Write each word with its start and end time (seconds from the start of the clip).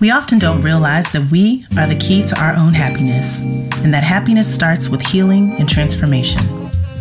We 0.00 0.10
often 0.10 0.38
don't 0.38 0.62
realize 0.62 1.12
that 1.12 1.30
we 1.30 1.66
are 1.76 1.86
the 1.86 1.94
key 1.94 2.24
to 2.24 2.42
our 2.42 2.56
own 2.56 2.72
happiness, 2.72 3.42
and 3.42 3.92
that 3.92 4.02
happiness 4.02 4.50
starts 4.52 4.88
with 4.88 5.02
healing 5.02 5.52
and 5.58 5.68
transformation. 5.68 6.40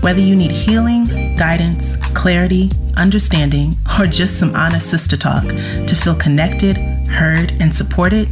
Whether 0.02 0.20
you 0.20 0.36
need 0.36 0.52
healing, 0.52 1.05
guidance, 1.38 1.96
clarity, 2.14 2.70
understanding, 2.98 3.71
or 3.98 4.05
just 4.05 4.38
some 4.38 4.54
honest 4.54 4.89
sister 4.89 5.16
talk 5.16 5.46
to 5.46 5.96
feel 5.96 6.14
connected, 6.14 6.75
heard, 7.07 7.54
and 7.62 7.73
supported, 7.73 8.30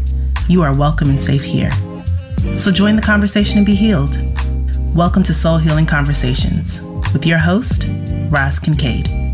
you 0.49 0.61
are 0.63 0.77
welcome 0.77 1.09
and 1.09 1.21
safe 1.21 1.43
here. 1.43 1.71
So 2.53 2.69
join 2.69 2.97
the 2.97 3.01
conversation 3.01 3.59
and 3.59 3.65
be 3.65 3.73
healed. 3.73 4.19
Welcome 4.93 5.23
to 5.23 5.33
Soul 5.33 5.59
Healing 5.59 5.85
Conversations 5.85 6.81
with 7.13 7.25
your 7.25 7.39
host, 7.39 7.87
Roz 8.29 8.59
Kincaid. 8.59 9.26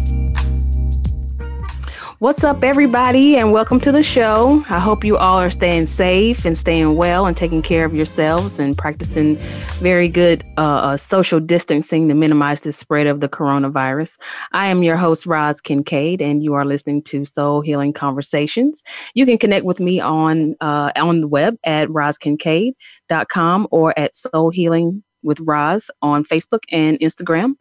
What's 2.24 2.46
up, 2.46 2.64
everybody, 2.64 3.36
and 3.36 3.52
welcome 3.52 3.82
to 3.82 3.92
the 3.92 4.02
show. 4.02 4.64
I 4.70 4.80
hope 4.80 5.04
you 5.04 5.18
all 5.18 5.42
are 5.42 5.50
staying 5.50 5.88
safe 5.88 6.46
and 6.46 6.58
staying 6.58 6.96
well 6.96 7.26
and 7.26 7.36
taking 7.36 7.62
care 7.62 7.84
of 7.84 7.94
yourselves 7.94 8.60
and 8.60 8.78
practicing 8.78 9.36
very 9.82 10.08
good 10.08 10.42
uh, 10.58 10.62
uh, 10.62 10.96
social 10.96 11.42
distancing 11.42 12.08
to 12.08 12.14
minimize 12.14 12.62
the 12.62 12.72
spread 12.72 13.08
of 13.08 13.20
the 13.20 13.28
coronavirus. 13.28 14.18
I 14.54 14.68
am 14.68 14.84
your 14.84 14.96
host, 14.96 15.26
Roz 15.26 15.60
Kincaid, 15.60 16.22
and 16.22 16.42
you 16.42 16.54
are 16.54 16.64
listening 16.64 17.02
to 17.08 17.26
Soul 17.26 17.60
Healing 17.60 17.92
Conversations. 17.92 18.84
You 19.14 19.26
can 19.26 19.38
connect 19.38 19.66
with 19.66 19.82
me 19.82 20.00
on 20.00 20.56
uh, 20.62 20.94
on 20.96 21.20
the 21.20 21.28
web 21.28 21.58
at 21.66 21.90
rozkincaid.com 21.90 23.68
or 23.70 24.00
at 24.00 24.16
Soul 24.16 24.50
Healing 24.50 25.04
with 25.24 25.40
Roz 25.42 25.90
on 26.02 26.24
Facebook 26.24 26.64
and 26.72 27.00
Instagram. 27.00 27.56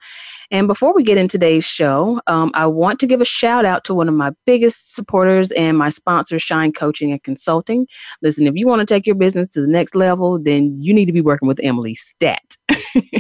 And 0.53 0.69
before 0.69 0.95
we 0.95 1.03
get 1.03 1.17
in 1.17 1.29
today's 1.29 1.65
show, 1.65 2.21
um, 2.27 2.53
I 2.55 2.67
want 2.67 3.01
to 3.01 3.07
give 3.07 3.23
a 3.23 3.25
shout 3.25 3.65
out 3.65 3.85
to 3.85 3.95
one 3.95 4.07
of 4.07 4.15
my 4.15 4.33
biggest 4.45 4.95
supporters 4.95 5.51
and 5.53 5.79
my 5.79 5.89
sponsor, 5.89 6.39
Shine 6.39 6.73
Coaching 6.73 7.11
and 7.11 7.23
Consulting. 7.23 7.87
Listen, 8.21 8.47
if 8.47 8.55
you 8.55 8.67
want 8.67 8.81
to 8.81 8.87
take 8.87 9.07
your 9.07 9.17
business 9.17 9.49
to 9.49 9.63
the 9.63 9.67
next 9.67 9.95
level, 9.95 10.39
then 10.39 10.77
you 10.79 10.93
need 10.93 11.07
to 11.07 11.13
be 11.13 11.23
working 11.23 11.49
with 11.49 11.59
Emily 11.63 11.95
Stat. 11.95 12.59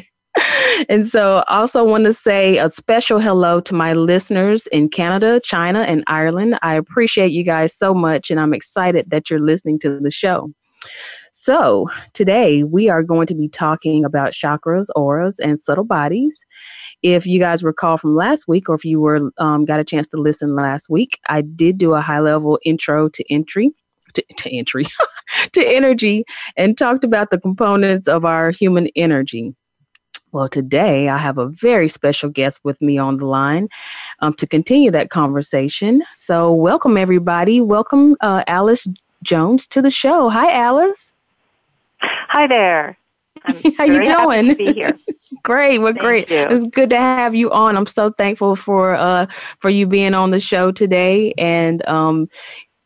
and 0.90 1.08
so 1.08 1.42
also 1.48 1.82
want 1.82 2.04
to 2.04 2.12
say 2.12 2.58
a 2.58 2.68
special 2.68 3.18
hello 3.18 3.60
to 3.62 3.74
my 3.74 3.94
listeners 3.94 4.66
in 4.66 4.90
Canada, 4.90 5.40
China, 5.42 5.80
and 5.80 6.04
Ireland. 6.08 6.58
I 6.60 6.74
appreciate 6.74 7.32
you 7.32 7.44
guys 7.44 7.74
so 7.74 7.94
much, 7.94 8.30
and 8.30 8.38
I'm 8.38 8.52
excited 8.52 9.08
that 9.08 9.30
you're 9.30 9.40
listening 9.40 9.78
to 9.80 9.98
the 9.98 10.10
show. 10.10 10.50
So, 11.34 11.88
today 12.12 12.62
we 12.62 12.90
are 12.90 13.02
going 13.02 13.26
to 13.28 13.34
be 13.34 13.48
talking 13.48 14.04
about 14.04 14.32
chakras, 14.32 14.88
auras, 14.94 15.38
and 15.38 15.58
subtle 15.58 15.84
bodies. 15.84 16.44
If 17.02 17.26
you 17.26 17.38
guys 17.38 17.64
recall 17.64 17.96
from 17.96 18.14
last 18.14 18.46
week, 18.46 18.68
or 18.68 18.74
if 18.74 18.84
you 18.84 19.00
were 19.00 19.30
um, 19.38 19.64
got 19.64 19.80
a 19.80 19.84
chance 19.84 20.08
to 20.08 20.16
listen 20.16 20.54
last 20.54 20.88
week, 20.88 21.18
I 21.28 21.42
did 21.42 21.78
do 21.78 21.94
a 21.94 22.00
high 22.00 22.20
level 22.20 22.58
intro 22.64 23.08
to 23.08 23.32
entry. 23.32 23.70
To, 24.14 24.22
to 24.38 24.50
entry 24.50 24.84
to 25.52 25.64
energy 25.64 26.24
and 26.58 26.76
talked 26.76 27.02
about 27.02 27.30
the 27.30 27.40
components 27.40 28.08
of 28.08 28.26
our 28.26 28.50
human 28.50 28.88
energy 28.94 29.54
well, 30.32 30.48
today 30.48 31.10
I 31.10 31.18
have 31.18 31.36
a 31.36 31.46
very 31.46 31.88
special 31.88 32.30
guest 32.30 32.60
with 32.64 32.80
me 32.80 32.96
on 32.96 33.18
the 33.18 33.26
line 33.26 33.68
um, 34.20 34.32
to 34.34 34.46
continue 34.46 34.90
that 34.90 35.10
conversation. 35.10 36.02
So, 36.14 36.52
welcome 36.52 36.96
everybody. 36.96 37.60
Welcome 37.60 38.16
uh, 38.22 38.42
Alice 38.46 38.88
Jones 39.22 39.68
to 39.68 39.82
the 39.82 39.90
show. 39.90 40.30
Hi, 40.30 40.50
Alice. 40.50 41.12
Hi 42.00 42.46
there. 42.46 42.96
How 43.76 43.84
you 43.84 44.04
doing? 44.04 44.48
to 44.48 44.54
be 44.56 44.72
here. 44.72 44.98
great. 45.42 45.78
Well, 45.78 45.92
Thank 45.92 46.00
great. 46.00 46.30
you. 46.30 46.46
It's 46.48 46.66
good 46.66 46.90
to 46.90 46.98
have 46.98 47.34
you 47.34 47.50
on. 47.50 47.76
I'm 47.76 47.86
so 47.86 48.10
thankful 48.10 48.56
for 48.56 48.94
uh 48.94 49.26
for 49.60 49.70
you 49.70 49.86
being 49.86 50.14
on 50.14 50.30
the 50.30 50.40
show 50.40 50.72
today 50.72 51.32
and 51.38 51.86
um 51.88 52.28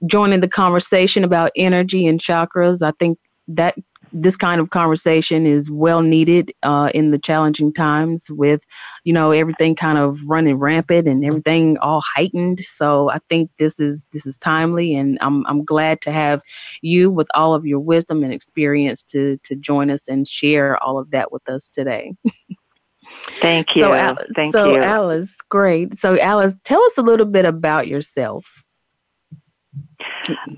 joining 0.06 0.40
the 0.40 0.48
conversation 0.48 1.24
about 1.24 1.50
energy 1.56 2.06
and 2.06 2.20
chakras. 2.20 2.82
I 2.82 2.92
think 2.98 3.18
that 3.48 3.76
this 4.22 4.36
kind 4.36 4.60
of 4.60 4.70
conversation 4.70 5.46
is 5.46 5.70
well 5.70 6.00
needed 6.00 6.52
uh, 6.62 6.90
in 6.94 7.10
the 7.10 7.18
challenging 7.18 7.72
times 7.72 8.26
with 8.30 8.64
you 9.04 9.12
know 9.12 9.30
everything 9.30 9.74
kind 9.74 9.98
of 9.98 10.18
running 10.26 10.56
rampant 10.56 11.06
and 11.06 11.24
everything 11.24 11.76
all 11.78 12.02
heightened 12.14 12.60
so 12.60 13.10
i 13.10 13.18
think 13.28 13.50
this 13.58 13.78
is 13.78 14.06
this 14.12 14.24
is 14.26 14.38
timely 14.38 14.94
and 14.94 15.18
i'm 15.20 15.46
i'm 15.46 15.62
glad 15.64 16.00
to 16.00 16.10
have 16.10 16.40
you 16.80 17.10
with 17.10 17.28
all 17.34 17.54
of 17.54 17.66
your 17.66 17.78
wisdom 17.80 18.22
and 18.24 18.32
experience 18.32 19.02
to 19.02 19.36
to 19.44 19.54
join 19.54 19.90
us 19.90 20.08
and 20.08 20.26
share 20.26 20.82
all 20.82 20.98
of 20.98 21.10
that 21.10 21.30
with 21.30 21.46
us 21.48 21.68
today 21.68 22.12
Thank 23.40 23.76
you. 23.76 23.82
so 23.82 23.92
Al- 23.92 24.18
Thank 24.34 24.52
so 24.54 24.74
you. 24.74 24.80
alice 24.82 25.36
great 25.50 25.96
so 25.98 26.18
alice 26.18 26.54
tell 26.64 26.82
us 26.84 26.96
a 26.96 27.02
little 27.02 27.26
bit 27.26 27.44
about 27.44 27.86
yourself 27.86 28.62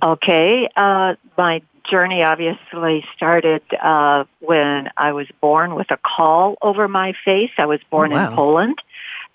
Okay. 0.02 0.68
Uh, 0.76 1.14
my 1.36 1.60
journey 1.90 2.22
obviously 2.22 3.04
started 3.16 3.62
uh, 3.80 4.24
when 4.40 4.90
I 4.96 5.12
was 5.12 5.26
born 5.40 5.74
with 5.74 5.90
a 5.90 5.98
caul 5.98 6.56
over 6.62 6.88
my 6.88 7.14
face. 7.24 7.50
I 7.58 7.66
was 7.66 7.80
born 7.90 8.12
Oh, 8.12 8.16
wow. 8.16 8.30
in 8.30 8.36
Poland. 8.36 8.78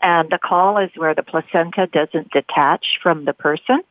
And 0.02 0.30
the 0.30 0.38
caul 0.38 0.78
is 0.80 0.90
where 0.96 1.16
the 1.16 1.24
placenta 1.24 1.88
doesn't 1.88 2.32
detach 2.32 3.00
from 3.02 3.26
the 3.26 3.34
person. 3.34 3.82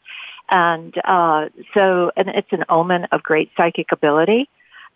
And 0.51 0.95
uh, 1.05 1.49
so, 1.73 2.13
and 2.17 2.29
it's 2.29 2.53
an 2.53 2.65
omen 2.69 3.05
of 3.13 3.23
great 3.23 3.51
psychic 3.57 3.93
ability. 3.93 4.49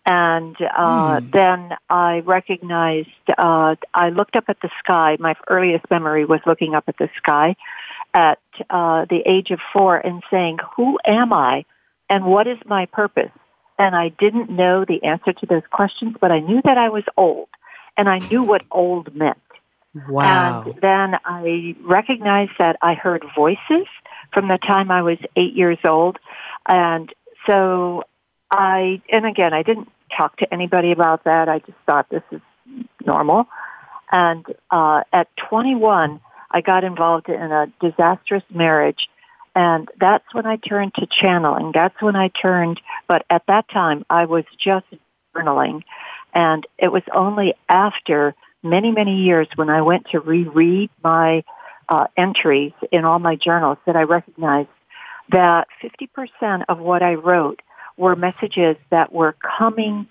And 0.05 0.57
uh, 0.61 1.21
Hmm. 1.21 1.31
then 1.33 1.77
I 1.91 2.21
recognized, 2.21 3.09
uh, 3.37 3.77
I 3.95 4.11
looked 4.11 4.37
up 4.37 4.45
at 4.49 4.61
the 4.61 4.71
sky. 4.79 5.17
My 5.19 5.35
earliest 5.49 5.91
memory 5.91 6.25
was 6.25 6.41
looking 6.47 6.75
up 6.75 6.85
at 6.87 6.99
the 6.99 7.09
sky 7.17 7.57
at 8.15 8.39
uh, 8.71 9.07
the 9.09 9.23
age 9.27 9.51
of 9.51 9.59
four 9.73 9.97
and 9.97 10.23
saying, 10.31 10.59
Who 10.77 10.99
am 11.07 11.33
I 11.33 11.65
and 12.09 12.25
what 12.25 12.47
is 12.47 12.59
my 12.67 12.87
purpose? 12.87 13.33
And 13.79 13.95
I 13.95 14.09
didn't 14.09 14.51
know 14.51 14.85
the 14.85 15.03
answer 15.05 15.33
to 15.33 15.47
those 15.47 15.63
questions, 15.71 16.17
but 16.21 16.33
I 16.33 16.41
knew 16.41 16.63
that 16.63 16.79
I 16.79 16.89
was 16.89 17.05
old 17.17 17.49
and 17.97 18.09
I 18.09 18.19
knew 18.19 18.43
what 18.43 18.65
old 18.71 19.15
meant. 19.15 19.39
wow 20.09 20.63
And 20.65 20.81
then 20.81 21.19
I 21.25 21.77
recognized 21.83 22.53
that 22.59 22.77
I 22.83 22.95
heard 22.95 23.25
voices 23.35 23.87
from 24.33 24.49
the 24.49 24.59
time 24.59 24.91
I 24.91 25.03
was 25.03 25.19
eight 25.37 25.55
years 25.55 25.79
old. 25.85 26.19
And 26.67 27.13
so 27.47 28.05
I, 28.51 29.03
and 29.11 29.27
again, 29.27 29.53
I 29.53 29.63
didn't 29.63 29.91
talk 30.17 30.37
to 30.39 30.53
anybody 30.53 30.93
about 30.93 31.25
that. 31.25 31.49
I 31.49 31.59
just 31.61 31.79
thought 31.87 32.09
this 32.09 32.23
is 32.31 32.41
normal. 33.05 33.47
And 34.11 34.47
uh, 34.71 35.03
at 35.13 35.29
21, 35.37 36.21
I 36.51 36.61
got 36.61 36.85
involved 36.85 37.29
in 37.29 37.53
a 37.53 37.73
disastrous 37.81 38.45
marriage. 38.53 39.09
And 39.57 39.89
that's 39.99 40.33
when 40.35 40.45
I 40.47 40.57
turned 40.57 40.95
to 40.97 41.07
channeling. 41.07 41.73
That's 41.73 42.01
when 42.03 42.15
I 42.15 42.29
turned, 42.29 42.79
but 43.09 43.25
at 43.31 43.43
that 43.49 43.67
time 43.71 44.05
I 44.11 44.27
was 44.27 44.45
just 44.59 44.85
journaling. 45.35 45.83
And 46.35 46.67
it 46.77 46.93
was 46.93 47.03
only 47.15 47.55
after 47.69 48.35
many, 48.63 48.93
many 48.93 49.23
years 49.23 49.49
when 49.57 49.71
I 49.71 49.81
went 49.81 50.11
to 50.11 50.21
reread 50.21 50.91
my 51.03 51.43
uh, 51.89 52.07
entries 52.19 52.73
in 52.93 53.07
all 53.07 53.19
my 53.19 53.35
journals 53.37 53.79
that 53.87 53.97
I 53.97 54.03
recognized 54.03 54.69
that 55.31 55.69
50% 55.83 56.65
of 56.69 56.79
what 56.79 57.03
I 57.03 57.15
wrote 57.15 57.63
were 57.97 58.15
messages 58.15 58.77
that 58.91 59.11
were 59.11 59.37
coming 59.59 60.07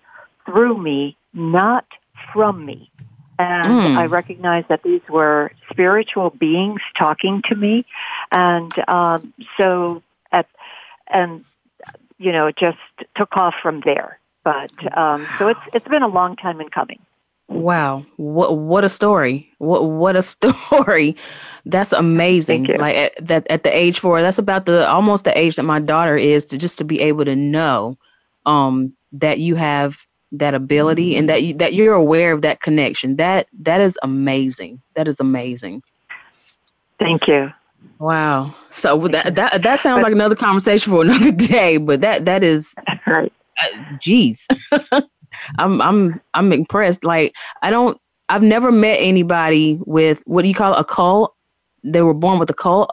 through 0.47 0.78
me, 0.79 1.17
not 1.34 1.85
from 2.34 2.66
me. 2.66 2.89
And 3.38 3.67
Mm. 3.67 3.97
I 3.97 4.05
recognized 4.05 4.69
that 4.69 4.84
these 4.84 5.01
were 5.09 5.51
spiritual 5.69 6.29
beings 6.29 6.81
talking 6.97 7.41
to 7.50 7.55
me. 7.55 7.85
And 8.31 8.71
um, 8.87 9.33
so 9.57 10.01
at, 10.31 10.47
and, 11.07 11.45
you 12.17 12.31
know, 12.31 12.47
it 12.47 12.57
just 12.57 12.77
took 13.15 13.35
off 13.37 13.55
from 13.61 13.81
there. 13.81 14.19
But 14.45 14.71
um, 14.95 15.27
so 15.39 15.47
it's 15.47 15.59
it's 15.73 15.87
been 15.87 16.03
a 16.03 16.07
long 16.07 16.35
time 16.35 16.61
in 16.61 16.69
coming. 16.69 16.99
Wow, 17.47 18.05
what 18.17 18.57
what 18.57 18.85
a 18.85 18.89
story! 18.89 19.51
What 19.57 19.85
what 19.85 20.15
a 20.15 20.21
story! 20.21 21.15
That's 21.65 21.91
amazing. 21.93 22.65
Thank 22.65 22.77
you. 22.77 22.81
Like 22.81 22.95
at, 22.95 23.25
that 23.25 23.47
at 23.49 23.63
the 23.63 23.75
age 23.75 23.99
four, 23.99 24.22
that's 24.22 24.37
about 24.37 24.67
the 24.67 24.87
almost 24.87 25.25
the 25.25 25.37
age 25.37 25.55
that 25.55 25.63
my 25.63 25.79
daughter 25.79 26.16
is 26.16 26.45
to 26.45 26.59
just 26.59 26.78
to 26.78 26.83
be 26.83 27.01
able 27.01 27.25
to 27.25 27.35
know 27.35 27.97
um, 28.45 28.93
that 29.13 29.39
you 29.39 29.55
have 29.55 30.05
that 30.31 30.53
ability 30.53 31.16
and 31.16 31.28
that 31.29 31.43
you, 31.43 31.53
that 31.55 31.73
you're 31.73 31.93
aware 31.93 32.31
of 32.31 32.43
that 32.43 32.61
connection. 32.61 33.16
That 33.16 33.47
that 33.59 33.81
is 33.81 33.97
amazing. 34.03 34.81
That 34.93 35.07
is 35.07 35.19
amazing. 35.19 35.81
Thank 36.99 37.28
you. 37.28 37.51
Wow. 37.99 38.53
So 38.70 39.08
that 39.09 39.35
that 39.35 39.64
that 39.64 39.79
sounds 39.79 40.03
like 40.03 40.11
another 40.14 40.35
conversation 40.35 40.91
for 40.91 41.02
another 41.03 41.32
day. 41.58 41.78
But 41.78 42.02
that 42.02 42.26
that 42.26 42.43
is 42.43 42.76
Right. 43.08 43.32
uh, 43.64 43.67
geez 43.99 44.47
i'm 45.59 45.82
i'm 45.82 46.22
i'm 46.34 46.52
impressed 46.53 47.03
like 47.03 47.34
i 47.61 47.70
don't 47.70 47.99
i've 48.29 48.41
never 48.41 48.72
met 48.72 48.96
anybody 49.02 49.79
with 49.85 50.22
what 50.26 50.41
do 50.43 50.47
you 50.47 50.53
call 50.55 50.73
it, 50.73 50.79
a 50.79 50.84
cult 50.85 51.35
they 51.84 52.02
were 52.02 52.14
born 52.14 52.40
with 52.40 52.49
a 52.49 52.53
cult 52.53 52.90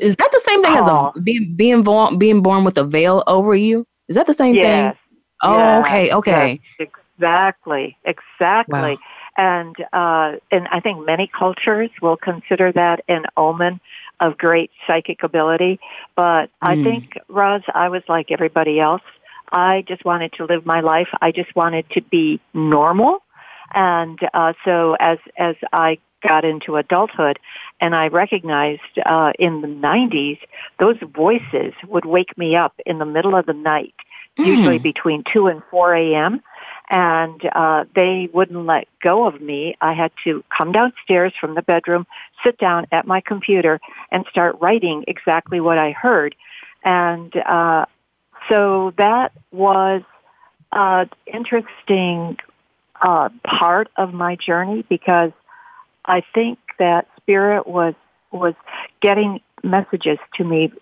is 0.00 0.16
that 0.16 0.30
the 0.32 0.40
same 0.40 0.62
thing 0.62 0.76
Oh. 0.76 0.78
as 0.78 0.86
a 1.16 1.20
being 1.20 1.54
being 1.56 1.82
born 1.82 2.16
being 2.18 2.42
born 2.42 2.64
with 2.64 2.78
a 2.78 2.84
veil 2.84 3.22
over 3.26 3.54
you 3.54 3.86
is 4.08 4.16
that 4.16 4.26
the 4.26 4.34
same 4.34 4.54
Yes. 4.56 4.94
thing 4.94 4.98
oh 5.42 5.80
Yes, 5.80 5.86
okay 5.86 6.12
okay 6.12 6.60
yes, 6.78 6.88
exactly. 7.18 7.96
Exactly. 8.04 8.74
Wow. 8.92 8.98
And 9.36 9.76
uh, 9.92 10.36
and 10.50 10.68
I 10.72 10.80
think 10.80 11.04
many 11.06 11.30
cultures 11.38 11.90
will 12.02 12.16
consider 12.16 12.72
that 12.72 13.04
an 13.08 13.24
omen 13.36 13.80
of 14.20 14.38
great 14.38 14.70
psychic 14.86 15.22
ability. 15.22 15.80
But 16.14 16.50
I 16.62 16.76
Mm. 16.76 16.84
think, 16.84 17.18
Roz, 17.28 17.62
I 17.74 17.88
was 17.88 18.02
like 18.08 18.30
everybody 18.30 18.78
else. 18.78 19.02
I 19.52 19.82
just 19.88 20.04
wanted 20.04 20.32
to 20.34 20.44
live 20.44 20.64
my 20.64 20.80
life. 20.80 21.08
I 21.20 21.32
just 21.32 21.54
wanted 21.56 21.88
to 21.90 22.02
be 22.02 22.40
normal. 22.54 23.22
And 23.74 24.18
uh, 24.34 24.52
so 24.64 24.96
as 25.00 25.18
as 25.36 25.56
I 25.72 25.98
got 26.22 26.44
into 26.44 26.76
adulthood 26.76 27.38
and 27.80 27.94
I 27.94 28.08
recognized 28.08 28.98
uh, 29.06 29.32
in 29.38 29.62
the 29.62 29.68
90s, 29.68 30.38
those 30.78 30.98
voices 31.00 31.72
would 31.86 32.04
wake 32.04 32.36
me 32.36 32.56
up 32.56 32.74
in 32.84 32.98
the 32.98 33.06
middle 33.06 33.34
of 33.34 33.46
the 33.46 33.54
night, 33.54 33.94
mm. 34.38 34.46
usually 34.46 34.78
between 34.78 35.24
2 35.32 35.46
and 35.46 35.62
4 35.70 35.94
a.m. 35.94 36.42
And 36.90 37.40
uh, 37.52 37.84
they 37.94 38.28
wouldn't 38.32 38.66
let 38.66 38.88
go 39.00 39.26
of 39.26 39.40
me. 39.40 39.76
I 39.80 39.92
had 39.92 40.10
to 40.24 40.42
come 40.56 40.72
downstairs 40.72 41.32
from 41.40 41.54
the 41.54 41.62
bedroom, 41.62 42.04
sit 42.42 42.58
down 42.58 42.86
at 42.90 43.06
my 43.06 43.20
computer, 43.20 43.80
and 44.10 44.26
start 44.28 44.56
writing 44.60 45.04
exactly 45.06 45.60
what 45.60 45.78
I 45.78 45.92
heard. 45.92 46.34
And 46.84 47.34
uh, 47.36 47.86
so 48.48 48.92
that 48.96 49.32
was 49.52 50.02
an 50.72 51.10
interesting 51.26 52.38
uh, 53.00 53.28
part 53.44 53.88
of 53.96 54.12
my 54.12 54.36
journey 54.36 54.84
because 54.88 55.32
I 56.04 56.22
think 56.34 56.58
that 56.78 57.08
spirit 57.16 57.66
was 57.66 57.94
was 58.32 58.54
getting 59.00 59.40
messages 59.62 60.18
to 60.34 60.44
me 60.44 60.72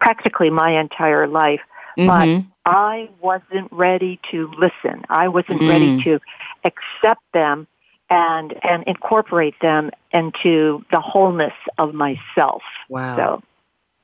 practically 0.00 0.50
my 0.50 0.80
entire 0.80 1.26
life, 1.28 1.60
mm-hmm. 1.98 2.06
but 2.06 2.70
I 2.70 3.08
wasn't 3.20 3.72
ready 3.72 4.20
to 4.30 4.50
listen. 4.58 5.04
I 5.08 5.28
wasn't 5.28 5.60
mm-hmm. 5.60 5.68
ready 5.68 6.02
to 6.04 6.20
accept 6.64 7.22
them 7.32 7.66
and 8.10 8.54
and 8.62 8.84
incorporate 8.86 9.54
them 9.60 9.90
into 10.12 10.84
the 10.90 11.00
wholeness 11.00 11.54
of 11.78 11.94
myself. 11.94 12.62
Wow. 12.88 13.16
So. 13.16 13.42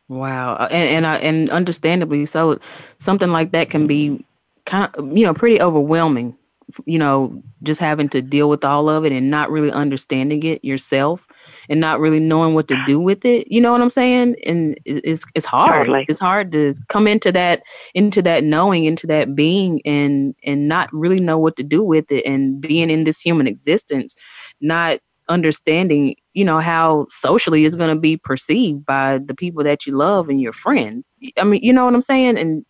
Wow, 0.09 0.55
uh, 0.55 0.69
and 0.71 1.05
and, 1.05 1.07
uh, 1.07 1.19
and 1.21 1.51
understandably 1.51 2.27
so, 2.27 2.61
something 2.99 3.33
like 3.33 3.51
that 3.51 3.71
can 3.71 3.89
be 3.89 4.25
kind 4.65 4.89
of, 4.95 5.17
you 5.17 5.27
know 5.27 5.35
pretty 5.35 5.61
overwhelming 5.61 6.37
you 6.85 6.99
know, 6.99 7.43
just 7.63 7.81
having 7.81 8.09
to 8.11 8.21
deal 8.21 8.49
with 8.49 8.65
all 8.65 8.89
of 8.89 9.05
it 9.05 9.13
and 9.13 9.31
not 9.31 9.51
really 9.51 9.71
understanding 9.71 10.43
it 10.43 10.65
yourself 10.65 11.27
and 11.69 11.81
not 11.81 12.01
really 12.01 12.19
knowing 12.19 12.55
what 12.55 12.69
to 12.69 12.83
do 12.87 12.99
with 12.99 13.25
it. 13.25 13.51
You 13.51 13.61
know 13.61 13.73
what 13.73 13.81
I'm 13.81 13.91
saying? 13.91 14.37
And 14.45 14.79
it's 14.85 15.25
it's 15.35 15.47
hard. 15.47 15.87
Totally. 15.87 16.07
It's 16.09 16.19
hard 16.19 16.53
to 16.53 16.75
come 16.89 17.07
into 17.07 17.31
that 17.33 17.63
into 17.95 18.23
that 18.23 18.45
knowing, 18.45 18.85
into 18.85 19.07
that 19.07 19.35
being 19.35 19.81
and 19.85 20.35
and 20.45 20.69
not 20.69 20.93
really 20.93 21.21
know 21.21 21.39
what 21.39 21.57
to 21.57 21.63
do 21.63 21.83
with 21.83 22.11
it 22.11 22.25
and 22.27 22.61
being 22.61 22.91
in 22.91 23.05
this 23.05 23.21
human 23.21 23.47
existence, 23.47 24.17
not 24.61 24.99
understanding, 25.29 26.15
you 26.35 26.45
know, 26.45 26.61
how 26.61 27.07
socially 27.11 27.65
it's 27.65 27.75
going 27.75 27.95
to 27.95 28.01
be 28.01 28.17
perceived 28.17 28.85
by 28.87 29.19
the 29.19 29.35
people 29.35 29.65
that 29.65 29.87
you 29.87 29.97
love 29.97 30.29
and 30.29 30.41
your 30.41 30.53
friends. 30.53 31.17
I 31.39 31.45
mean, 31.45 31.61
you 31.63 31.73
know 31.73 31.85
what 31.85 31.95
I'm 31.95 32.03
saying? 32.03 32.39
And 32.39 32.65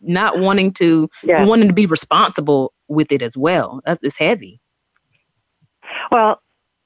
not 0.00 0.38
wanting 0.38 0.72
to 0.72 1.08
yeah. 1.22 1.44
wanting 1.44 1.68
to 1.68 1.74
be 1.74 1.86
responsible 1.86 2.72
with 2.88 3.12
it 3.12 3.22
as 3.22 3.36
well. 3.36 3.80
That's 3.84 4.00
It's 4.02 4.18
heavy. 4.18 4.60
Well, 6.10 6.40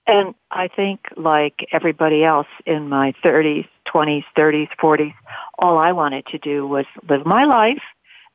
and 0.07 0.35
I 0.51 0.69
think 0.69 1.01
like 1.17 1.67
everybody 1.73 2.25
else 2.25 2.47
in 2.67 2.89
my 2.89 3.15
30s, 3.25 3.67
20s, 3.87 4.25
30s, 4.37 4.69
40s, 4.83 5.15
all 5.59 5.79
I 5.79 5.93
wanted 5.93 6.27
to 6.27 6.39
do 6.39 6.67
was 6.67 6.85
live 7.09 7.25
my 7.25 7.45
life 7.45 7.83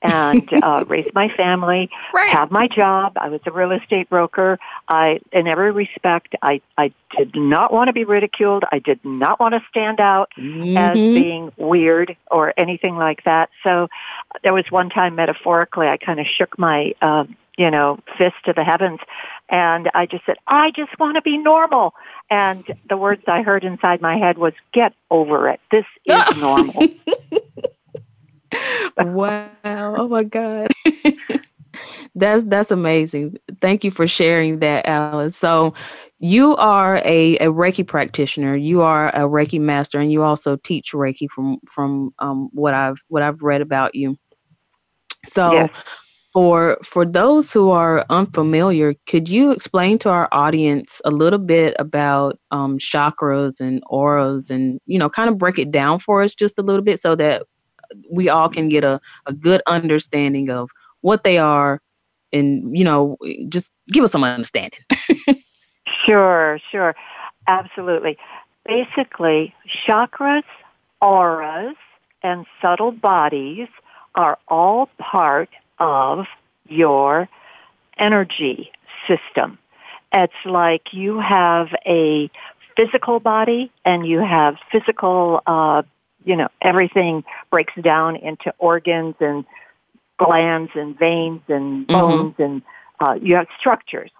and 0.02 0.48
uh, 0.64 0.84
raise 0.88 1.10
my 1.14 1.30
family, 1.30 1.90
right. 2.14 2.30
have 2.30 2.52
my 2.52 2.68
job. 2.68 3.14
I 3.18 3.30
was 3.30 3.42
a 3.46 3.52
real 3.52 3.72
estate 3.72 4.10
broker. 4.10 4.60
I, 4.88 5.20
in 5.32 5.48
every 5.48 5.72
respect, 5.72 6.36
I, 6.42 6.62
I 6.78 6.94
did 7.18 7.36
not 7.36 7.74
want 7.74 7.88
to 7.88 7.94
be 7.94 8.04
ridiculed. 8.04 8.64
I 8.72 8.80
did 8.80 9.04
not 9.04 9.40
want 9.40 9.54
to 9.56 9.62
stand 9.70 10.00
out 10.00 10.32
mm-hmm. 10.38 10.78
as 10.78 10.94
being 10.94 11.52
weird 11.58 12.16
or 12.32 12.54
anything 12.58 12.96
like 12.96 13.24
that. 13.26 13.50
So 13.64 13.90
there 14.44 14.54
was 14.54 14.70
one 14.70 14.90
time 14.90 15.16
metaphorically, 15.16 15.88
I 15.88 15.98
kind 15.98 16.20
of 16.20 16.28
shook 16.28 16.58
my, 16.58 16.94
uh, 17.02 17.26
you 17.58 17.72
know, 17.72 18.00
fist 18.18 18.36
to 18.46 18.54
the 18.54 18.64
heavens 18.64 19.00
and 19.50 19.90
I 19.94 20.06
just 20.06 20.26
said, 20.26 20.38
I 20.48 20.72
just 20.72 20.98
want 21.00 21.16
to 21.16 21.22
be 21.22 21.38
normal. 21.38 21.94
And 22.30 22.64
the 22.88 22.98
words 22.98 23.24
I 23.28 23.42
heard 23.42 23.64
inside 23.64 24.02
my 24.02 24.18
head 24.18 24.38
was, 24.38 24.54
get 24.72 24.94
over 25.10 25.50
it. 25.50 25.60
This 25.72 25.86
is 26.06 26.38
normal. 26.38 26.88
Wow. 28.98 29.96
Oh 29.98 30.08
my 30.08 30.24
God. 30.24 30.68
that's 32.16 32.44
that's 32.46 32.72
amazing. 32.72 33.38
Thank 33.62 33.84
you 33.84 33.92
for 33.92 34.08
sharing 34.08 34.60
that, 34.60 34.86
Alice. 34.86 35.36
So 35.36 35.74
you 36.20 36.56
are 36.58 36.98
a, 37.06 37.38
a 37.38 37.48
Reiki 37.48 37.86
practitioner. 37.86 38.56
You 38.56 38.82
are 38.82 39.10
a 39.10 39.22
Reiki 39.22 39.60
master, 39.60 40.00
and 40.00 40.12
you 40.12 40.24
also 40.24 40.58
teach 40.58 40.92
Reiki 40.94 41.30
from 41.30 41.58
from 41.68 42.12
um, 42.20 42.50
what 42.52 42.74
I've 42.74 43.02
what 43.08 43.24
I've 43.24 43.42
read 43.42 43.62
about 43.62 43.96
you. 43.96 44.18
So 45.26 45.54
yes. 45.54 45.84
for 46.34 46.78
for 46.84 47.06
those 47.06 47.54
who 47.54 47.70
are 47.70 48.06
unfamiliar, 48.10 48.96
could 49.08 49.30
you 49.30 49.52
explain 49.52 49.98
to 50.00 50.10
our 50.10 50.28
audience 50.32 51.02
a 51.06 51.12
little 51.12 51.40
bit 51.40 51.76
about 51.80 52.38
um, 52.52 52.78
chakras 52.78 53.60
and 53.60 53.82
auras, 53.88 54.50
and 54.50 54.80
you 54.86 55.00
know, 55.00 55.10
kind 55.10 55.30
of 55.30 55.38
break 55.38 55.58
it 55.58 55.72
down 55.72 56.00
for 56.00 56.22
us 56.22 56.36
just 56.36 56.60
a 56.60 56.64
little 56.64 56.84
bit, 56.84 57.00
so 57.00 57.16
that 57.16 57.44
we 58.12 58.30
all 58.30 58.50
can 58.50 58.70
get 58.70 58.84
a, 58.84 59.00
a 59.26 59.34
good 59.34 59.62
understanding 59.68 60.50
of 60.50 60.70
what 61.02 61.24
they 61.24 61.38
are 61.38 61.82
and 62.32 62.78
you 62.78 62.84
know 62.84 63.18
just 63.48 63.72
give 63.92 64.04
us 64.04 64.12
some 64.12 64.24
understanding. 64.24 64.80
Sure 66.06 66.60
sure. 66.72 66.96
Absolutely. 67.48 68.18
Basically 68.66 69.54
chakras 69.88 70.44
auras 71.02 71.76
and 72.22 72.46
subtle 72.62 72.92
bodies 72.92 73.68
are 74.16 74.38
all 74.48 74.90
part 74.98 75.50
of 75.80 76.26
your 76.68 77.28
energy 77.98 78.72
system. 79.08 79.58
It's 80.12 80.34
like 80.46 80.94
you 80.94 81.20
have 81.20 81.70
a 81.86 82.30
physical 82.76 83.20
body 83.20 83.72
and 83.86 84.06
you 84.06 84.20
have 84.20 84.58
physical 84.72 85.42
uh, 85.48 85.84
you 86.30 86.36
know, 86.36 86.48
everything 86.62 87.24
breaks 87.50 87.74
down 87.82 88.16
into 88.16 88.54
organs 88.60 89.16
and 89.20 89.46
glands 90.18 90.70
and 90.76 90.98
veins 90.98 91.42
and 91.48 91.88
mm-hmm. 91.88 92.00
bones 92.00 92.34
mm-hmm. 92.34 92.44
and 92.44 92.62
uh, 93.00 93.14
you 93.20 93.36
have 93.36 93.48
structures. 93.60 94.12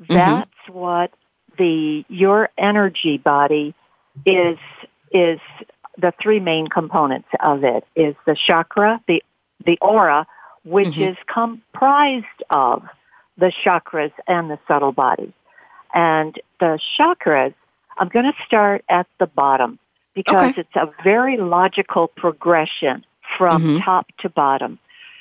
Mm-hmm. 0.00 0.14
That's 0.14 0.68
what 0.70 1.12
the 1.58 2.02
your 2.08 2.48
energy 2.56 3.18
body 3.18 3.74
is 4.24 4.56
is 5.12 5.38
the 5.98 6.14
three 6.18 6.40
main 6.40 6.66
components 6.66 7.28
of 7.40 7.62
it 7.62 7.84
is 7.94 8.14
the 8.24 8.34
chakra, 8.34 9.02
the 9.06 9.22
the 9.66 9.76
aura, 9.82 10.26
which 10.64 10.88
mm-hmm. 10.88 11.12
is 11.12 11.16
comprised 11.26 12.24
of 12.48 12.84
the 13.36 13.52
chakras 13.62 14.12
and 14.26 14.50
the 14.50 14.58
subtle 14.66 14.92
bodies. 14.92 15.32
And 15.92 16.40
the 16.58 16.78
chakras, 16.98 17.52
I'm 17.98 18.08
going 18.08 18.24
to 18.24 18.36
start 18.46 18.82
at 18.88 19.06
the 19.18 19.26
bottom 19.26 19.78
because 20.14 20.52
okay. 20.52 20.60
it's 20.62 20.76
a 20.76 20.90
very 21.02 21.36
logical 21.36 22.08
progression 22.08 23.04
from 23.38 23.62
mm-hmm. 23.62 23.78
top 23.78 24.06
to 24.18 24.28
bottom. 24.28 24.78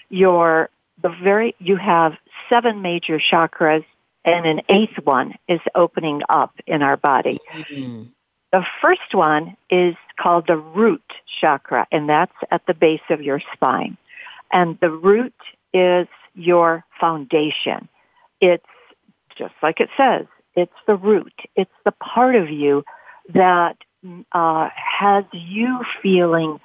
Your 0.10 0.70
the 1.02 1.10
very 1.10 1.56
you 1.60 1.76
have 1.76 2.14
seven 2.50 2.82
major 2.82 3.20
chakras 3.20 3.86
and 4.26 4.46
an 4.46 4.62
eighth 4.70 4.98
one 5.04 5.36
is 5.48 5.62
opening 5.76 6.22
up 6.30 6.54
in 6.68 6.82
our 6.82 6.98
body. 6.98 7.40
Mm-hmm. 7.54 8.04
The 8.52 8.66
first 8.82 9.14
one 9.14 9.56
is 9.70 9.96
called 10.20 10.48
the 10.48 10.58
root 10.58 11.04
chakra 11.40 11.88
and 11.92 12.10
that's 12.10 12.36
at 12.52 12.66
the 12.66 12.74
base 12.74 13.02
of 13.10 13.22
your 13.22 13.42
spine. 13.54 13.98
And 14.52 14.80
the 14.80 14.90
root 14.90 15.36
is 15.74 16.08
your 16.34 16.84
foundation. 17.00 17.88
It's 18.42 18.66
just 19.38 19.54
like 19.62 19.80
it 19.80 19.90
says, 19.96 20.26
it's 20.56 20.74
the 20.88 20.96
root. 20.96 21.34
It's 21.56 21.72
the 21.86 21.92
part 21.92 22.36
of 22.36 22.50
you 22.50 22.84
that 23.30 23.78
uh, 24.32 24.70
has 24.74 25.26
you 25.32 25.84
feeling 26.02 26.60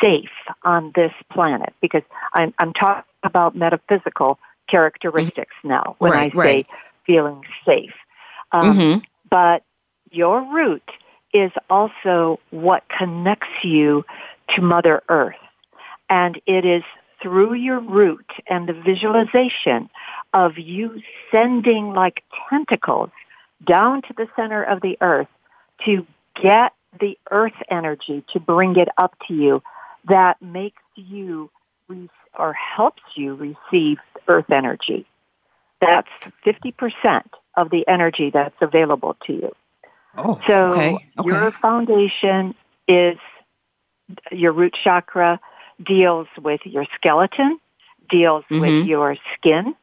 safe 0.00 0.30
on 0.62 0.92
this 0.94 1.12
planet? 1.32 1.74
Because 1.80 2.02
I'm, 2.34 2.54
I'm 2.58 2.72
talking 2.72 3.04
about 3.22 3.56
metaphysical 3.56 4.38
characteristics 4.68 5.54
mm-hmm. 5.58 5.68
now 5.68 5.96
when 5.98 6.12
right, 6.12 6.32
I 6.32 6.34
say 6.34 6.36
right. 6.36 6.66
feeling 7.06 7.44
safe. 7.66 7.94
Um, 8.52 8.78
mm-hmm. 8.78 8.98
But 9.30 9.62
your 10.10 10.42
root 10.52 10.88
is 11.32 11.52
also 11.68 12.40
what 12.50 12.84
connects 12.88 13.48
you 13.62 14.04
to 14.54 14.62
Mother 14.62 15.02
Earth. 15.08 15.36
And 16.08 16.40
it 16.46 16.64
is 16.64 16.82
through 17.20 17.54
your 17.54 17.80
root 17.80 18.24
and 18.46 18.68
the 18.68 18.72
visualization 18.72 19.90
of 20.32 20.56
you 20.56 21.02
sending 21.30 21.92
like 21.92 22.22
tentacles 22.48 23.10
down 23.64 24.02
to 24.02 24.14
the 24.16 24.28
center 24.36 24.62
of 24.62 24.80
the 24.80 24.96
earth 25.00 25.28
to 25.84 26.06
get 26.40 26.72
the 27.00 27.18
earth 27.30 27.60
energy 27.70 28.24
to 28.32 28.40
bring 28.40 28.76
it 28.76 28.88
up 28.96 29.14
to 29.28 29.34
you 29.34 29.62
that 30.08 30.40
makes 30.40 30.82
you 30.94 31.50
re- 31.88 32.08
or 32.38 32.52
helps 32.52 33.02
you 33.14 33.34
receive 33.34 33.98
earth 34.26 34.50
energy. 34.50 35.06
That's 35.80 36.08
50% 36.44 37.24
of 37.56 37.70
the 37.70 37.86
energy 37.86 38.30
that's 38.30 38.56
available 38.60 39.16
to 39.26 39.32
you. 39.32 39.56
Oh, 40.16 40.40
so 40.46 40.54
okay, 40.72 40.98
okay. 41.18 41.28
your 41.28 41.52
foundation 41.52 42.54
is 42.86 43.18
your 44.32 44.52
root 44.52 44.74
chakra 44.82 45.38
deals 45.84 46.26
with 46.40 46.60
your 46.64 46.86
skeleton, 46.94 47.60
deals 48.08 48.44
mm-hmm. 48.50 48.60
with 48.60 48.86
your 48.86 49.16
skin, 49.34 49.76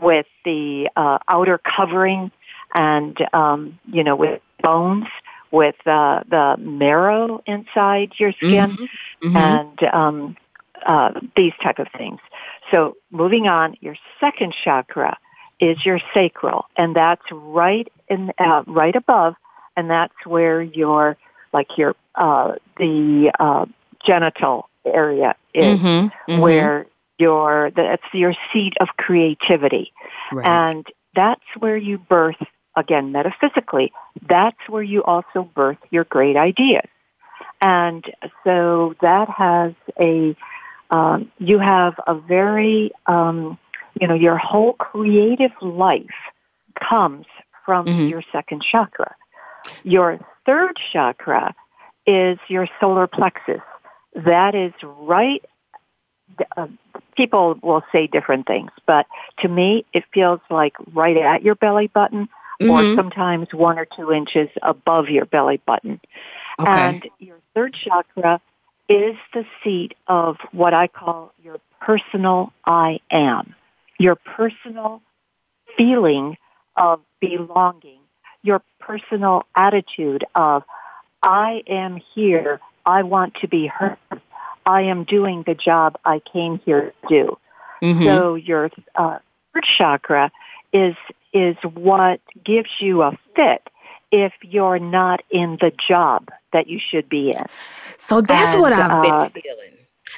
with 0.00 0.26
the 0.44 0.88
uh, 0.96 1.18
outer 1.28 1.58
covering, 1.58 2.30
and 2.74 3.16
um, 3.34 3.78
you 3.90 4.02
know, 4.02 4.16
with 4.16 4.40
bones, 4.62 5.06
with 5.54 5.76
uh, 5.86 6.24
the 6.28 6.56
marrow 6.58 7.40
inside 7.46 8.12
your 8.18 8.32
skin, 8.32 8.72
mm-hmm. 8.72 9.28
Mm-hmm. 9.28 9.36
and 9.36 9.82
um, 9.84 10.36
uh, 10.84 11.12
these 11.36 11.52
type 11.62 11.78
of 11.78 11.86
things. 11.96 12.18
So 12.72 12.96
moving 13.12 13.46
on, 13.46 13.76
your 13.80 13.94
second 14.18 14.52
chakra 14.64 15.16
is 15.60 15.86
your 15.86 16.00
sacral, 16.12 16.66
and 16.76 16.96
that's 16.96 17.22
right 17.30 17.86
in 18.08 18.32
uh, 18.36 18.64
right 18.66 18.96
above, 18.96 19.36
and 19.76 19.88
that's 19.88 20.14
where 20.26 20.60
your 20.60 21.16
like 21.52 21.78
your 21.78 21.94
uh, 22.16 22.54
the 22.76 23.30
uh, 23.38 23.66
genital 24.04 24.68
area 24.84 25.36
is, 25.54 25.78
mm-hmm, 25.78 25.86
mm-hmm. 26.32 26.40
where 26.40 26.86
your 27.16 27.70
that's 27.70 28.02
your 28.12 28.34
seat 28.52 28.72
of 28.80 28.88
creativity, 28.98 29.92
right. 30.32 30.48
and 30.48 30.84
that's 31.14 31.44
where 31.60 31.76
you 31.76 31.98
birth 31.98 32.42
again 32.76 33.12
metaphysically. 33.12 33.92
That's 34.28 34.58
where 34.68 34.82
you 34.82 35.02
also 35.04 35.42
birth 35.54 35.78
your 35.90 36.04
great 36.04 36.36
ideas, 36.36 36.88
and 37.60 38.04
so 38.44 38.94
that 39.00 39.28
has 39.28 39.72
a 40.00 40.36
um, 40.90 41.30
you 41.38 41.58
have 41.58 41.94
a 42.06 42.14
very 42.14 42.92
um, 43.06 43.58
you 44.00 44.06
know 44.06 44.14
your 44.14 44.36
whole 44.36 44.74
creative 44.74 45.52
life 45.60 46.04
comes 46.78 47.26
from 47.64 47.86
mm-hmm. 47.86 48.08
your 48.08 48.22
second 48.32 48.62
chakra. 48.62 49.14
Your 49.82 50.18
third 50.44 50.78
chakra 50.92 51.54
is 52.06 52.38
your 52.48 52.68
solar 52.80 53.06
plexus. 53.06 53.62
That 54.14 54.54
is 54.54 54.72
right. 54.82 55.44
Uh, 56.56 56.68
people 57.16 57.58
will 57.62 57.82
say 57.92 58.06
different 58.06 58.46
things, 58.46 58.70
but 58.86 59.06
to 59.38 59.48
me, 59.48 59.84
it 59.92 60.04
feels 60.12 60.40
like 60.50 60.74
right 60.92 61.16
at 61.16 61.42
your 61.42 61.54
belly 61.54 61.86
button, 61.86 62.28
mm-hmm. 62.60 62.70
or 62.70 62.96
sometimes 62.96 63.52
one 63.52 63.78
or 63.78 63.84
two 63.84 64.12
inches 64.12 64.48
above 64.62 65.08
your 65.08 65.24
belly 65.26 65.60
button. 65.64 66.00
Okay. 66.58 66.70
And 66.70 67.08
your 67.18 67.38
third 67.54 67.74
chakra 67.74 68.40
is 68.88 69.16
the 69.32 69.44
seat 69.62 69.94
of 70.06 70.36
what 70.52 70.74
I 70.74 70.86
call 70.86 71.32
your 71.42 71.58
personal 71.80 72.52
I 72.64 73.00
am, 73.10 73.54
your 73.98 74.14
personal 74.14 75.02
feeling 75.76 76.36
of 76.76 77.00
belonging, 77.20 78.00
your 78.42 78.62
personal 78.78 79.46
attitude 79.56 80.24
of 80.34 80.64
I 81.22 81.62
am 81.66 81.96
here. 82.14 82.60
I 82.84 83.02
want 83.02 83.36
to 83.36 83.48
be 83.48 83.66
heard. 83.66 83.96
I 84.66 84.82
am 84.82 85.04
doing 85.04 85.42
the 85.46 85.54
job 85.54 85.98
I 86.04 86.20
came 86.20 86.58
here 86.64 86.92
to 87.02 87.08
do. 87.08 87.38
Mm-hmm. 87.82 88.04
So 88.04 88.34
your 88.34 88.70
uh, 88.94 89.18
third 89.52 89.64
chakra 89.76 90.30
is 90.72 90.94
is 91.34 91.56
what 91.74 92.20
gives 92.42 92.70
you 92.78 93.02
a 93.02 93.18
fit 93.36 93.68
if 94.10 94.32
you're 94.42 94.78
not 94.78 95.22
in 95.30 95.58
the 95.60 95.72
job 95.88 96.30
that 96.52 96.68
you 96.68 96.78
should 96.78 97.08
be 97.08 97.30
in. 97.30 97.42
So 97.98 98.20
that's 98.20 98.54
and, 98.54 98.62
what 98.62 98.72
I've 98.72 99.02
been 99.02 99.12
uh, 99.12 99.28
feeling. 99.30 99.74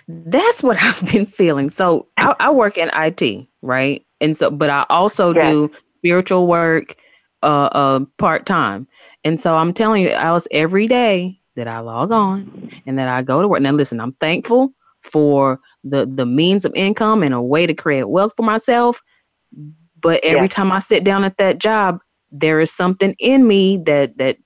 That's 0.06 0.62
what 0.62 0.76
I've 0.82 1.10
been 1.10 1.26
feeling. 1.26 1.70
So 1.70 2.06
I, 2.18 2.34
I, 2.38 2.50
work 2.50 2.76
in 2.76 2.90
IT, 2.94 3.46
right? 3.62 4.04
And 4.20 4.36
so, 4.36 4.50
but 4.50 4.68
I 4.68 4.84
also 4.90 5.34
yes. 5.34 5.50
do 5.50 5.70
spiritual 5.98 6.46
work 6.46 6.96
uh, 7.42 7.68
uh, 7.72 8.00
part 8.18 8.44
time. 8.44 8.86
And 9.24 9.40
so 9.40 9.56
I'm 9.56 9.72
telling 9.72 10.02
you, 10.02 10.10
Alice, 10.10 10.46
every 10.50 10.86
day 10.86 11.40
that 11.56 11.66
I 11.66 11.80
log 11.80 12.12
on 12.12 12.70
and 12.86 12.98
that 12.98 13.08
I 13.08 13.22
go 13.22 13.42
to 13.42 13.48
work. 13.48 13.62
Now, 13.62 13.72
listen, 13.72 14.00
I'm 14.00 14.12
thankful 14.12 14.72
for 15.00 15.60
the 15.84 16.06
the 16.06 16.26
means 16.26 16.64
of 16.64 16.74
income 16.74 17.22
and 17.22 17.34
a 17.34 17.40
way 17.40 17.66
to 17.66 17.74
create 17.74 18.08
wealth 18.08 18.32
for 18.36 18.42
myself. 18.42 19.02
But 20.00 20.24
every 20.24 20.42
yes. 20.42 20.52
time 20.52 20.72
I 20.72 20.78
sit 20.78 21.04
down 21.04 21.24
at 21.24 21.38
that 21.38 21.58
job, 21.58 21.98
there 22.30 22.60
is 22.60 22.70
something 22.72 23.14
in 23.18 23.46
me 23.46 23.78
that 23.86 24.18
that 24.18 24.38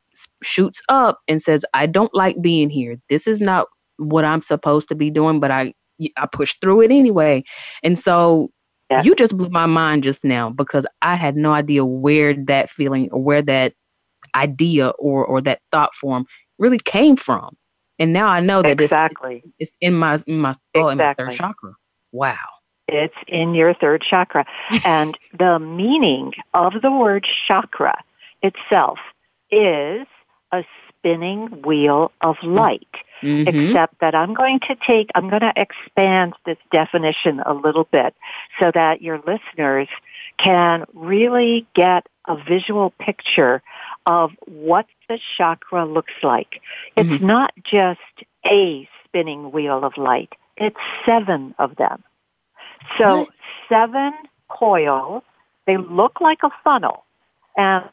shoots 0.43 0.81
up 0.89 1.21
and 1.29 1.43
says, 1.43 1.65
"I 1.75 1.87
don't 1.87 2.15
like 2.15 2.41
being 2.41 2.71
here. 2.71 2.97
This 3.09 3.27
is 3.27 3.41
not 3.41 3.67
what 3.97 4.25
I'm 4.25 4.43
supposed 4.43 4.89
to 4.89 4.95
be 4.95 5.11
doing." 5.11 5.41
But 5.41 5.51
I 5.51 5.75
I 6.17 6.27
push 6.31 6.57
through 6.61 6.83
it 6.83 6.91
anyway. 6.91 7.45
And 7.83 7.99
so 7.99 8.51
yeah. 8.91 9.03
you 9.03 9.15
just 9.15 9.37
blew 9.37 9.49
my 9.51 9.67
mind 9.67 10.03
just 10.03 10.25
now 10.25 10.51
because 10.51 10.87
I 11.03 11.15
had 11.15 11.37
no 11.37 11.53
idea 11.53 11.85
where 11.85 12.35
that 12.47 12.71
feeling 12.71 13.09
or 13.11 13.23
where 13.23 13.43
that 13.43 13.75
idea 14.35 14.89
or 14.99 15.25
or 15.25 15.41
that 15.43 15.61
thought 15.73 15.95
form 15.95 16.27
really 16.59 16.79
came 16.79 17.17
from. 17.17 17.57
And 17.99 18.13
now 18.13 18.29
I 18.29 18.41
know 18.41 18.63
that 18.63 18.81
exactly. 18.81 19.43
it's, 19.59 19.71
it's 19.71 19.77
in 19.81 19.95
my 19.95 20.21
in 20.27 20.39
my 20.39 20.55
thought 20.75 20.93
exactly. 20.93 20.93
in 20.93 20.99
my 20.99 21.15
third 21.15 21.37
chakra. 21.37 21.73
Wow. 22.13 22.37
It's 22.93 23.15
in 23.27 23.55
your 23.55 23.75
third 23.75 24.03
chakra. 24.03 24.45
and 24.85 25.17
the 25.39 25.59
meaning 25.59 26.33
of 26.55 26.75
the 26.83 26.91
word 26.91 27.27
chakra 27.47 28.03
itself 28.43 28.99
is 29.51 30.07
a 30.53 30.65
spinning 30.89 31.63
wheel 31.63 32.13
of 32.21 32.37
light. 32.43 32.89
Mm-hmm. 33.23 33.49
Except 33.49 34.01
that 34.01 34.15
I'm 34.15 34.33
going 34.33 34.61
to 34.61 34.77
take, 34.87 35.11
I'm 35.15 35.29
going 35.29 35.43
to 35.43 35.53
expand 35.55 36.33
this 36.47 36.57
definition 36.73 37.41
a 37.45 37.53
little 37.53 37.85
bit 37.85 38.15
so 38.59 38.71
that 38.73 39.03
your 39.03 39.19
listeners 39.19 39.89
can 40.39 40.87
really 40.95 41.67
get 41.75 42.07
a 42.27 42.37
visual 42.43 42.95
picture 42.99 43.63
of 44.07 44.31
what 44.47 44.87
the 45.09 45.19
chakra 45.37 45.85
looks 45.85 46.15
like. 46.23 46.63
It's 46.97 47.11
mm-hmm. 47.11 47.27
not 47.27 47.53
just 47.63 48.01
a 48.47 48.89
spinning 49.05 49.53
wheel 49.53 49.85
of 49.85 49.99
light. 49.99 50.33
It's 50.57 50.77
seven 51.05 51.55
of 51.59 51.77
them. 51.77 52.03
So 52.99 53.29
seven 53.69 54.13
coils, 54.49 55.23
they 55.67 55.77
look 55.77 56.21
like 56.21 56.43
a 56.43 56.51
funnel. 56.65 57.05
And 57.57 57.85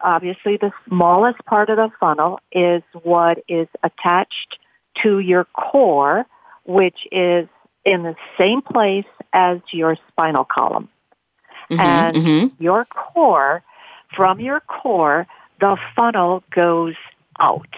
obviously 0.00 0.56
the 0.56 0.72
smallest 0.88 1.44
part 1.44 1.70
of 1.70 1.76
the 1.76 1.90
funnel 2.00 2.40
is 2.52 2.82
what 3.02 3.38
is 3.48 3.68
attached 3.82 4.58
to 5.02 5.18
your 5.18 5.44
core, 5.44 6.26
which 6.64 7.06
is 7.12 7.48
in 7.84 8.02
the 8.02 8.16
same 8.38 8.62
place 8.62 9.04
as 9.32 9.60
your 9.70 9.96
spinal 10.08 10.44
column. 10.44 10.88
Mm-hmm, 11.70 11.80
and 11.80 12.16
mm-hmm. 12.16 12.62
your 12.62 12.84
core, 12.86 13.62
from 14.14 14.40
your 14.40 14.60
core, 14.60 15.26
the 15.60 15.76
funnel 15.94 16.42
goes 16.50 16.94
out. 17.38 17.74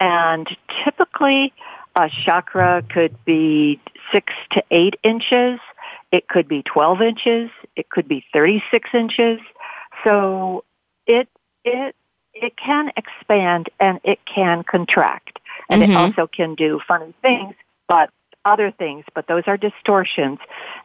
And 0.00 0.48
typically, 0.84 1.52
a 1.94 2.10
chakra 2.24 2.82
could 2.88 3.16
be 3.24 3.80
six 4.10 4.32
to 4.52 4.64
eight 4.70 4.96
inches. 5.02 5.60
It 6.12 6.28
could 6.28 6.46
be 6.46 6.62
12 6.62 7.02
inches. 7.02 7.50
It 7.74 7.88
could 7.90 8.06
be 8.06 8.24
36 8.32 8.90
inches. 8.94 9.40
So 10.04 10.64
it, 11.06 11.28
it, 11.64 11.96
it 12.34 12.56
can 12.56 12.92
expand 12.96 13.70
and 13.80 13.98
it 14.04 14.20
can 14.26 14.62
contract. 14.62 15.38
And 15.68 15.82
mm-hmm. 15.82 15.92
it 15.92 15.96
also 15.96 16.26
can 16.26 16.54
do 16.54 16.80
funny 16.86 17.14
things, 17.22 17.54
but 17.88 18.10
other 18.44 18.70
things, 18.70 19.04
but 19.14 19.26
those 19.26 19.44
are 19.46 19.56
distortions. 19.56 20.38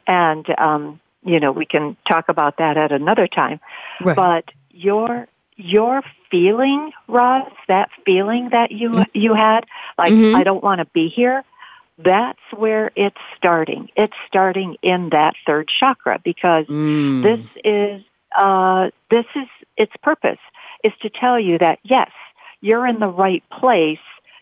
And, 0.07 0.48
um, 0.57 1.00
you 1.24 1.39
know, 1.39 1.51
we 1.51 1.65
can 1.65 1.98
talk 2.07 2.29
about 2.29 2.57
that 2.57 2.77
at 2.77 2.91
another 2.91 3.27
time. 3.27 3.60
Right. 4.01 4.15
But 4.15 4.46
your 4.72 5.27
your 5.57 6.03
feeling, 6.29 6.91
Roz, 7.07 7.51
that 7.67 7.89
feeling 8.05 8.50
that 8.51 8.72
you 8.72 8.91
mm-hmm. 8.91 9.03
you 9.13 9.34
had, 9.34 9.65
like 9.98 10.13
mm-hmm. 10.13 10.36
I 10.36 10.43
don't 10.43 10.63
want 10.63 10.79
to 10.79 10.86
be 10.86 11.10
here, 11.10 11.43
that's 11.97 12.39
where 12.55 12.91
it's 12.95 13.17
starting. 13.37 13.89
It's 13.95 14.13
starting 14.27 14.77
in 14.81 15.09
that 15.09 15.35
third 15.45 15.67
chakra 15.67 16.19
because 16.23 16.65
mm. 16.67 17.23
this 17.23 17.45
is 17.63 18.03
uh, 18.37 18.89
this 19.09 19.25
is 19.35 19.47
its 19.77 19.93
purpose 20.03 20.39
is 20.83 20.93
to 21.01 21.09
tell 21.09 21.39
you 21.39 21.57
that 21.57 21.79
yes, 21.83 22.11
you're 22.61 22.85
in 22.85 22.99
the 22.99 23.07
right 23.07 23.43
place. 23.49 23.99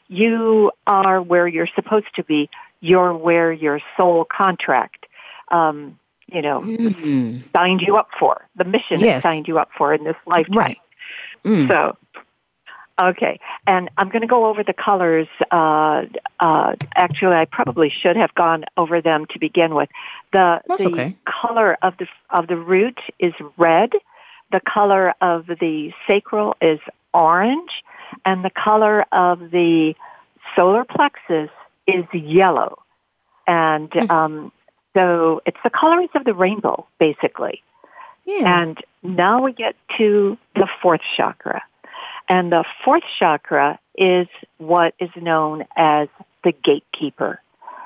You 0.08 0.72
are 0.86 1.22
where 1.22 1.48
you're 1.48 1.70
supposed 1.76 2.14
to 2.16 2.24
be. 2.24 2.50
You're 2.82 3.14
where 3.14 3.52
your 3.52 3.80
soul 3.98 4.26
contract, 4.26 5.08
um, 5.50 5.98
you 6.28 6.42
know, 6.42 6.62
mm. 6.62 7.42
signed 7.56 7.82
you 7.82 7.98
up 7.98 8.10
for. 8.20 8.48
The 8.56 8.66
mission 8.66 9.00
yes. 9.00 9.24
signed 9.24 9.48
you 9.48 9.58
up 9.58 9.70
for 9.76 9.94
in 9.94 10.04
this 10.04 10.16
lifetime. 10.28 10.58
Right. 10.58 10.78
Mm. 11.44 11.68
So, 11.68 11.98
okay. 13.02 13.40
And 13.68 13.90
I'm 13.98 14.10
going 14.10 14.22
to 14.22 14.28
go 14.28 14.46
over 14.46 14.64
the 14.64 14.74
colors. 14.74 15.28
Uh, 15.52 16.04
uh, 16.40 16.76
actually, 16.96 17.36
I 17.36 17.46
probably 17.46 17.90
should 17.90 18.16
have 18.16 18.34
gone 18.36 18.66
over 18.78 19.02
them 19.02 19.26
to 19.32 19.40
begin 19.40 19.76
with. 19.76 19.90
The, 20.34 20.62
the 20.68 20.90
okay. 20.90 21.16
color 21.26 21.78
of 21.82 21.98
the, 21.98 22.08
of 22.30 22.48
the 22.48 22.58
root 22.58 23.00
is 23.20 23.34
red. 23.58 23.92
The 24.52 24.62
color 24.62 25.14
of 25.22 25.48
the 25.48 25.92
sacral 26.08 26.56
is 26.62 26.80
orange. 27.14 27.84
And 28.26 28.46
the 28.46 28.52
color 28.52 29.06
of 29.12 29.52
the 29.52 29.96
solar 30.56 30.86
plexus 30.86 31.50
is 31.88 32.06
yellow. 32.14 32.80
And 33.48 33.90
mm. 33.90 34.10
um, 34.10 34.52
so 34.96 35.42
it's 35.46 35.58
the 35.64 35.70
colors 35.70 36.10
of 36.16 36.24
the 36.24 36.34
rainbow, 36.34 36.88
basically. 37.00 37.62
Yeah. 38.26 38.62
And 38.62 38.78
now 39.04 39.44
we 39.44 39.54
get 39.54 39.76
to 39.98 40.38
the 40.56 40.68
fourth 40.82 41.02
chakra. 41.16 41.62
And 42.28 42.52
the 42.52 42.64
fourth 42.84 43.04
chakra 43.20 43.80
is 43.98 44.28
what 44.58 44.94
is 45.00 45.10
known 45.16 45.66
as 45.76 46.08
the 46.44 46.52
gatekeeper 46.52 47.42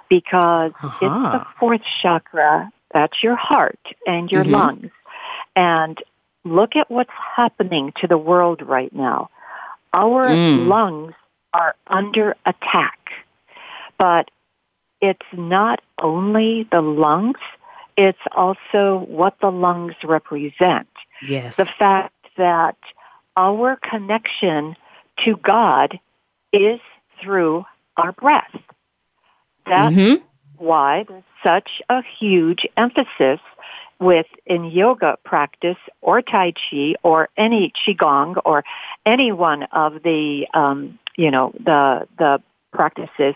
because 0.10 0.72
uh-huh. 0.82 0.98
it's 1.02 1.44
the 1.44 1.46
fourth 1.60 1.82
chakra 2.02 2.72
That's 2.94 3.22
your 3.22 3.36
heart 3.36 3.80
and 4.08 4.32
your 4.32 4.44
mm-hmm. 4.44 4.54
lungs. 4.54 4.92
And 5.56 5.98
look 6.44 6.76
at 6.76 6.90
what's 6.90 7.12
happening 7.36 7.94
to 8.02 8.08
the 8.08 8.18
world 8.18 8.62
right 8.62 8.94
now. 8.94 9.30
Our 9.94 10.30
mm. 10.30 10.68
lungs 10.68 11.14
are 11.54 11.76
under 11.88 12.36
attack. 12.46 12.98
But 13.98 14.32
it's 15.02 15.26
not 15.34 15.82
only 16.02 16.68
the 16.72 16.82
lungs, 16.82 17.40
it's 17.98 18.20
also 18.32 19.06
what 19.08 19.36
the 19.42 19.52
lungs 19.52 19.96
represent. 20.04 20.88
Yes. 21.28 21.58
The 21.58 21.66
fact 21.66 22.14
that 22.38 22.78
our 23.36 23.78
connection 23.78 24.76
to 25.26 25.36
God 25.38 26.00
is 26.52 26.80
through 27.22 27.66
our 27.98 28.12
breath. 28.12 28.56
That's 29.66 29.96
mm-hmm. 29.96 30.24
why 30.58 31.06
there's 31.08 31.24
such 31.44 31.82
a 31.90 32.02
huge 32.20 32.66
emphasis 32.78 33.40
with 34.00 34.28
in 34.46 34.66
yoga 34.66 35.18
practice 35.26 35.78
or 36.02 36.22
tai 36.22 36.54
chi 36.54 36.96
or 37.04 37.30
any 37.38 37.72
qigong 37.86 38.42
or 38.46 38.64
any 39.06 39.32
one 39.32 39.64
of 39.74 40.02
the 40.04 40.48
um, 40.54 40.98
you 41.18 41.30
know 41.30 41.52
the 41.60 42.08
the 42.18 42.42
practices 42.72 43.36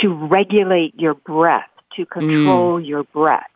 to 0.00 0.12
regulate 0.12 0.98
your 1.00 1.14
breath 1.14 1.70
to 1.96 2.04
control 2.04 2.78
mm. 2.78 2.86
your 2.86 3.04
breath 3.04 3.48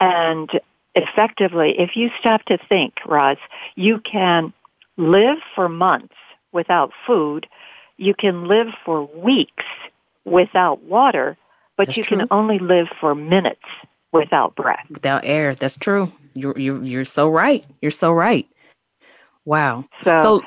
and 0.00 0.50
effectively 0.94 1.74
if 1.78 1.96
you 1.96 2.10
stop 2.20 2.44
to 2.44 2.58
think 2.68 2.94
Roz 3.06 3.38
you 3.74 4.00
can 4.00 4.52
live 4.96 5.38
for 5.54 5.68
months 5.68 6.14
without 6.52 6.92
food 7.06 7.46
you 7.96 8.14
can 8.14 8.46
live 8.46 8.68
for 8.84 9.06
weeks 9.16 9.64
without 10.24 10.82
water 10.82 11.36
but 11.76 11.88
That's 11.88 11.98
you 11.98 12.04
true. 12.04 12.18
can 12.18 12.28
only 12.30 12.58
live 12.58 12.86
for 13.00 13.14
minutes 13.14 13.64
without 14.12 14.54
breath. 14.54 14.86
Without 14.90 15.24
air. 15.24 15.54
That's 15.54 15.76
true. 15.76 16.10
You're 16.34 16.58
you're 16.58 16.82
you're 16.82 17.04
so 17.04 17.28
right. 17.28 17.64
You're 17.82 17.90
so 17.90 18.12
right. 18.12 18.46
Wow. 19.44 19.84
So, 20.04 20.18
so 20.18 20.42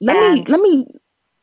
let 0.00 0.16
me 0.16 0.44
let 0.48 0.60
me 0.60 0.86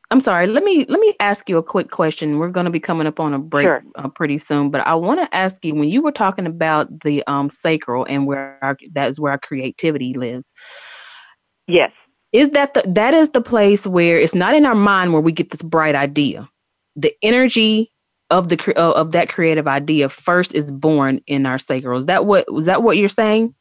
I'm 0.10 0.22
sorry. 0.22 0.48
Let 0.48 0.64
me 0.64 0.86
let 0.90 1.00
me 1.00 1.14
ask 1.20 1.50
you 1.50 1.58
a 1.58 1.64
quick 1.64 1.92
question. 1.92 2.40
We're 2.40 2.50
going 2.50 2.66
to 2.66 2.72
be 2.72 2.80
coming 2.80 3.08
up 3.08 3.20
on 3.20 3.34
a 3.34 3.40
break 3.40 3.66
sure. 3.66 3.84
uh, 3.96 4.08
pretty 4.08 4.38
soon, 4.38 4.72
but 4.72 4.86
I 4.86 4.96
want 4.96 5.20
to 5.20 5.36
ask 5.36 5.64
you 5.64 5.76
when 5.76 5.90
you 5.90 6.02
were 6.02 6.12
talking 6.12 6.46
about 6.46 7.02
the 7.02 7.24
um, 7.28 7.50
sacral 7.50 8.06
and 8.10 8.26
where 8.26 8.58
our, 8.62 8.78
that 8.94 9.10
is 9.10 9.20
where 9.20 9.34
our 9.34 9.38
creativity 9.38 10.14
lives. 10.14 10.54
Yes. 11.68 11.92
Is 12.38 12.52
that 12.52 12.76
the 12.76 12.84
that 12.86 13.14
is 13.14 13.32
the 13.32 13.42
place 13.42 13.88
where 13.88 14.20
it's 14.20 14.36
not 14.36 14.54
in 14.54 14.66
our 14.66 14.76
mind 14.76 15.12
where 15.12 15.22
we 15.22 15.32
get 15.32 15.50
this 15.50 15.64
bright 15.64 15.96
idea. 15.96 16.48
The 16.96 17.14
energy 17.24 17.92
of 18.30 18.50
the 18.50 18.74
of 18.78 19.12
that 19.14 19.30
creative 19.30 19.68
idea 19.68 20.08
first 20.08 20.54
is 20.54 20.72
born 20.72 21.20
in 21.26 21.48
our 21.48 21.58
sacral. 21.58 21.98
Is 21.98 22.06
that 22.06 22.26
what 22.26 22.52
was 22.54 22.68
that 22.68 22.84
what 22.84 22.98
you're 22.98 23.08
saying? 23.08 23.56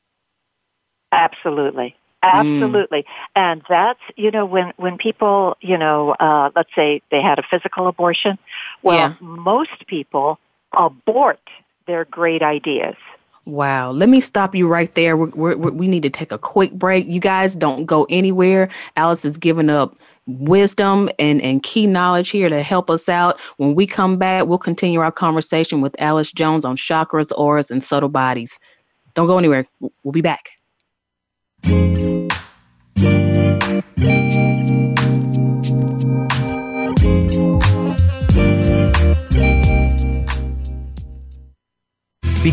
Absolutely. 1.11 1.97
Absolutely. 2.23 3.03
Mm. 3.03 3.05
And 3.37 3.63
that's, 3.69 4.01
you 4.17 4.31
know, 4.31 4.45
when, 4.45 4.73
when 4.77 4.99
people, 4.99 5.57
you 5.61 5.79
know, 5.79 6.11
uh, 6.19 6.51
let's 6.57 6.75
say 6.75 7.01
they 7.11 7.23
had 7.23 7.39
a 7.39 7.43
physical 7.49 7.87
abortion, 7.87 8.39
well, 8.83 8.97
yeah. 8.97 9.15
most 9.21 9.87
people 9.87 10.39
abort 10.77 11.41
their 11.87 12.05
great 12.05 12.43
ideas. 12.43 12.97
Wow. 13.47 13.93
Let 13.93 14.09
me 14.09 14.19
stop 14.21 14.57
you 14.57 14.67
right 14.67 14.93
there. 14.97 15.17
We're, 15.17 15.57
we're, 15.57 15.71
we 15.71 15.87
need 15.87 16.03
to 16.03 16.11
take 16.11 16.33
a 16.33 16.39
quick 16.39 16.73
break. 16.73 17.07
You 17.07 17.21
guys 17.21 17.55
don't 17.55 17.87
go 17.87 18.05
anywhere. 18.11 18.69
Alice 18.97 19.25
is 19.25 19.39
giving 19.39 19.71
up 19.71 19.97
wisdom 20.27 21.09
and, 21.21 21.41
and 21.41 21.63
key 21.63 21.87
knowledge 21.87 22.31
here 22.31 22.49
to 22.49 22.61
help 22.61 22.91
us 22.91 23.09
out. 23.09 23.41
When 23.59 23.77
we 23.77 23.87
come 23.87 24.19
back, 24.19 24.47
we'll 24.47 24.59
continue 24.59 24.99
our 24.99 25.13
conversation 25.13 25.81
with 25.81 25.95
Alice 26.01 26.33
Jones 26.33 26.65
on 26.65 26.77
chakras, 26.77 27.31
auras, 27.37 27.71
and 27.71 27.85
subtle 27.85 28.09
bodies. 28.09 28.59
Don't 29.15 29.29
go 29.29 29.39
anywhere. 29.39 29.67
We'll 30.03 30.13
be 30.13 30.23
back. 30.23 30.51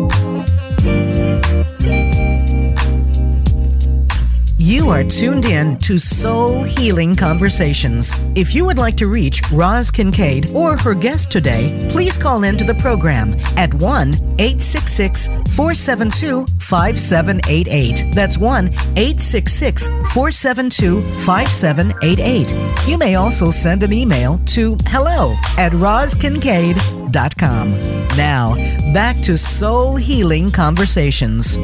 You 4.71 4.89
are 4.89 5.03
tuned 5.03 5.43
in 5.43 5.77
to 5.79 5.97
Soul 5.97 6.63
Healing 6.63 7.13
Conversations. 7.13 8.13
If 8.35 8.55
you 8.55 8.63
would 8.63 8.77
like 8.77 8.95
to 8.97 9.07
reach 9.07 9.41
Roz 9.51 9.91
Kincaid 9.91 10.55
or 10.55 10.77
her 10.77 10.95
guest 10.95 11.29
today, 11.29 11.77
please 11.89 12.17
call 12.17 12.45
into 12.45 12.63
the 12.63 12.75
program 12.75 13.33
at 13.57 13.73
1 13.73 14.13
866 14.39 15.27
472 15.27 16.45
5788. 16.61 18.13
That's 18.13 18.37
1 18.37 18.67
866 18.69 19.87
472 20.13 21.01
5788. 21.25 22.87
You 22.87 22.97
may 22.97 23.15
also 23.15 23.51
send 23.51 23.83
an 23.83 23.91
email 23.91 24.37
to 24.55 24.77
hello 24.87 25.33
at 25.57 25.73
rozkincaid.com. 25.73 27.77
Now, 28.15 28.55
back 28.93 29.19
to 29.23 29.37
Soul 29.37 29.97
Healing 29.97 30.49
Conversations. 30.49 31.57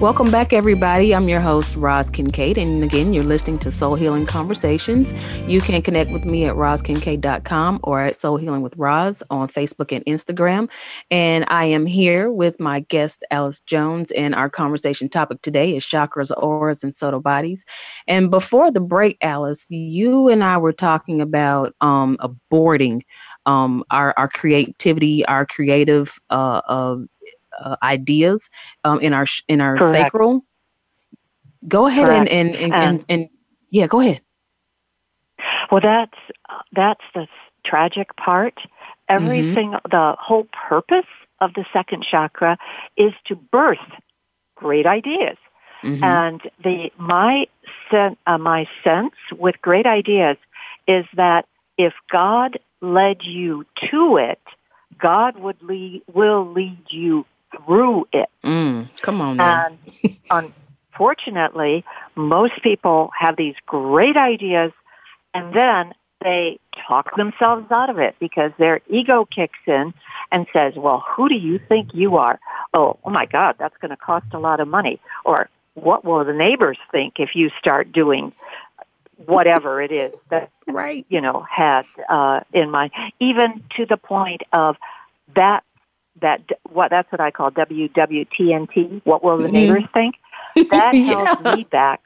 Welcome 0.00 0.32
back, 0.32 0.52
everybody. 0.52 1.14
I'm 1.14 1.28
your 1.28 1.40
host, 1.40 1.76
Roz 1.76 2.10
Kincaid. 2.10 2.58
And 2.58 2.82
again, 2.82 3.14
you're 3.14 3.22
listening 3.22 3.60
to 3.60 3.70
Soul 3.70 3.94
Healing 3.94 4.26
Conversations. 4.26 5.14
You 5.48 5.60
can 5.60 5.80
connect 5.82 6.10
with 6.10 6.24
me 6.24 6.46
at 6.46 6.56
rozkincaid.com 6.56 7.78
or 7.84 8.02
at 8.02 8.16
Soul 8.16 8.36
Healing 8.36 8.60
with 8.62 8.76
Roz 8.76 9.22
on 9.30 9.46
Facebook 9.46 9.94
and 9.94 10.04
Instagram. 10.04 10.68
And 11.12 11.44
I 11.46 11.66
am 11.66 11.86
here 11.86 12.30
with 12.30 12.58
my 12.58 12.80
guest, 12.80 13.24
Alice 13.30 13.60
Jones. 13.60 14.10
And 14.10 14.34
our 14.34 14.50
conversation 14.50 15.08
topic 15.08 15.42
today 15.42 15.76
is 15.76 15.86
chakras, 15.86 16.32
auras, 16.36 16.82
and 16.82 16.92
subtle 16.92 17.20
bodies. 17.20 17.64
And 18.08 18.32
before 18.32 18.72
the 18.72 18.80
break, 18.80 19.16
Alice, 19.22 19.70
you 19.70 20.28
and 20.28 20.42
I 20.42 20.58
were 20.58 20.72
talking 20.72 21.20
about 21.20 21.72
um, 21.80 22.18
aborting 22.18 23.02
um, 23.46 23.84
our, 23.90 24.12
our 24.16 24.28
creativity, 24.28 25.24
our 25.26 25.46
creative 25.46 26.18
uh, 26.30 26.62
uh, 26.66 26.96
uh, 27.60 27.76
ideas 27.82 28.50
um, 28.84 29.00
in 29.00 29.12
our 29.12 29.26
in 29.48 29.60
our 29.60 29.76
Correct. 29.76 30.06
sacral. 30.06 30.44
Go 31.66 31.86
ahead 31.86 32.10
and 32.10 32.28
and 32.28 32.54
and, 32.54 32.74
and 32.74 33.04
and, 33.08 33.28
yeah, 33.70 33.86
go 33.86 34.00
ahead. 34.00 34.20
Well, 35.70 35.80
that's 35.80 36.18
that's 36.72 37.04
the 37.14 37.26
tragic 37.64 38.16
part. 38.16 38.58
Everything, 39.08 39.72
mm-hmm. 39.72 39.90
the 39.90 40.16
whole 40.18 40.46
purpose 40.68 41.06
of 41.40 41.52
the 41.54 41.64
second 41.72 42.04
chakra 42.04 42.56
is 42.96 43.12
to 43.26 43.36
birth 43.36 43.78
great 44.54 44.86
ideas. 44.86 45.36
Mm-hmm. 45.82 46.02
And 46.02 46.42
the 46.62 46.90
my 46.96 47.46
sen- 47.90 48.16
uh, 48.26 48.38
my 48.38 48.66
sense 48.82 49.14
with 49.36 49.60
great 49.60 49.86
ideas 49.86 50.36
is 50.86 51.04
that 51.14 51.46
if 51.76 51.92
God 52.10 52.58
led 52.80 53.22
you 53.22 53.66
to 53.90 54.16
it, 54.16 54.40
God 54.98 55.38
would 55.38 55.62
lead 55.62 56.02
will 56.12 56.50
lead 56.50 56.84
you 56.88 57.26
through 57.56 58.08
it. 58.12 58.28
Mm, 58.42 59.00
come 59.02 59.20
on. 59.20 59.40
And 59.40 59.78
unfortunately, 60.30 61.84
most 62.14 62.62
people 62.62 63.10
have 63.18 63.36
these 63.36 63.54
great 63.66 64.16
ideas 64.16 64.72
and 65.32 65.54
then 65.54 65.94
they 66.22 66.58
talk 66.88 67.16
themselves 67.16 67.70
out 67.70 67.90
of 67.90 67.98
it 67.98 68.16
because 68.18 68.50
their 68.58 68.80
ego 68.88 69.24
kicks 69.26 69.58
in 69.66 69.92
and 70.32 70.46
says, 70.52 70.74
well, 70.74 71.04
who 71.06 71.28
do 71.28 71.34
you 71.34 71.58
think 71.58 71.94
you 71.94 72.16
are? 72.16 72.40
Oh, 72.72 72.98
oh 73.04 73.10
my 73.10 73.26
God, 73.26 73.56
that's 73.58 73.76
going 73.78 73.90
to 73.90 73.96
cost 73.96 74.26
a 74.32 74.38
lot 74.38 74.60
of 74.60 74.66
money. 74.66 75.00
Or 75.24 75.50
what 75.74 76.04
will 76.04 76.24
the 76.24 76.32
neighbors 76.32 76.78
think 76.90 77.14
if 77.18 77.34
you 77.34 77.50
start 77.58 77.92
doing 77.92 78.32
whatever 79.26 79.80
it 79.80 79.92
is 79.92 80.12
that 80.28 80.50
right 80.66 81.06
you 81.08 81.20
know 81.20 81.46
had 81.48 81.84
uh 82.08 82.40
in 82.52 82.68
mind 82.68 82.90
even 83.20 83.62
to 83.70 83.86
the 83.86 83.96
point 83.96 84.42
of 84.52 84.76
that 85.36 85.62
that 86.20 86.40
what 86.70 86.90
that's 86.90 87.10
what 87.10 87.20
I 87.20 87.30
call 87.30 87.50
WWTNT. 87.50 89.02
What 89.04 89.24
will 89.24 89.38
the 89.38 89.44
mm-hmm. 89.44 89.52
neighbors 89.52 89.84
think? 89.92 90.16
That 90.70 90.94
yeah. 90.94 91.34
held 91.34 91.56
me 91.56 91.64
back 91.64 92.00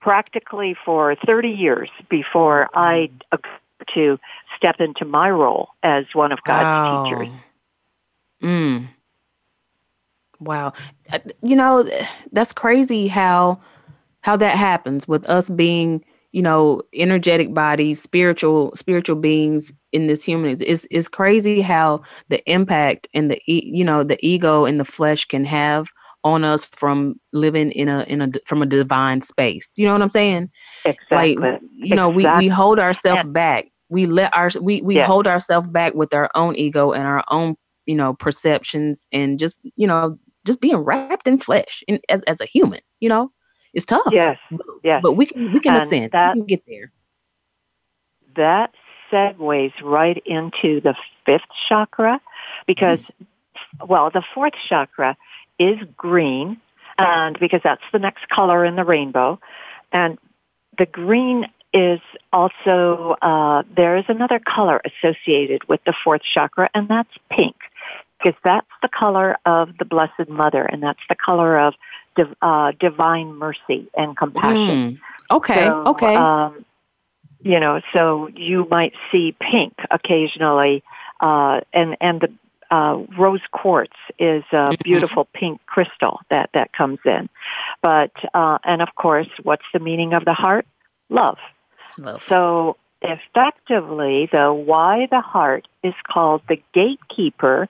practically 0.00 0.76
for 0.84 1.16
30 1.26 1.48
years 1.48 1.90
before 2.08 2.68
I 2.72 3.10
agreed 3.32 3.58
to 3.94 4.18
step 4.56 4.76
into 4.80 5.04
my 5.04 5.30
role 5.30 5.70
as 5.82 6.04
one 6.12 6.32
of 6.32 6.38
God's 6.44 6.64
wow. 6.64 7.04
teachers. 7.04 7.34
Mm. 8.42 8.88
Wow. 10.40 10.72
Uh, 11.12 11.18
you 11.42 11.56
know, 11.56 11.88
that's 12.32 12.52
crazy 12.52 13.08
how 13.08 13.60
how 14.20 14.36
that 14.36 14.56
happens 14.56 15.08
with 15.08 15.24
us 15.24 15.48
being 15.48 16.04
you 16.32 16.42
know 16.42 16.82
energetic 16.94 17.54
bodies 17.54 18.02
spiritual 18.02 18.72
spiritual 18.76 19.16
beings 19.16 19.72
in 19.92 20.06
this 20.06 20.22
human 20.22 20.50
is 20.50 20.60
is, 20.60 20.86
is 20.90 21.08
crazy 21.08 21.60
how 21.60 22.02
the 22.28 22.42
impact 22.50 23.08
and 23.14 23.30
the 23.30 23.40
you 23.46 23.84
know 23.84 24.04
the 24.04 24.18
ego 24.24 24.64
and 24.64 24.78
the 24.78 24.84
flesh 24.84 25.24
can 25.24 25.44
have 25.44 25.88
on 26.24 26.44
us 26.44 26.66
from 26.66 27.18
living 27.32 27.70
in 27.72 27.88
a 27.88 28.02
in 28.02 28.20
a 28.20 28.28
from 28.44 28.62
a 28.62 28.66
divine 28.66 29.20
space. 29.20 29.72
You 29.76 29.86
know 29.86 29.92
what 29.92 30.02
i'm 30.02 30.10
saying? 30.10 30.50
Exactly. 30.84 31.36
like 31.36 31.60
you 31.76 31.94
know 31.94 32.10
exactly. 32.10 32.44
we 32.44 32.46
we 32.46 32.48
hold 32.48 32.78
ourselves 32.78 33.24
back. 33.24 33.66
We 33.88 34.06
let 34.06 34.36
our 34.36 34.50
we 34.60 34.82
we 34.82 34.98
hold 34.98 35.26
ourselves 35.26 35.68
back 35.68 35.94
with 35.94 36.12
our 36.12 36.30
own 36.34 36.56
ego 36.56 36.92
and 36.92 37.04
our 37.04 37.24
own 37.28 37.56
you 37.86 37.94
know 37.94 38.14
perceptions 38.14 39.06
and 39.12 39.38
just 39.38 39.60
you 39.76 39.86
know 39.86 40.18
just 40.44 40.60
being 40.60 40.76
wrapped 40.76 41.26
in 41.26 41.38
flesh 41.38 41.82
in, 41.88 42.00
as, 42.08 42.22
as 42.22 42.40
a 42.40 42.46
human 42.46 42.80
you 43.00 43.08
know 43.08 43.30
it's 43.74 43.84
tough. 43.84 44.08
Yes. 44.10 44.38
Yes. 44.82 45.00
But 45.02 45.12
we 45.12 45.26
can 45.26 45.52
we 45.52 45.60
can 45.60 45.74
and 45.74 45.82
ascend. 45.82 46.12
That, 46.12 46.34
we 46.34 46.40
can 46.40 46.46
get 46.46 46.62
there. 46.66 46.92
That 48.36 48.74
segues 49.10 49.72
right 49.82 50.22
into 50.26 50.80
the 50.80 50.94
fifth 51.24 51.48
chakra 51.68 52.20
because 52.66 52.98
mm-hmm. 53.00 53.86
well, 53.86 54.10
the 54.10 54.22
fourth 54.34 54.54
chakra 54.68 55.16
is 55.58 55.78
green 55.96 56.60
and 56.98 57.38
because 57.38 57.60
that's 57.62 57.82
the 57.92 57.98
next 57.98 58.28
color 58.28 58.64
in 58.64 58.76
the 58.76 58.84
rainbow. 58.84 59.40
And 59.92 60.18
the 60.76 60.86
green 60.86 61.46
is 61.72 62.00
also 62.32 63.16
uh, 63.22 63.62
there 63.74 63.96
is 63.96 64.04
another 64.08 64.38
color 64.38 64.80
associated 64.84 65.68
with 65.68 65.80
the 65.84 65.94
fourth 66.04 66.22
chakra, 66.22 66.70
and 66.74 66.88
that's 66.88 67.12
pink, 67.30 67.56
because 68.18 68.38
that's 68.42 68.66
the 68.82 68.88
color 68.88 69.36
of 69.44 69.76
the 69.78 69.84
Blessed 69.84 70.28
Mother, 70.28 70.62
and 70.62 70.82
that's 70.82 71.00
the 71.08 71.14
color 71.14 71.58
of 71.58 71.74
div- 72.18 72.34
uh, 72.42 72.72
divine 72.78 73.34
mercy 73.34 73.88
and 73.96 74.16
compassion. 74.16 74.98
Mm. 74.98 74.98
Okay. 75.30 75.66
So, 75.66 75.84
okay. 75.88 76.16
Um, 76.16 76.64
you 77.40 77.60
know, 77.60 77.80
so 77.92 78.28
you 78.34 78.66
might 78.68 78.94
see 79.10 79.34
pink 79.40 79.74
occasionally, 79.90 80.82
uh, 81.20 81.60
and 81.72 81.96
and 82.00 82.20
the 82.20 82.32
uh, 82.70 83.04
rose 83.16 83.40
quartz 83.52 83.96
is 84.18 84.42
a 84.52 84.56
mm-hmm. 84.56 84.74
beautiful 84.82 85.24
pink 85.32 85.60
crystal 85.66 86.20
that 86.30 86.50
that 86.54 86.72
comes 86.72 86.98
in. 87.04 87.28
But 87.80 88.12
uh, 88.34 88.58
and 88.64 88.82
of 88.82 88.94
course, 88.96 89.28
what's 89.42 89.64
the 89.72 89.78
meaning 89.78 90.14
of 90.14 90.24
the 90.24 90.34
heart? 90.34 90.66
Love. 91.08 91.38
Love. 91.98 92.22
So 92.24 92.76
effectively, 93.00 94.28
the 94.30 94.52
why 94.52 95.06
the 95.10 95.20
heart 95.20 95.68
is 95.84 95.94
called 96.10 96.42
the 96.48 96.60
gatekeeper, 96.74 97.68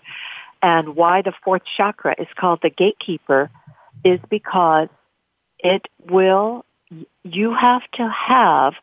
and 0.62 0.96
why 0.96 1.20
the 1.20 1.34
fourth 1.44 1.62
chakra 1.76 2.14
is 2.18 2.28
called 2.34 2.60
the 2.62 2.70
gatekeeper 2.70 3.50
is 4.04 4.20
because 4.28 4.88
it 5.58 5.86
will, 6.08 6.64
you 7.22 7.54
have 7.54 7.82
to 7.92 8.08
have 8.08 8.74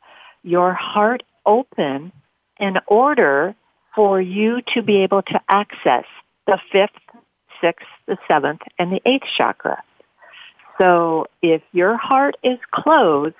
your 0.43 0.73
heart 0.73 1.23
open 1.45 2.11
in 2.59 2.77
order 2.87 3.55
for 3.95 4.19
you 4.19 4.61
to 4.73 4.81
be 4.81 4.97
able 4.97 5.21
to 5.21 5.41
access 5.49 6.05
the 6.47 6.59
fifth, 6.71 6.91
sixth, 7.61 7.87
the 8.07 8.17
seventh, 8.27 8.61
and 8.77 8.91
the 8.91 9.01
eighth 9.05 9.25
chakra. 9.37 9.81
So 10.77 11.27
if 11.41 11.61
your 11.71 11.95
heart 11.97 12.35
is 12.43 12.59
closed 12.71 13.35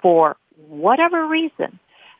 for 0.00 0.36
whatever 0.68 1.26
reason, 1.26 1.78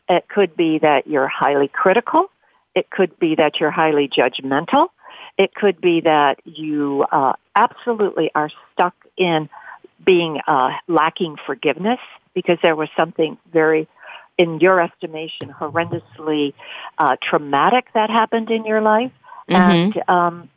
it 0.09 0.29
could 0.29 0.57
be 0.57 0.79
that 0.79 1.07
you're 1.07 1.29
highly 1.29 1.68
critical. 1.68 2.31
It 2.75 2.90
could 2.90 3.18
be 3.18 3.37
that 3.37 3.61
you're 3.61 3.71
highly 3.71 4.09
judgmental. 4.09 4.88
It 5.38 5.55
could 5.55 5.81
be 5.81 6.01
that 6.01 6.40
you 6.45 7.07
uh, 7.11 7.35
absolutely 7.55 8.31
are 8.35 8.51
stuck 8.73 8.95
in 9.17 9.49
being 10.05 10.41
uh, 10.47 10.71
lacking 10.88 11.37
forgiveness 11.47 12.01
because 12.35 12.59
there 12.62 12.77
was 12.77 12.88
something 12.97 13.38
very, 13.53 13.88
in 14.38 14.61
your 14.61 14.81
estimation, 14.81 15.51
horrendously 15.51 16.55
uh, 16.99 17.17
traumatic 17.23 17.87
that 17.95 18.11
happened 18.11 18.51
in 18.51 18.65
your 18.65 18.81
life, 18.81 19.12
mm-hmm. 19.49 19.55
and 19.55 20.09
um, 20.09 20.51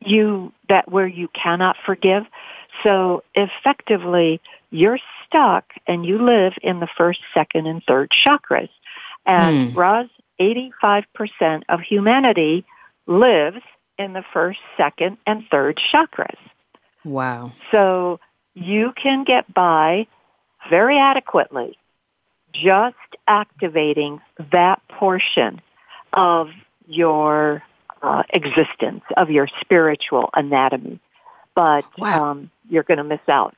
you 0.00 0.52
that 0.68 0.90
where 0.90 1.06
you 1.06 1.28
cannot 1.28 1.76
forgive. 1.84 2.24
So 2.82 3.22
effectively, 3.34 4.40
you're 4.70 4.98
stuck 5.26 5.64
and 5.86 6.04
you 6.04 6.22
live 6.22 6.52
in 6.62 6.80
the 6.80 6.88
first, 6.96 7.20
second, 7.34 7.66
and 7.66 7.82
third 7.84 8.12
chakras. 8.26 8.68
And 9.24 9.72
mm. 9.72 9.76
Roz, 9.76 10.08
85% 10.40 11.62
of 11.68 11.80
humanity 11.80 12.64
lives 13.06 13.62
in 13.98 14.12
the 14.12 14.24
first, 14.32 14.58
second, 14.76 15.18
and 15.26 15.44
third 15.50 15.80
chakras. 15.92 16.36
Wow. 17.04 17.52
So 17.70 18.20
you 18.54 18.92
can 19.00 19.24
get 19.24 19.52
by 19.52 20.06
very 20.68 20.98
adequately 20.98 21.78
just 22.52 22.96
activating 23.28 24.20
that 24.52 24.80
portion 24.88 25.60
of 26.12 26.48
your 26.86 27.62
uh, 28.02 28.22
existence, 28.30 29.02
of 29.16 29.30
your 29.30 29.48
spiritual 29.60 30.30
anatomy. 30.34 31.00
But 31.54 31.84
wow. 31.98 32.30
um, 32.30 32.50
you're 32.68 32.82
going 32.82 32.98
to 32.98 33.04
miss 33.04 33.20
out. 33.28 33.54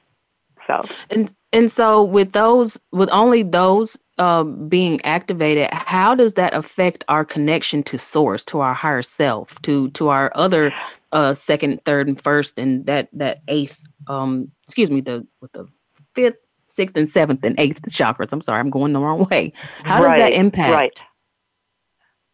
So 0.66 0.85
and 1.11 1.35
and 1.53 1.72
so 1.72 2.03
with 2.03 2.33
those, 2.33 2.79
with 2.92 3.09
only 3.11 3.42
those 3.42 3.96
uh, 4.18 4.44
being 4.44 5.00
activated, 5.04 5.68
how 5.72 6.14
does 6.14 6.35
that 6.35 6.54
affect 6.54 7.04
our 7.09 7.24
connection 7.24 7.83
to 7.85 7.98
source, 7.98 8.44
to 8.46 8.61
our 8.61 8.74
higher 8.74 9.02
self, 9.02 9.61
to 9.62 9.90
to 9.90 10.09
our 10.09 10.33
other 10.35 10.72
uh, 11.12 11.35
second, 11.35 11.85
third, 11.85 12.09
and 12.09 12.20
first, 12.22 12.59
and 12.59 12.87
that 12.87 13.09
that 13.12 13.42
eighth, 13.48 13.81
um, 14.07 14.50
excuse 14.64 14.90
me, 14.90 15.00
the 15.00 15.26
with 15.40 15.52
the 15.52 15.66
fifth, 16.14 16.38
sixth, 16.68 16.96
and 16.96 17.09
seventh, 17.09 17.44
and 17.44 17.59
eighth 17.59 17.83
chakras. 17.83 18.33
I'm 18.33 18.42
sorry, 18.42 18.61
I'm 18.61 18.70
going 18.70 18.92
the 18.92 19.00
wrong 19.00 19.26
way. 19.31 19.52
How 19.85 20.02
right, 20.02 20.11
does 20.11 20.18
that 20.18 20.33
impact? 20.33 20.72
Right. 20.72 21.04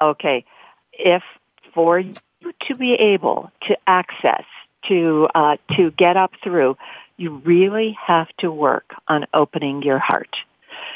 Okay, 0.01 0.45
if 0.93 1.23
for 1.75 1.99
you 1.99 2.15
to 2.67 2.75
be 2.75 2.95
able 2.95 3.51
to 3.63 3.77
access 3.87 4.45
to 4.89 5.29
uh, 5.35 5.57
to 5.77 5.91
get 5.93 6.17
up 6.17 6.33
through 6.43 6.77
you 7.17 7.37
really 7.45 7.97
have 8.05 8.29
to 8.39 8.51
work 8.51 8.95
on 9.09 9.27
opening 9.35 9.83
your 9.83 9.99
heart. 9.99 10.37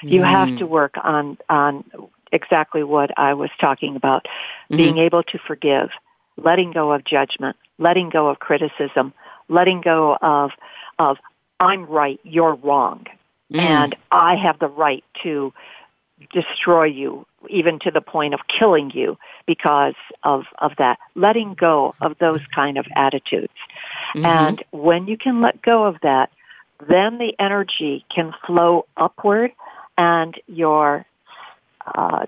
You 0.03 0.23
Mm. 0.23 0.31
have 0.31 0.57
to 0.57 0.67
work 0.67 0.95
on 1.03 1.39
on 1.49 1.85
exactly 2.33 2.83
what 2.83 3.11
I 3.19 3.35
was 3.35 3.51
talking 3.59 3.97
about, 3.97 4.25
Mm-hmm. 4.25 4.77
being 4.77 4.99
able 4.99 5.23
to 5.25 5.39
forgive, 5.39 5.91
letting 6.37 6.73
go 6.73 6.93
of 6.93 7.05
judgment, 7.05 7.57
letting 7.79 8.11
go 8.11 8.29
of 8.29 8.39
criticism, 8.39 9.13
letting 9.49 9.81
go 9.81 10.17
of 10.21 10.53
of 10.99 11.19
I'm 11.61 11.87
right, 11.87 12.21
you're 12.23 12.55
wrong, 12.55 13.07
Mm. 13.53 13.59
and 13.61 13.95
I 14.13 14.37
have 14.37 14.59
the 14.59 14.69
right 14.69 15.05
to 15.23 15.53
destroy 16.33 16.85
you, 16.85 17.27
even 17.49 17.79
to 17.81 17.91
the 17.91 18.01
point 18.01 18.35
of 18.35 18.41
killing 18.49 18.91
you 18.91 19.17
because 19.47 19.95
of 20.23 20.45
of 20.59 20.73
that. 20.77 20.99
Letting 21.15 21.55
go 21.55 21.95
of 22.01 22.19
those 22.19 22.41
kind 22.55 22.77
of 22.79 22.87
attitudes, 22.97 23.53
Mhm. 24.15 24.25
and 24.25 24.63
when 24.71 25.07
you 25.07 25.17
can 25.17 25.41
let 25.41 25.63
go 25.63 25.85
of 25.85 26.01
that, 26.03 26.31
then 26.89 27.19
the 27.19 27.35
energy 27.39 28.05
can 28.09 28.33
flow 28.47 28.87
upward, 28.97 29.53
and 29.99 30.41
your 30.47 31.05
uh, 31.95 32.25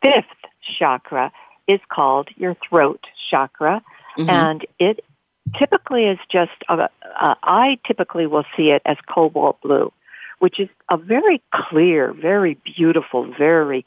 fifth 0.00 0.26
chakra 0.62 1.32
is 1.66 1.80
called 1.88 2.28
your 2.36 2.54
throat 2.54 3.06
chakra, 3.28 3.82
Mhm. 4.16 4.30
and 4.30 4.66
it 4.78 5.04
typically 5.56 6.06
is 6.06 6.18
just, 6.28 6.52
a, 6.68 6.88
uh, 7.20 7.34
I 7.42 7.78
typically 7.86 8.26
will 8.26 8.44
see 8.56 8.70
it 8.70 8.82
as 8.84 8.96
cobalt 9.06 9.60
blue, 9.60 9.92
which 10.38 10.60
is 10.60 10.68
a 10.88 10.96
very 10.96 11.42
clear, 11.52 12.12
very 12.12 12.54
beautiful, 12.64 13.24
very 13.24 13.84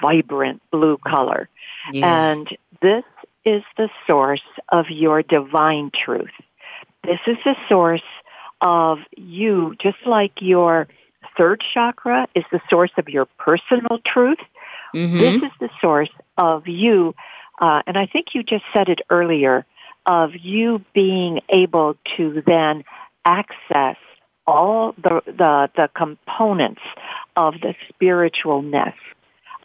vibrant 0.00 0.62
blue 0.70 0.98
color. 0.98 1.48
Yeah. 1.92 2.30
And 2.30 2.56
this 2.80 3.04
is 3.44 3.62
the 3.76 3.88
source 4.06 4.42
of 4.70 4.90
your 4.90 5.22
divine 5.22 5.90
truth. 5.90 6.34
This 7.02 7.20
is 7.26 7.38
the 7.44 7.56
source 7.68 8.02
of 8.60 8.98
you, 9.16 9.76
just 9.78 10.04
like 10.06 10.32
your 10.42 10.88
third 11.36 11.62
chakra 11.72 12.28
is 12.34 12.44
the 12.50 12.60
source 12.68 12.92
of 12.96 13.08
your 13.08 13.26
personal 13.38 13.98
truth. 14.04 14.38
Mhm. 14.94 15.18
This 15.18 15.42
is 15.42 15.52
the 15.60 15.70
source 15.80 16.10
of 16.36 16.68
you, 16.68 17.14
uh, 17.60 17.82
and 17.86 17.96
I 17.98 18.06
think 18.06 18.34
you 18.34 18.42
just 18.42 18.64
said 18.72 18.88
it 18.88 19.00
earlier, 19.10 19.64
of 20.06 20.36
you 20.36 20.84
being 20.92 21.40
able 21.48 21.96
to 22.16 22.42
then 22.46 22.84
access 23.24 23.96
all 24.46 24.94
the, 24.98 25.22
the, 25.26 25.70
the 25.74 25.90
components 25.94 26.82
of 27.34 27.54
the 27.60 27.74
spiritualness 27.88 28.94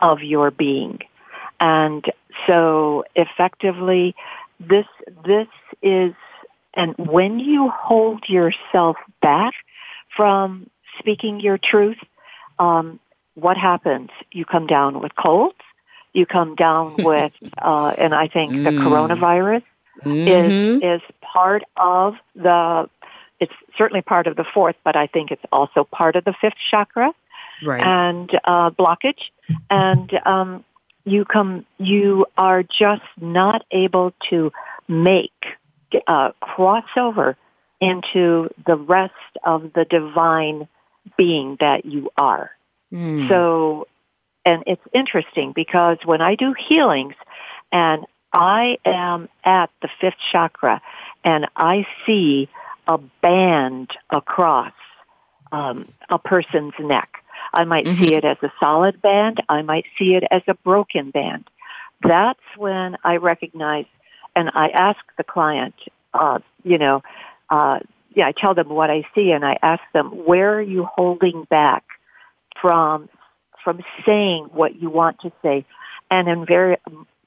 of 0.02 0.24
your 0.24 0.50
being. 0.50 1.00
And 1.60 2.04
so 2.47 3.06
effectively, 3.15 4.15
this, 4.60 4.88
this 5.24 5.47
is, 5.84 6.13
and 6.74 6.95
when 6.97 7.39
you 7.39 7.69
hold 7.69 8.28
yourself 8.28 8.97
back 9.21 9.54
from 10.15 10.67
speaking 10.99 11.39
your 11.39 11.58
truth, 11.58 11.97
um, 12.60 12.99
what 13.36 13.58
happens? 13.58 14.10
You 14.32 14.45
come 14.45 14.67
down 14.67 15.01
with 15.01 15.15
colds. 15.15 15.56
You 16.13 16.25
come 16.25 16.56
down 16.56 16.95
with, 17.10 17.34
uh, 17.62 17.93
and 17.97 18.13
I 18.13 18.27
think 18.27 18.63
the 18.63 18.71
Mm. 18.71 18.84
coronavirus 18.84 19.63
Mhm. 20.06 20.27
is 20.27 20.82
is 20.82 21.01
part 21.21 21.63
of 21.77 22.15
the. 22.36 22.89
It's 23.39 23.54
certainly 23.77 24.01
part 24.01 24.27
of 24.27 24.36
the 24.36 24.43
fourth, 24.43 24.75
but 24.84 24.95
I 24.95 25.08
think 25.08 25.32
it's 25.32 25.45
also 25.51 25.84
part 25.84 26.15
of 26.15 26.23
the 26.25 26.34
fifth 26.34 26.58
chakra 26.69 27.12
right. 27.63 27.82
and 27.82 28.39
uh, 28.43 28.69
blockage. 28.69 29.32
And 29.69 30.13
um, 30.25 30.63
you 31.06 31.25
come, 31.25 31.65
you 31.80 32.27
are 32.38 32.62
just 32.62 33.01
not 33.19 33.65
able 33.71 34.13
to 34.30 34.51
make 34.88 35.34
uh, 36.08 36.32
crossover 36.43 37.36
into 37.80 38.49
the 38.65 38.75
rest 38.75 39.13
of 39.43 39.73
the 39.73 39.86
divine 39.86 40.67
being 41.17 41.57
that 41.59 41.85
you 41.85 42.11
are. 42.17 42.51
Mm. 42.93 43.27
So, 43.29 43.87
and 44.45 44.63
it's 44.67 44.81
interesting 44.93 45.53
because 45.53 45.97
when 46.03 46.21
I 46.21 46.35
do 46.35 46.53
healings 46.53 47.15
and 47.71 48.05
I 48.33 48.77
am 48.85 49.29
at 49.43 49.69
the 49.81 49.89
fifth 49.99 50.15
chakra 50.31 50.81
and 51.23 51.47
I 51.55 51.85
see 52.05 52.49
a 52.87 52.97
band 52.97 53.91
across 54.09 54.73
um, 55.51 55.87
a 56.09 56.17
person's 56.17 56.73
neck, 56.79 57.17
I 57.53 57.65
might 57.65 57.85
see 57.97 58.13
it 58.13 58.23
as 58.23 58.37
a 58.41 58.51
solid 58.59 59.01
band. 59.01 59.43
I 59.49 59.61
might 59.61 59.85
see 59.97 60.15
it 60.15 60.23
as 60.31 60.41
a 60.47 60.53
broken 60.53 61.11
band. 61.11 61.49
That's 62.01 62.39
when 62.57 62.97
I 63.03 63.17
recognize 63.17 63.85
and 64.35 64.49
I 64.53 64.69
ask 64.69 64.99
the 65.17 65.23
client, 65.23 65.75
uh, 66.13 66.39
you 66.63 66.77
know, 66.77 67.03
uh, 67.49 67.79
yeah, 68.13 68.28
I 68.28 68.32
tell 68.32 68.54
them 68.54 68.69
what 68.69 68.89
I 68.89 69.04
see 69.15 69.32
and 69.32 69.45
I 69.45 69.58
ask 69.62 69.82
them, 69.93 70.08
where 70.26 70.54
are 70.56 70.62
you 70.62 70.86
holding 70.86 71.45
back 71.45 71.84
from 72.62 73.10
from 73.63 73.82
saying 74.06 74.45
what 74.52 74.82
you 74.82 74.89
want 74.89 75.19
to 75.21 75.32
say? 75.41 75.65
And 76.10 76.28
then 76.28 76.45
very 76.45 76.78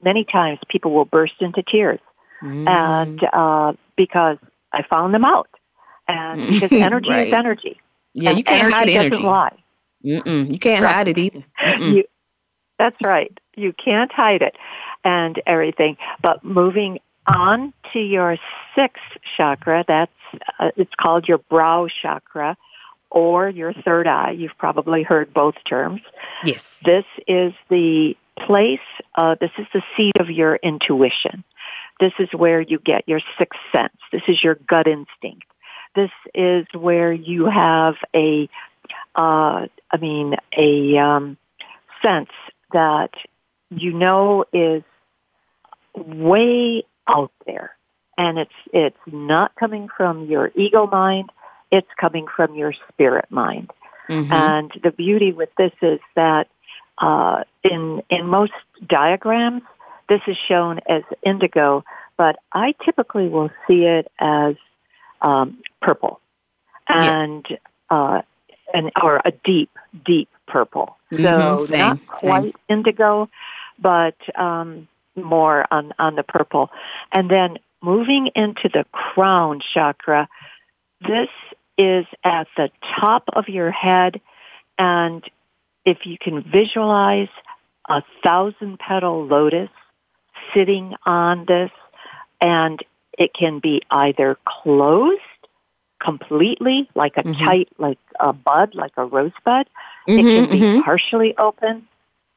many 0.03 0.23
times 0.25 0.59
people 0.69 0.91
will 0.91 1.05
burst 1.05 1.35
into 1.41 1.63
tears, 1.63 1.99
Mm. 2.43 2.67
and 2.67 3.23
uh, 3.33 3.73
because 3.95 4.37
I 4.73 4.83
found 4.83 5.13
them 5.13 5.23
out, 5.23 5.47
and 6.07 6.45
because 6.47 6.71
energy 6.73 7.09
Right. 7.09 7.27
is 7.29 7.33
energy. 7.33 7.79
yeah, 8.13 8.29
and 8.31 8.37
you 8.37 8.43
can't 8.43 8.71
hide 8.73 8.89
energy. 8.89 9.09
doesn't 9.09 9.25
lie. 9.25 9.57
Mm-mm. 10.03 10.51
You 10.51 10.59
can't 10.59 10.83
Right. 10.83 10.93
hide 10.93 11.07
it 11.07 11.17
either. 11.17 11.43
You, 11.79 12.03
that's 12.77 12.97
right. 13.01 13.35
You 13.55 13.73
can't 13.73 14.11
hide 14.11 14.41
it 14.41 14.55
and 15.05 15.41
everything. 15.47 15.97
But 16.21 16.43
moving 16.43 16.99
on 17.27 17.73
to 17.93 17.99
your 17.99 18.37
sixth 18.75 19.01
chakra, 19.37 19.85
that's 19.87 20.11
uh, 20.59 20.71
it's 20.75 20.93
called 20.99 21.27
your 21.27 21.37
brow 21.37 21.87
chakra 22.01 22.57
or 23.09 23.49
your 23.49 23.73
third 23.73 24.07
eye. 24.07 24.31
You've 24.31 24.57
probably 24.57 25.03
heard 25.03 25.33
both 25.33 25.55
terms. 25.65 26.01
Yes. 26.43 26.81
This 26.83 27.05
is 27.27 27.53
the 27.69 28.17
place. 28.37 28.79
Uh, 29.15 29.35
this 29.39 29.51
is 29.57 29.65
the 29.73 29.81
seat 29.95 30.17
of 30.19 30.29
your 30.29 30.55
intuition. 30.57 31.43
This 31.99 32.13
is 32.19 32.29
where 32.33 32.59
you 32.59 32.79
get 32.79 33.07
your 33.07 33.21
sixth 33.37 33.59
sense. 33.71 33.95
This 34.11 34.23
is 34.27 34.43
your 34.43 34.55
gut 34.55 34.87
instinct. 34.87 35.45
This 35.95 36.11
is 36.33 36.65
where 36.73 37.13
you 37.13 37.45
have 37.45 37.95
a, 38.13 38.49
uh, 39.15 39.67
I 39.91 39.97
mean, 39.99 40.35
a 40.57 40.97
um, 40.97 41.37
sense 42.01 42.29
that 42.73 43.11
you 43.69 43.93
know 43.93 44.43
is 44.51 44.83
way 45.95 46.83
out 47.07 47.31
there, 47.45 47.74
and 48.17 48.37
it's 48.39 48.53
it's 48.73 48.97
not 49.07 49.55
coming 49.55 49.89
from 49.95 50.25
your 50.25 50.51
ego 50.55 50.87
mind. 50.87 51.31
It's 51.71 51.87
coming 51.97 52.27
from 52.27 52.55
your 52.55 52.73
spirit 52.89 53.25
mind. 53.29 53.71
Mhm. 54.07 54.31
And 54.31 54.71
the 54.83 54.91
beauty 54.91 55.31
with 55.33 55.53
this 55.55 55.73
is 55.81 55.99
that 56.15 56.47
uh, 56.97 57.43
in 57.63 58.01
in 58.09 58.27
most 58.27 58.53
diagrams, 58.87 59.63
this 60.07 60.21
is 60.27 60.37
shown 60.47 60.79
as 60.87 61.03
indigo, 61.23 61.83
but 62.17 62.37
I 62.53 62.73
typically 62.83 63.27
will 63.27 63.49
see 63.67 63.85
it 63.85 64.11
as 64.19 64.55
um, 65.21 65.57
purple, 65.81 66.19
Yeah. 66.89 67.21
and 67.21 67.59
uh, 67.89 68.21
and 68.73 68.91
or 69.01 69.21
a 69.25 69.31
deep, 69.31 69.71
deep 70.05 70.29
purple. 70.47 70.97
Mhm, 71.11 71.35
So 71.35 71.57
same, 71.65 71.79
not 71.79 71.99
same. 72.17 72.29
quite 72.29 72.55
indigo, 72.69 73.29
but 73.79 74.15
um, 74.39 74.87
more 75.15 75.65
on 75.71 75.93
on 75.99 76.15
the 76.15 76.23
purple. 76.23 76.71
And 77.11 77.29
then 77.29 77.57
moving 77.81 78.27
into 78.27 78.69
the 78.69 78.85
crown 78.91 79.61
chakra, 79.73 80.27
this 81.01 81.29
is 81.77 82.05
at 82.23 82.47
the 82.57 82.71
top 82.99 83.23
of 83.33 83.49
your 83.49 83.71
head, 83.71 84.21
and 84.77 85.23
if 85.83 86.05
you 86.05 86.17
can 86.17 86.41
visualize 86.41 87.29
a 87.87 88.01
thousand 88.23 88.79
petal 88.79 89.25
lotus 89.25 89.69
sitting 90.53 90.95
on 91.05 91.45
this, 91.45 91.71
and 92.41 92.83
it 93.17 93.33
can 93.33 93.59
be 93.59 93.81
either 93.91 94.37
closed 94.45 95.21
completely, 95.99 96.89
like 96.95 97.17
a 97.17 97.23
Mhm. 97.23 97.45
tight, 97.45 97.69
like 97.77 97.99
a 98.19 98.33
bud, 98.33 98.75
like 98.75 98.91
a 98.97 99.05
rosebud. 99.05 99.67
Mhm, 100.07 100.19
It 100.19 100.23
can 100.23 100.49
be 100.49 100.59
mhm. 100.61 100.83
partially 100.83 101.37
open, 101.37 101.87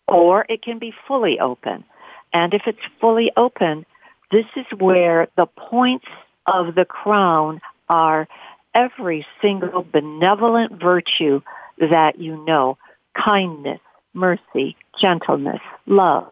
or 0.07 0.47
it 0.49 0.63
can 0.63 0.79
be 0.79 0.91
fully 0.91 1.41
open. 1.41 1.85
And 2.33 2.55
if 2.55 2.67
it's 2.67 2.85
fully 3.01 3.31
open, 3.37 3.85
this 4.31 4.47
is 4.57 4.67
where 4.79 5.29
the 5.37 5.47
points 5.47 6.07
of 6.47 6.75
the 6.75 6.85
crown 6.85 7.61
are 7.89 8.29
every 8.75 9.27
single 9.41 9.83
benevolent 9.83 10.81
virtue 10.81 11.41
that 11.79 12.19
you 12.19 12.37
know 12.45 12.77
kindness, 13.15 13.81
mercy, 14.15 14.77
gentleness, 15.01 15.61
love, 15.87 16.31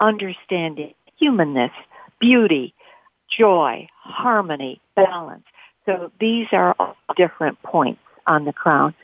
understanding, 0.00 0.94
humanness, 1.18 1.72
beauty, 2.20 2.74
joy, 3.28 3.88
harmony, 3.98 4.80
balance. 4.94 5.44
So 5.86 6.10
these 6.20 6.46
are 6.52 6.74
all 6.78 6.96
different 7.16 7.60
points 7.62 8.00
on 8.26 8.44
the 8.44 8.52
crown. 8.52 8.94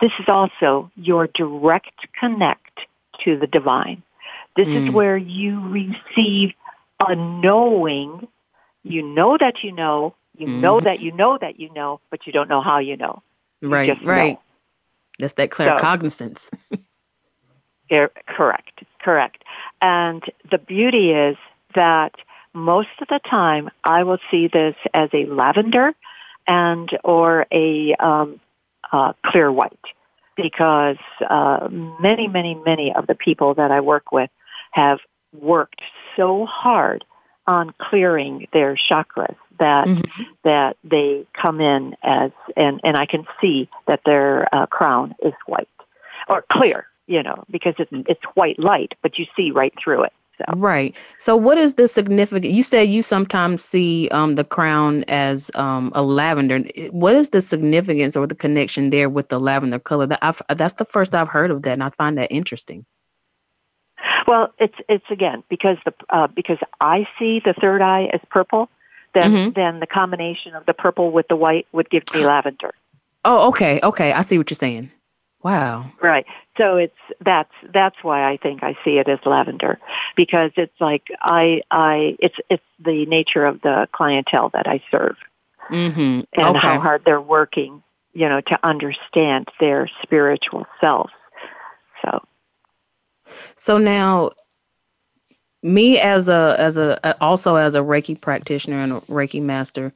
This 0.00 0.12
is 0.18 0.28
also 0.28 0.90
your 0.96 1.26
direct 1.28 2.06
connect 2.18 2.80
to 3.24 3.36
the 3.36 3.46
divine. 3.46 4.02
This 4.56 4.68
is 4.68 4.84
Mm. 4.88 4.92
where 4.92 5.16
you 5.16 5.60
receive 5.68 6.54
a 7.00 7.14
knowing. 7.14 8.28
You 8.82 9.02
know 9.02 9.36
that 9.38 9.62
you 9.62 9.72
know 9.72 10.14
You 10.36 10.46
Mm-hmm. 10.46 10.62
know 10.62 10.80
that 10.80 11.00
you 11.00 11.12
know 11.12 11.38
that 11.40 11.58
you 11.58 11.72
know, 11.72 12.00
but 12.10 12.26
you 12.26 12.32
don't 12.32 12.48
know 12.48 12.60
how 12.62 12.78
you 12.78 12.96
know. 12.96 13.22
You 13.68 13.78
right, 13.78 13.94
just 13.94 14.00
know. 14.08 14.38
right. 14.38 14.40
That's 15.18 15.34
that 15.34 15.50
claircognizance. 15.50 16.50
Yeah, 17.90 18.06
correct, 18.26 18.84
correct. 19.00 19.44
And 19.80 20.22
the 20.50 20.58
beauty 20.58 21.12
is 21.12 21.36
that 21.74 22.12
most 22.54 22.88
of 23.00 23.08
the 23.08 23.20
time 23.28 23.68
I 23.84 24.02
will 24.04 24.18
see 24.30 24.48
this 24.48 24.74
as 24.94 25.10
a 25.12 25.26
lavender 25.26 25.92
and 26.46 26.90
or 27.04 27.46
a 27.52 27.94
um, 27.96 28.40
uh, 28.92 29.12
clear 29.24 29.50
white 29.50 29.78
because 30.36 30.96
uh, 31.28 31.68
many, 32.00 32.28
many, 32.28 32.54
many 32.54 32.94
of 32.94 33.06
the 33.06 33.14
people 33.14 33.54
that 33.54 33.70
I 33.70 33.80
work 33.80 34.12
with 34.12 34.30
have 34.72 34.98
worked 35.32 35.82
so 36.16 36.46
hard 36.46 37.04
on 37.46 37.74
clearing 37.78 38.46
their 38.52 38.76
chakras 38.76 39.36
that 39.58 39.86
Mm-hmm. 39.86 40.22
that 40.44 40.76
they 40.84 41.26
come 41.32 41.60
in 41.60 41.96
as 42.02 42.30
and 42.56 42.80
and 42.84 42.96
I 42.96 43.06
can 43.06 43.26
see 43.40 43.68
that 43.86 44.00
their 44.04 44.48
uh, 44.54 44.66
crown 44.66 45.14
is 45.22 45.32
white 45.46 45.68
or 46.28 46.44
clear, 46.52 46.86
you 47.06 47.22
know, 47.22 47.44
because 47.50 47.74
it's 47.78 47.90
it's 48.08 48.22
white 48.34 48.58
light, 48.58 48.94
but 49.02 49.18
you 49.18 49.26
see 49.36 49.50
right 49.50 49.72
through 49.82 50.04
it. 50.04 50.12
So 50.38 50.44
Right. 50.56 50.96
So, 51.18 51.36
what 51.36 51.58
is 51.58 51.74
the 51.74 51.88
significant? 51.88 52.52
You 52.52 52.62
said 52.62 52.82
you 52.88 53.02
sometimes 53.02 53.64
see 53.64 54.08
um, 54.10 54.36
the 54.36 54.44
crown 54.44 55.04
as 55.08 55.50
um, 55.54 55.90
a 55.94 56.02
lavender. 56.02 56.60
What 56.90 57.16
is 57.16 57.30
the 57.30 57.42
significance 57.42 58.16
or 58.16 58.26
the 58.26 58.36
connection 58.36 58.90
there 58.90 59.08
with 59.08 59.30
the 59.30 59.40
lavender 59.40 59.78
color? 59.80 60.06
That 60.06 60.20
I've, 60.22 60.40
that's 60.56 60.74
the 60.74 60.84
first 60.84 61.14
I've 61.14 61.28
heard 61.28 61.50
of 61.50 61.62
that, 61.62 61.72
and 61.72 61.82
I 61.82 61.90
find 61.90 62.16
that 62.18 62.30
interesting. 62.30 62.86
Well, 64.26 64.52
it's 64.58 64.74
it's 64.88 65.04
again 65.10 65.42
because 65.48 65.78
the 65.84 65.94
uh, 66.10 66.26
because 66.26 66.58
I 66.80 67.06
see 67.18 67.40
the 67.40 67.54
third 67.54 67.82
eye 67.82 68.10
as 68.12 68.20
purple, 68.30 68.68
then 69.14 69.32
Mhm. 69.32 69.54
then 69.54 69.80
the 69.80 69.86
combination 69.86 70.54
of 70.54 70.66
the 70.66 70.74
purple 70.74 71.10
with 71.10 71.28
the 71.28 71.36
white 71.36 71.66
would 71.72 71.90
give 71.90 72.02
me 72.14 72.24
lavender. 72.24 72.72
Oh, 73.24 73.48
okay, 73.48 73.80
okay. 73.82 74.12
I 74.12 74.20
see 74.22 74.38
what 74.38 74.50
you're 74.50 74.56
saying. 74.56 74.90
Wow. 75.42 75.84
Right. 76.02 76.26
So 76.56 76.76
it's 76.76 76.96
that's 77.20 77.52
that's 77.72 77.96
why 78.02 78.28
I 78.28 78.36
think 78.38 78.62
I 78.62 78.76
see 78.84 78.98
it 78.98 79.08
as 79.08 79.20
lavender 79.24 79.78
because 80.16 80.50
it's 80.56 80.80
like 80.80 81.08
I 81.20 81.62
I 81.70 82.16
it's 82.18 82.36
it's 82.50 82.64
the 82.80 83.06
nature 83.06 83.46
of 83.46 83.60
the 83.62 83.88
clientele 83.92 84.48
that 84.50 84.66
I 84.66 84.82
serve 84.90 85.16
Mm-hmm. 85.70 86.20
and 86.32 86.56
okay. 86.56 86.58
how 86.58 86.80
hard 86.80 87.02
they're 87.04 87.20
working, 87.20 87.82
you 88.14 88.28
know, 88.28 88.40
to 88.40 88.58
understand 88.66 89.48
their 89.60 89.88
spiritual 90.02 90.66
selves. 90.80 91.12
So 92.02 92.22
So 93.54 93.78
now, 93.78 94.32
me 95.62 95.98
as 95.98 96.28
a 96.28 96.54
as 96.58 96.78
a 96.78 97.16
also 97.20 97.56
as 97.56 97.74
a 97.74 97.80
Reiki 97.80 98.20
practitioner 98.20 98.78
and 98.78 98.92
a 98.92 99.00
Reiki 99.02 99.42
master, 99.42 99.92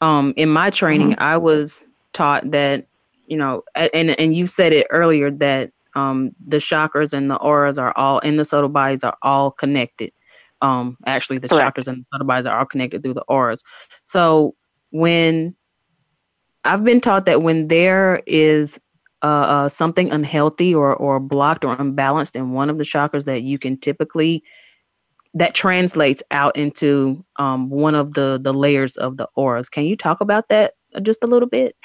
um, 0.00 0.34
in 0.36 0.48
my 0.48 0.70
training, 0.70 1.14
I 1.18 1.36
was 1.36 1.84
taught 2.12 2.50
that 2.50 2.86
you 3.26 3.36
know, 3.36 3.62
and 3.74 4.10
and 4.18 4.34
you 4.34 4.46
said 4.46 4.72
it 4.72 4.86
earlier 4.90 5.30
that 5.30 5.70
um 5.94 6.32
the 6.46 6.56
chakras 6.56 7.12
and 7.12 7.30
the 7.30 7.36
auras 7.36 7.78
are 7.78 7.92
all 7.96 8.18
in 8.20 8.36
the 8.36 8.44
subtle 8.44 8.68
bodies 8.68 9.04
are 9.04 9.16
all 9.22 9.50
connected. 9.50 10.12
Um, 10.60 10.96
actually, 11.06 11.38
the 11.38 11.48
Correct. 11.48 11.76
chakras 11.76 11.88
and 11.88 12.02
the 12.02 12.06
subtle 12.12 12.26
bodies 12.26 12.46
are 12.46 12.58
all 12.58 12.66
connected 12.66 13.02
through 13.02 13.14
the 13.14 13.24
auras. 13.28 13.62
So 14.04 14.54
when 14.90 15.56
I've 16.64 16.84
been 16.84 17.00
taught 17.00 17.26
that 17.26 17.42
when 17.42 17.68
there 17.68 18.22
is 18.26 18.80
uh, 19.22 19.26
uh, 19.26 19.68
something 19.68 20.10
unhealthy 20.10 20.74
or 20.74 20.94
or 20.96 21.20
blocked 21.20 21.64
or 21.64 21.76
unbalanced 21.78 22.36
in 22.36 22.52
one 22.52 22.70
of 22.70 22.78
the 22.78 22.84
chakras, 22.84 23.24
that 23.24 23.42
you 23.42 23.58
can 23.58 23.76
typically 23.78 24.42
that 25.34 25.54
translates 25.54 26.22
out 26.30 26.54
into 26.56 27.24
um, 27.36 27.70
one 27.70 27.94
of 27.94 28.14
the 28.14 28.38
the 28.42 28.52
layers 28.52 28.96
of 28.96 29.16
the 29.16 29.28
auras. 29.34 29.68
Can 29.68 29.84
you 29.84 29.96
talk 29.96 30.20
about 30.20 30.48
that 30.48 30.74
just 31.02 31.24
a 31.24 31.26
little 31.26 31.48
bit? 31.48 31.76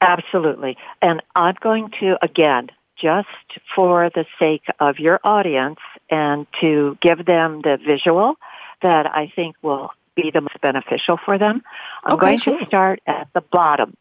Absolutely. 0.00 0.76
And 1.00 1.22
I'm 1.34 1.56
going 1.60 1.90
to, 2.00 2.18
again, 2.22 2.68
just 2.96 3.28
for 3.74 4.10
the 4.14 4.26
sake 4.38 4.64
of 4.78 4.98
your 4.98 5.20
audience 5.24 5.78
and 6.10 6.46
to 6.60 6.98
give 7.00 7.24
them 7.24 7.62
the 7.62 7.78
visual 7.84 8.36
that 8.82 9.06
I 9.06 9.32
think 9.34 9.56
will 9.62 9.90
be 10.14 10.30
the 10.30 10.40
most 10.40 10.60
beneficial 10.60 11.18
for 11.24 11.38
them, 11.38 11.62
I'm 12.04 12.14
Okay, 12.14 12.26
going 12.26 12.38
sure. 12.38 12.58
to 12.58 12.66
start 12.66 13.00
at 13.06 13.28
the 13.34 13.40
bottom. 13.40 13.96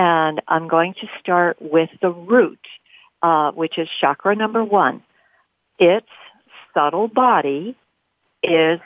And 0.00 0.40
I'm 0.48 0.66
going 0.66 0.94
to 1.02 1.06
start 1.20 1.58
with 1.60 1.90
the 2.00 2.10
root, 2.10 2.66
uh, 3.20 3.50
which 3.52 3.76
is 3.76 3.86
chakra 4.00 4.34
number 4.34 4.64
one. 4.64 5.02
Its 5.78 6.06
subtle 6.72 7.06
body 7.06 7.76
is 8.42 8.80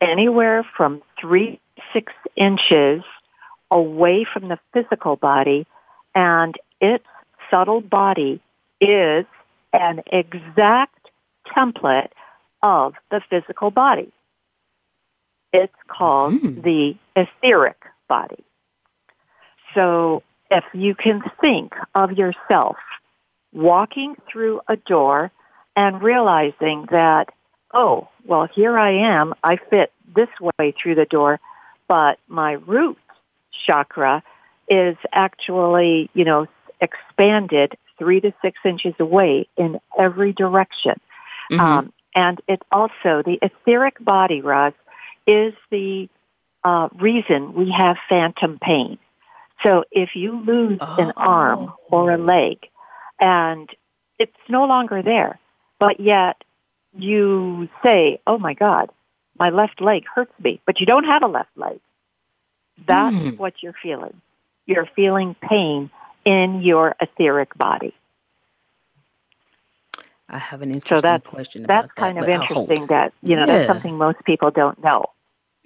anywhere 0.00 0.64
from 0.76 1.02
three 1.20 1.58
to 1.74 1.82
six 1.92 2.12
inches 2.36 3.02
away 3.72 4.24
from 4.32 4.46
the 4.46 4.58
physical 4.72 5.16
body 5.16 5.66
and 6.14 6.56
its 6.80 7.06
subtle 7.50 7.80
body 7.80 8.40
is 8.80 9.26
an 9.72 10.00
exact 10.12 11.10
template 11.48 12.10
of 12.62 12.94
the 13.10 13.20
physical 13.28 13.72
body. 13.72 14.12
It's 15.52 15.74
called 15.88 16.34
Hmm. 16.34 16.60
the 16.60 16.96
etheric 17.16 17.82
body. 18.08 18.44
So 19.74 20.22
if 20.52 20.64
you 20.74 20.94
can 20.94 21.22
think 21.40 21.72
of 21.94 22.12
yourself 22.12 22.76
walking 23.54 24.14
through 24.30 24.60
a 24.68 24.76
door 24.76 25.30
and 25.74 26.02
realizing 26.02 26.86
that, 26.90 27.30
oh, 27.72 28.08
well, 28.26 28.46
here 28.46 28.78
I 28.78 28.90
am, 28.90 29.34
I 29.42 29.56
fit 29.56 29.92
this 30.14 30.28
way 30.40 30.72
through 30.72 30.96
the 30.96 31.06
door, 31.06 31.40
but 31.88 32.18
my 32.28 32.52
root 32.52 32.98
chakra 33.66 34.22
is 34.68 34.96
actually, 35.12 36.10
you 36.12 36.24
know, 36.24 36.46
expanded 36.80 37.76
three 37.98 38.20
to 38.20 38.32
six 38.42 38.58
inches 38.64 38.94
away 38.98 39.48
in 39.56 39.80
every 39.98 40.32
direction. 40.32 41.00
Mhm. 41.50 41.60
Um, 41.60 41.92
and 42.14 42.40
it 42.46 42.62
also, 42.70 43.22
the 43.22 43.38
etheric 43.40 43.96
body, 44.04 44.42
Roz, 44.42 44.74
is 45.26 45.54
the 45.70 46.08
uh, 46.64 46.88
reason 46.98 47.54
we 47.54 47.70
have 47.70 47.96
phantom 48.08 48.58
pain. 48.60 48.98
So 49.62 49.84
if 49.92 50.16
you 50.16 50.40
lose 50.44 50.80
an 50.98 51.12
arm 51.16 51.72
or 51.90 52.10
a 52.12 52.18
leg 52.18 52.58
and 53.20 53.68
it's 54.18 54.36
no 54.48 54.64
longer 54.66 55.02
there, 55.02 55.38
but 55.78 56.00
yet 56.00 56.42
you 56.96 57.68
say, 57.82 58.20
oh 58.26 58.38
my 58.38 58.54
God, 58.54 58.90
my 59.38 59.50
left 59.50 59.80
leg 59.80 60.04
hurts 60.12 60.32
me, 60.42 60.60
but 60.66 60.80
you 60.80 60.86
don't 60.86 61.04
have 61.04 61.22
a 61.22 61.26
left 61.28 61.56
leg. 61.56 61.80
That's 62.86 63.16
Hmm. 63.16 63.30
what 63.36 63.62
you're 63.62 63.74
feeling. 63.82 64.20
You're 64.66 64.88
feeling 64.96 65.34
pain 65.34 65.90
in 66.24 66.62
your 66.62 66.94
etheric 67.00 67.56
body. 67.56 67.94
I 70.28 70.38
have 70.38 70.62
an 70.62 70.70
So 70.70 70.74
interesting 70.74 71.02
that's 71.02 71.26
question. 71.26 71.64
that's 71.66 71.84
about 71.86 71.96
kind 71.96 72.16
that, 72.18 72.22
of 72.24 72.28
interesting. 72.28 72.86
That 72.86 73.12
you 73.22 73.36
know 73.36 73.46
Yeah. 73.46 73.56
that's 73.56 73.66
something 73.68 73.98
most 73.98 74.24
people 74.24 74.50
don't 74.50 74.82
know. 74.82 75.06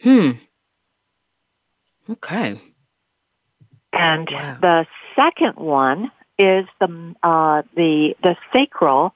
Hmm. 0.03 0.31
Okay. 2.11 2.61
And 3.97 4.29
Wow. 4.31 4.57
the 4.61 4.87
second 5.15 5.57
one 5.57 6.11
is 6.39 6.67
the 6.81 7.15
uh, 7.23 7.63
the 7.75 8.15
the 8.23 8.37
sacral 8.53 9.15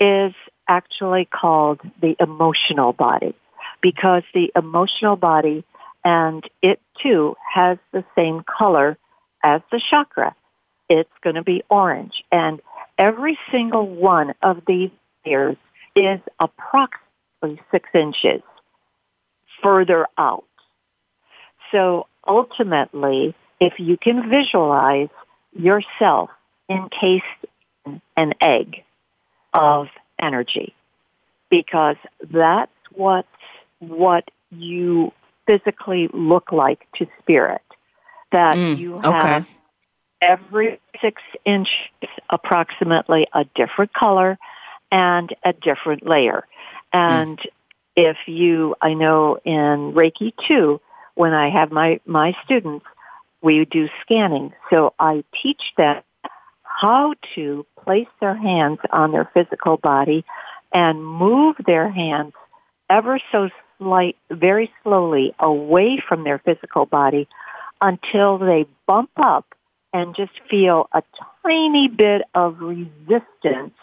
is 0.00 0.34
actually 0.68 1.24
called 1.24 1.80
the 2.00 2.16
emotional 2.20 2.92
body 2.92 3.34
because 3.80 4.22
the 4.34 4.52
emotional 4.56 5.16
body 5.16 5.64
and 6.04 6.44
it 6.62 6.80
too 7.02 7.36
has 7.52 7.78
the 7.92 8.04
same 8.16 8.42
color 8.42 8.98
as 9.42 9.62
the 9.70 9.80
chakra. 9.90 10.34
It's 10.88 11.10
going 11.22 11.36
to 11.36 11.42
be 11.42 11.62
orange 11.68 12.24
and 12.32 12.60
every 12.96 13.38
single 13.50 13.86
one 13.88 14.34
of 14.42 14.62
these 14.66 14.90
layers 15.24 15.56
is 15.94 16.20
approximately 16.40 17.60
six 17.70 17.88
inches 17.94 18.42
further 19.62 20.06
out. 20.16 20.44
So 21.72 22.06
ultimately, 22.26 23.34
if 23.60 23.74
you 23.78 23.96
can 23.96 24.28
visualize 24.30 25.08
yourself 25.52 26.30
encased 26.68 27.24
in 27.86 28.00
an 28.16 28.34
egg 28.40 28.84
of 29.54 29.88
energy, 30.18 30.74
because 31.50 31.96
that's 32.30 32.72
what 32.92 33.26
what 33.80 34.30
you 34.50 35.12
physically 35.46 36.08
look 36.12 36.52
like 36.52 36.86
to 36.96 37.06
spirit. 37.20 37.62
That 38.32 38.56
Mm, 38.56 38.78
you 38.78 38.94
okay. 38.96 39.10
have 39.10 39.46
every 40.20 40.80
six 41.00 41.22
inches 41.44 41.72
approximately 42.28 43.26
a 43.32 43.44
different 43.54 43.92
color 43.92 44.38
and 44.90 45.34
a 45.44 45.52
different 45.52 46.06
layer. 46.06 46.44
And 46.92 47.38
if 47.96 48.16
you, 48.26 48.74
I 48.80 48.94
know 48.94 49.38
in 49.44 49.92
Reiki 49.92 50.32
too, 50.46 50.80
when 51.14 51.34
I 51.34 51.50
have 51.50 51.70
my, 51.72 52.00
my 52.06 52.36
students, 52.44 52.86
we 53.42 53.64
do 53.64 53.88
scanning. 54.02 54.52
So 54.70 54.94
I 54.98 55.24
teach 55.42 55.62
them 55.76 56.02
how 56.62 57.14
to 57.34 57.66
place 57.84 58.08
their 58.20 58.34
hands 58.34 58.78
on 58.90 59.12
their 59.12 59.30
physical 59.34 59.76
body 59.76 60.24
and 60.72 61.04
move 61.04 61.56
their 61.66 61.90
hands 61.90 62.34
ever 62.90 63.18
so 63.32 63.50
slight, 63.78 64.16
very 64.30 64.72
slowly 64.82 65.34
away 65.38 66.02
from 66.06 66.24
their 66.24 66.38
physical 66.38 66.86
body 66.86 67.28
until 67.80 68.38
they 68.38 68.66
bump 68.86 69.10
up 69.16 69.46
and 69.92 70.14
just 70.14 70.32
feel 70.50 70.88
a 70.92 71.02
tiny 71.42 71.88
bit 71.88 72.22
of 72.34 72.60
resistance. 72.60 73.74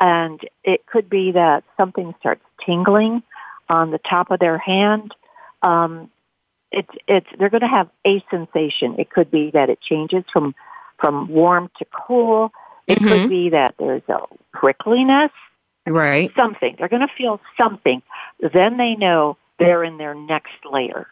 And 0.00 0.40
it 0.64 0.86
could 0.86 1.08
be 1.08 1.32
that 1.32 1.64
something 1.76 2.14
starts 2.20 2.44
tingling 2.64 3.22
on 3.68 3.90
the 3.90 3.98
top 3.98 4.30
of 4.30 4.40
their 4.40 4.58
hand. 4.58 5.14
Um, 5.62 6.10
it's 6.70 6.90
it's 7.06 7.26
they're 7.38 7.50
going 7.50 7.62
to 7.62 7.68
have 7.68 7.88
a 8.04 8.22
sensation. 8.30 8.96
It 8.98 9.10
could 9.10 9.30
be 9.30 9.50
that 9.52 9.70
it 9.70 9.80
changes 9.80 10.24
from 10.32 10.54
from 11.00 11.28
warm 11.28 11.70
to 11.78 11.86
cool. 11.86 12.52
It 12.86 12.98
mm-hmm. 12.98 13.08
could 13.08 13.28
be 13.28 13.50
that 13.50 13.74
there's 13.78 14.02
a 14.08 14.20
prickliness. 14.54 15.30
Right. 15.86 16.30
Something. 16.36 16.76
They're 16.78 16.88
going 16.88 17.06
to 17.06 17.14
feel 17.16 17.40
something. 17.56 18.02
Then 18.52 18.76
they 18.76 18.94
know 18.94 19.38
they're 19.58 19.84
in 19.84 19.96
their 19.96 20.14
next 20.14 20.52
layer. 20.70 21.06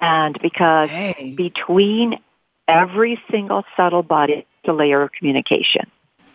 And 0.00 0.38
because 0.40 0.90
between 1.36 2.18
every 2.66 3.20
single 3.30 3.64
subtle 3.76 4.02
body 4.02 4.46
a 4.66 4.72
layer 4.72 5.02
of 5.02 5.12
communication. 5.12 5.90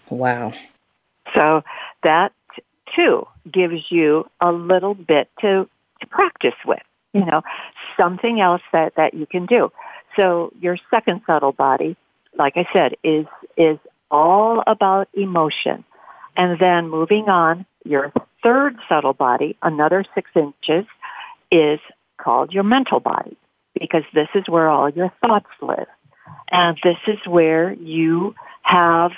Wow. 0.09 0.53
So 1.33 1.63
that 2.03 2.33
too 2.95 3.27
gives 3.51 3.89
you 3.89 4.29
a 4.41 4.51
little 4.51 4.93
bit 4.93 5.29
to, 5.41 5.69
to 6.01 6.07
practice 6.07 6.55
with, 6.65 6.81
you 7.13 7.25
know, 7.25 7.41
something 7.97 8.39
else 8.39 8.61
that, 8.71 8.95
that 8.95 9.13
you 9.13 9.25
can 9.25 9.45
do. 9.45 9.71
So 10.15 10.51
your 10.59 10.77
second 10.89 11.21
subtle 11.27 11.51
body, 11.51 11.95
like 12.37 12.57
I 12.57 12.67
said, 12.73 12.95
is, 13.03 13.25
is 13.55 13.77
all 14.09 14.63
about 14.65 15.09
emotion. 15.13 15.83
And 16.35 16.59
then 16.59 16.89
moving 16.89 17.29
on, 17.29 17.65
your 17.83 18.13
third 18.43 18.77
subtle 18.87 19.13
body, 19.13 19.57
another 19.61 20.05
six 20.13 20.29
inches, 20.35 20.85
is 21.51 21.79
called 22.17 22.53
your 22.53 22.63
mental 22.63 22.99
body 22.99 23.37
because 23.79 24.03
this 24.13 24.29
is 24.35 24.47
where 24.47 24.69
all 24.69 24.89
your 24.89 25.11
thoughts 25.21 25.49
live. 25.61 25.87
And 26.49 26.77
this 26.83 26.97
is 27.07 27.19
where 27.25 27.73
you 27.73 28.35
have 28.61 29.11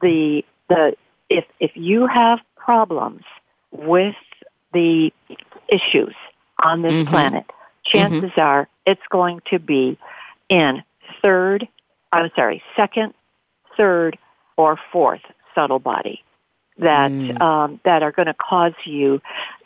the, 0.00 0.44
the, 0.68 0.96
if, 1.28 1.44
if 1.60 1.72
you 1.74 2.06
have 2.06 2.40
problems 2.56 3.22
with 3.70 4.16
the 4.72 5.12
issues 5.68 6.14
on 6.62 6.82
this 6.82 6.92
mm-hmm. 6.92 7.10
planet, 7.10 7.44
chances 7.88 8.30
mm-hmm. 8.30 8.40
are 8.40 8.68
it's 8.86 9.02
going 9.10 9.40
to 9.50 9.58
be 9.58 9.98
in 10.48 10.82
third, 11.22 11.68
I'm 12.12 12.30
sorry, 12.34 12.62
second, 12.76 13.14
third, 13.76 14.18
or 14.56 14.78
fourth 14.92 15.22
subtle 15.54 15.78
body 15.78 16.22
that 16.78 17.10
mm. 17.10 17.40
um, 17.40 17.80
that 17.84 18.02
are 18.02 18.12
going 18.12 18.26
to 18.26 18.34
cause 18.34 18.74
you 18.84 19.20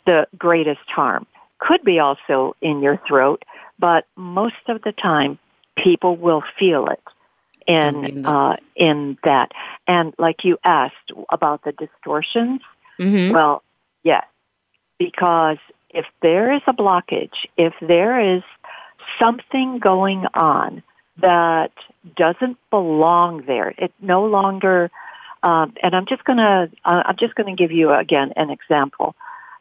the 0.05 0.27
greatest 0.37 0.87
harm. 0.87 1.25
Could 1.59 1.83
be 1.83 1.99
also 1.99 2.55
in 2.61 2.81
your 2.81 2.99
throat, 3.07 3.45
but 3.79 4.05
most 4.15 4.55
of 4.67 4.81
the 4.81 4.91
time, 4.91 5.39
people 5.77 6.17
will 6.17 6.43
feel 6.59 6.87
it 6.87 7.01
in 7.67 8.25
uh, 8.25 8.57
in 8.75 9.17
that. 9.23 9.51
And 9.87 10.13
like 10.17 10.43
you 10.43 10.57
asked 10.63 11.11
about 11.29 11.63
the 11.63 11.71
distortions, 11.71 12.61
mm-hmm. 12.99 13.33
well, 13.33 13.63
yes, 14.03 14.25
because 14.97 15.57
if 15.93 16.05
there 16.21 16.53
is 16.53 16.61
a 16.67 16.73
blockage, 16.73 17.47
if 17.57 17.73
there 17.81 18.35
is 18.35 18.43
something 19.19 19.79
going 19.79 20.25
on 20.33 20.83
that 21.17 21.71
doesn't 22.15 22.57
belong 22.69 23.43
there, 23.45 23.73
it 23.77 23.93
no 24.01 24.25
longer. 24.25 24.89
Um, 25.43 25.73
and 25.83 25.95
I'm 25.95 26.05
just 26.05 26.23
gonna 26.23 26.69
uh, 26.83 27.03
I'm 27.05 27.17
just 27.17 27.35
gonna 27.35 27.55
give 27.55 27.71
you 27.71 27.91
again 27.91 28.33
an 28.35 28.49
example. 28.49 29.15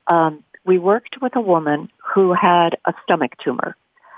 Um, 0.07 0.43
we 0.65 0.79
worked 0.79 1.21
with 1.21 1.37
a 1.37 1.41
woman 1.41 1.91
who 2.15 2.33
had 2.33 2.79
a 2.85 2.95
stomach 3.03 3.37
tumor, 3.39 3.77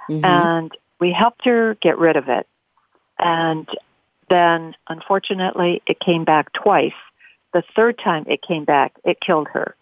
mm-hmm. 0.08 0.24
and 0.24 0.72
we 1.00 1.12
helped 1.12 1.44
her 1.46 1.74
get 1.80 1.98
rid 1.98 2.16
of 2.16 2.28
it. 2.28 2.46
And 3.18 3.68
then, 4.28 4.74
unfortunately, 4.88 5.82
it 5.86 6.00
came 6.00 6.24
back 6.24 6.52
twice. 6.52 6.92
The 7.52 7.62
third 7.74 7.98
time 7.98 8.24
it 8.28 8.42
came 8.42 8.64
back, 8.64 8.94
it 9.04 9.20
killed 9.20 9.48
her. 9.52 9.74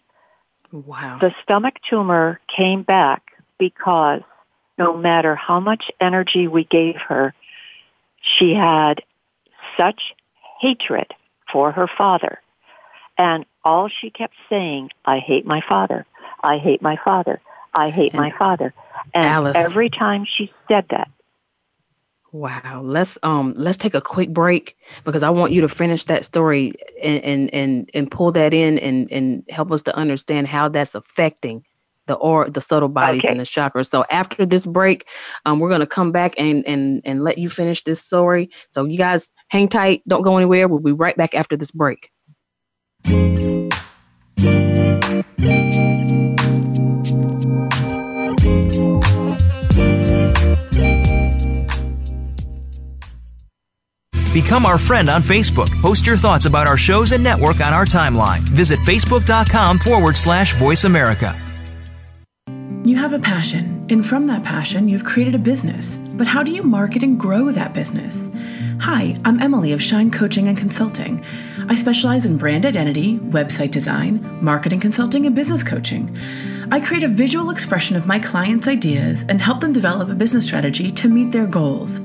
Wow. 0.73 1.19
The 1.21 1.33
stomach 1.43 1.75
tumor 1.87 2.39
came 2.47 2.81
back 2.81 3.21
because 3.59 4.21
no 4.79 4.97
matter 4.97 5.35
how 5.35 5.59
much 5.59 5.91
energy 6.01 6.47
we 6.47 6.63
gave 6.63 6.95
her, 6.95 7.35
she 8.21 8.55
had 8.55 9.03
such 9.77 10.15
hatred 10.59 11.13
for 11.51 11.71
her 11.71 11.87
father. 11.87 12.39
And 13.19 13.45
all 13.63 13.87
she 13.87 14.09
kept 14.09 14.33
saying, 14.49 14.89
I 15.05 15.19
hate 15.19 15.45
my 15.45 15.61
father. 15.61 16.07
I 16.43 16.57
hate 16.57 16.81
my 16.81 16.97
father. 17.05 17.39
I 17.73 17.91
hate 17.91 18.13
and 18.13 18.19
my 18.19 18.31
father. 18.37 18.73
And 19.13 19.25
Alice, 19.25 19.55
every 19.55 19.91
time 19.91 20.25
she 20.25 20.51
said 20.67 20.85
that, 20.89 21.09
Wow. 22.33 22.81
Let's 22.83 23.19
um 23.21 23.53
let's 23.57 23.77
take 23.77 23.93
a 23.93 24.01
quick 24.01 24.33
break 24.33 24.75
because 25.03 25.21
I 25.21 25.29
want 25.29 25.53
you 25.53 25.61
to 25.61 25.69
finish 25.69 26.05
that 26.05 26.25
story 26.25 26.73
and 27.01 27.23
and 27.23 27.53
and, 27.53 27.89
and 27.93 28.09
pull 28.09 28.31
that 28.31 28.55
in 28.55 28.79
and 28.79 29.09
and 29.11 29.43
help 29.49 29.71
us 29.71 29.83
to 29.83 29.95
understand 29.95 30.47
how 30.47 30.67
that's 30.67 30.95
affecting 30.95 31.63
the 32.07 32.15
or 32.15 32.49
the 32.49 32.59
subtle 32.59 32.89
bodies 32.89 33.23
okay. 33.23 33.31
and 33.31 33.39
the 33.39 33.43
chakras. 33.43 33.87
So 33.87 34.03
after 34.09 34.47
this 34.47 34.65
break, 34.65 35.07
um, 35.45 35.59
we're 35.59 35.69
gonna 35.69 35.85
come 35.85 36.11
back 36.11 36.33
and 36.39 36.65
and 36.65 37.03
and 37.05 37.23
let 37.23 37.37
you 37.37 37.51
finish 37.51 37.83
this 37.83 38.01
story. 38.01 38.49
So 38.71 38.85
you 38.85 38.97
guys 38.97 39.31
hang 39.49 39.67
tight, 39.67 40.01
don't 40.07 40.23
go 40.23 40.35
anywhere. 40.35 40.67
We'll 40.67 40.79
be 40.79 40.91
right 40.91 41.15
back 41.15 41.35
after 41.35 41.55
this 41.55 41.69
break. 41.69 42.09
Become 54.33 54.65
our 54.65 54.79
friend 54.79 55.09
on 55.09 55.21
Facebook. 55.21 55.69
Post 55.79 56.07
your 56.07 56.17
thoughts 56.17 56.45
about 56.45 56.65
our 56.65 56.75
shows 56.75 57.11
and 57.11 57.23
network 57.23 57.61
on 57.61 57.71
our 57.71 57.85
timeline. 57.85 58.39
Visit 58.39 58.79
facebook.com 58.79 59.77
forward 59.77 60.17
slash 60.17 60.55
voice 60.55 60.85
America. 60.85 61.39
You 62.83 62.97
have 62.97 63.13
a 63.13 63.19
passion, 63.19 63.85
and 63.91 64.03
from 64.03 64.25
that 64.27 64.41
passion, 64.41 64.89
you've 64.89 65.05
created 65.05 65.35
a 65.35 65.37
business. 65.37 65.97
But 66.15 66.25
how 66.25 66.41
do 66.41 66.51
you 66.51 66.63
market 66.63 67.03
and 67.03 67.19
grow 67.19 67.51
that 67.51 67.75
business? 67.75 68.31
Hi, 68.81 69.15
I'm 69.23 69.39
Emily 69.39 69.71
of 69.71 69.83
Shine 69.83 70.09
Coaching 70.09 70.47
and 70.47 70.57
Consulting. 70.57 71.23
I 71.69 71.75
specialize 71.75 72.25
in 72.25 72.37
brand 72.37 72.65
identity, 72.65 73.19
website 73.19 73.69
design, 73.69 74.39
marketing 74.43 74.79
consulting, 74.79 75.27
and 75.27 75.35
business 75.35 75.63
coaching. 75.63 76.17
I 76.73 76.79
create 76.79 77.03
a 77.03 77.07
visual 77.07 77.51
expression 77.51 77.95
of 77.95 78.07
my 78.07 78.17
clients' 78.17 78.67
ideas 78.67 79.23
and 79.29 79.39
help 79.39 79.59
them 79.59 79.73
develop 79.73 80.09
a 80.09 80.15
business 80.15 80.43
strategy 80.43 80.89
to 80.93 81.07
meet 81.07 81.31
their 81.31 81.45
goals. 81.45 82.01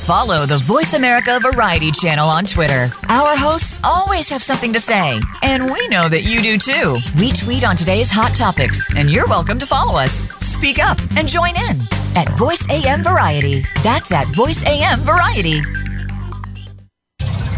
Follow 0.10 0.48
the 0.48 0.58
Voice 0.58 0.96
America 0.96 1.40
Variety 1.40 1.92
channel 1.92 2.28
on 2.28 2.44
Twitter. 2.44 2.90
Our 3.10 3.38
hosts 3.38 3.80
always 3.84 4.28
have 4.30 4.42
something 4.42 4.74
to 4.74 4.80
say, 4.80 5.22
and 5.44 5.72
we 5.72 5.88
know 5.90 6.10
that 6.10 6.24
you 6.24 6.42
do 6.42 6.58
too. 6.58 6.98
We 7.20 7.32
tweet 7.32 7.64
on 7.64 7.76
today's 7.76 8.10
hot 8.10 8.36
topics, 8.36 8.88
and 8.96 9.12
you're 9.12 9.28
welcome 9.28 9.60
to 9.60 9.68
follow 9.68 10.00
us. 10.00 10.28
Speak 10.44 10.80
up 10.80 10.98
and 11.16 11.28
join 11.28 11.56
in 11.56 11.78
at 12.16 12.28
Voice 12.40 12.68
AM 12.72 13.04
Variety. 13.04 13.64
That's 13.84 14.12
at 14.12 14.26
Voice 14.30 14.66
AM 14.66 15.02
Variety. 15.02 15.62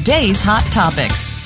today's 0.00 0.40
hot 0.40 0.64
topics. 0.72 1.39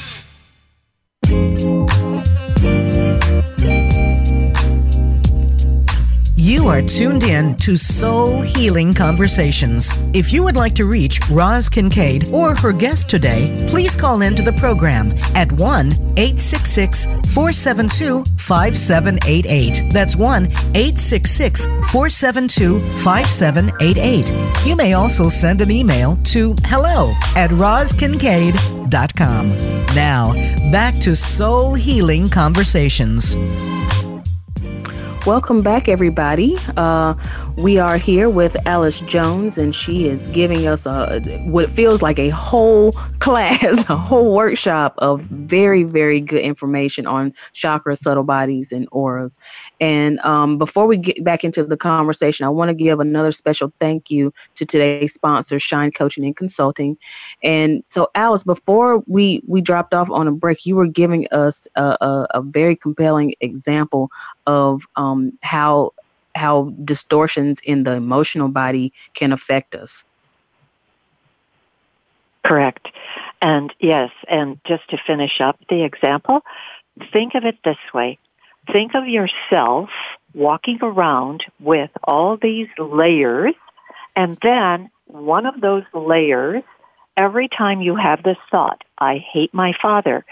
You 6.37 6.66
are 6.66 6.82
tuned 6.82 7.22
in 7.22 7.55
to 7.59 7.76
Soul 7.76 8.41
Healing 8.41 8.93
Conversations. 8.93 9.93
If 10.12 10.32
you 10.32 10.43
would 10.43 10.57
like 10.57 10.74
to 10.74 10.85
reach 10.85 11.20
Roz 11.30 11.68
Kincaid 11.68 12.35
or 12.35 12.57
her 12.57 12.72
guest 12.72 13.09
today, 13.09 13.57
please 13.68 13.95
call 13.95 14.20
into 14.20 14.43
the 14.43 14.53
program 14.55 15.12
at 15.37 15.53
1 15.53 15.93
866 16.16 17.07
472 17.07 18.24
5788. 18.37 19.93
That's 19.93 20.16
1 20.16 20.47
866 20.47 21.66
472 21.66 22.80
5788. 22.80 24.66
You 24.66 24.74
may 24.74 24.95
also 24.95 25.28
send 25.28 25.61
an 25.61 25.70
email 25.70 26.16
to 26.24 26.53
hello 26.64 27.12
at 27.37 27.51
rozkincaid.com. 27.51 29.57
Now, 29.95 30.32
back 30.72 30.97
to 30.97 31.14
Soul 31.14 31.74
Healing 31.74 32.28
Conversations. 32.28 33.37
Welcome 35.26 35.62
back, 35.62 35.88
everybody. 35.88 36.54
Uh, 36.76 37.14
we 37.56 37.78
are 37.78 37.96
here 37.96 38.28
with 38.28 38.58
Alice 38.66 39.00
Jones, 39.00 39.56
and 39.56 39.74
she 39.74 40.06
is 40.06 40.28
giving 40.28 40.66
us 40.66 40.84
a 40.84 41.20
what 41.44 41.70
feels 41.70 42.02
like 42.02 42.18
a 42.18 42.28
whole 42.28 42.92
class, 43.24 43.84
a 43.88 43.96
whole 43.96 44.34
workshop 44.34 44.94
of 44.98 45.22
very, 45.22 45.82
very 45.82 46.20
good 46.20 46.42
information 46.42 47.06
on 47.06 47.32
chakras, 47.54 47.96
subtle 47.96 48.22
bodies, 48.22 48.70
and 48.70 48.86
auras. 48.92 49.38
And 49.80 50.18
um, 50.20 50.58
before 50.58 50.86
we 50.86 50.98
get 50.98 51.24
back 51.24 51.42
into 51.42 51.64
the 51.64 51.76
conversation, 51.78 52.44
I 52.44 52.50
want 52.50 52.68
to 52.68 52.74
give 52.74 53.00
another 53.00 53.32
special 53.32 53.72
thank 53.80 54.10
you 54.10 54.30
to 54.56 54.66
today's 54.66 55.14
sponsor, 55.14 55.58
Shine 55.58 55.90
Coaching 55.90 56.26
and 56.26 56.36
Consulting. 56.36 56.98
And 57.42 57.82
so, 57.86 58.10
Alice, 58.14 58.44
before 58.44 59.02
we 59.06 59.42
we 59.46 59.62
dropped 59.62 59.94
off 59.94 60.10
on 60.10 60.28
a 60.28 60.32
break, 60.32 60.66
you 60.66 60.76
were 60.76 60.86
giving 60.86 61.26
us 61.28 61.66
a, 61.76 61.96
a, 62.02 62.26
a 62.34 62.42
very 62.42 62.76
compelling 62.76 63.34
example 63.40 64.10
of 64.46 64.82
um, 64.96 65.32
how 65.42 65.92
how 66.34 66.74
distortions 66.84 67.58
in 67.64 67.84
the 67.84 67.92
emotional 67.92 68.48
body 68.48 68.92
can 69.14 69.32
affect 69.32 69.74
us. 69.74 70.04
Correct. 72.44 72.88
And 73.41 73.72
yes, 73.78 74.11
and 74.28 74.59
just 74.66 74.89
to 74.91 74.99
finish 75.07 75.41
up 75.41 75.59
the 75.68 75.85
example, 75.85 76.43
think 77.12 77.35
of 77.35 77.45
it 77.45 77.59
this 77.64 77.78
way. 77.93 78.18
Think 78.72 78.95
of 78.95 79.07
yourself 79.07 79.91
walking 80.32 80.78
around 80.82 81.45
with 81.61 81.91
all 82.03 82.37
these 82.37 82.68
layers, 82.78 83.55
and 84.16 84.39
then 84.43 84.91
one 85.07 85.45
of 85.45 85.61
those 85.61 85.85
layers, 85.93 86.62
every 87.16 87.49
time 87.49 87.82
you 87.82 87.97
have 87.97 88.22
this 88.22 88.39
thought, 88.51 88.82
I 88.99 89.18
hate 89.18 89.53
my 89.53 89.74
father, 89.80 90.24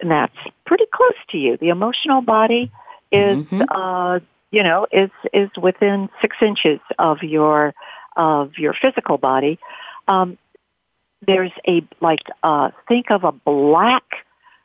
and 0.00 0.10
that's 0.10 0.36
pretty 0.64 0.86
close 0.92 1.18
to 1.30 1.38
you. 1.38 1.56
The 1.56 1.70
emotional 1.70 2.22
body 2.22 2.70
is, 3.10 3.46
mm-hmm. 3.46 3.62
uh, 3.68 4.20
you 4.50 4.62
know, 4.62 4.86
is 4.92 5.10
is 5.32 5.50
within 5.60 6.08
six 6.20 6.36
inches 6.40 6.80
of 6.98 7.22
your 7.22 7.74
of 8.16 8.58
your 8.58 8.74
physical 8.74 9.18
body. 9.18 9.58
Um, 10.08 10.38
there's 11.26 11.52
a 11.66 11.82
like 12.00 12.22
uh 12.42 12.70
think 12.88 13.10
of 13.10 13.24
a 13.24 13.32
black 13.32 14.04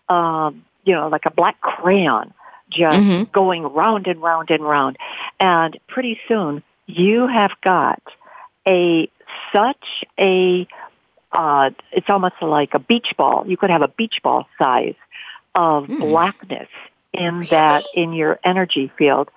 um 0.10 0.66
you 0.84 0.94
know 0.94 1.08
like 1.08 1.26
a 1.26 1.32
black 1.32 1.60
crayon 1.62 2.34
just 2.70 2.98
mm-hmm. 2.98 3.24
going 3.32 3.64
round 3.64 4.08
and 4.08 4.22
round 4.22 4.50
and 4.50 4.64
round. 4.64 4.98
And 5.40 5.78
pretty 5.88 6.20
soon 6.28 6.64
you 6.86 7.28
have 7.28 7.52
got 7.64 8.02
a 8.68 9.10
such 9.54 10.06
a 10.20 10.68
uh 11.32 11.70
it's 11.92 12.10
almost 12.10 12.36
like 12.42 12.74
a 12.74 12.80
beach 12.80 13.14
ball. 13.18 13.46
You 13.48 13.58
could 13.58 13.70
have 13.70 13.82
a 13.82 13.88
beach 13.88 14.20
ball 14.24 14.48
size 14.58 14.96
of 15.56 15.86
mm. 15.86 16.00
blackness 16.00 16.70
in 17.14 17.48
that 17.50 17.84
in 17.94 18.14
your 18.14 18.40
energy 18.44 18.92
field. 18.98 19.30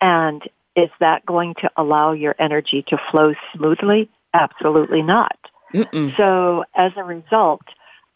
And 0.00 0.42
is 0.76 0.90
that 1.00 1.24
going 1.24 1.54
to 1.60 1.70
allow 1.76 2.12
your 2.12 2.34
energy 2.38 2.84
to 2.88 2.98
flow 3.10 3.34
smoothly? 3.54 4.10
Absolutely 4.32 5.02
not 5.02 5.38
Mm-mm. 5.74 6.16
So 6.16 6.64
as 6.74 6.92
a 6.96 7.02
result, 7.02 7.62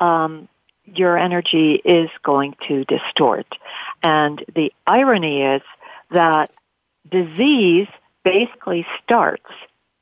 um, 0.00 0.48
your 0.84 1.18
energy 1.18 1.74
is 1.84 2.09
going 2.22 2.54
to 2.68 2.84
distort. 2.84 3.46
And 4.02 4.42
the 4.54 4.72
irony 4.86 5.42
is 5.42 5.62
that 6.11 6.50
disease 7.11 7.88
basically 8.24 8.86
starts 9.02 9.50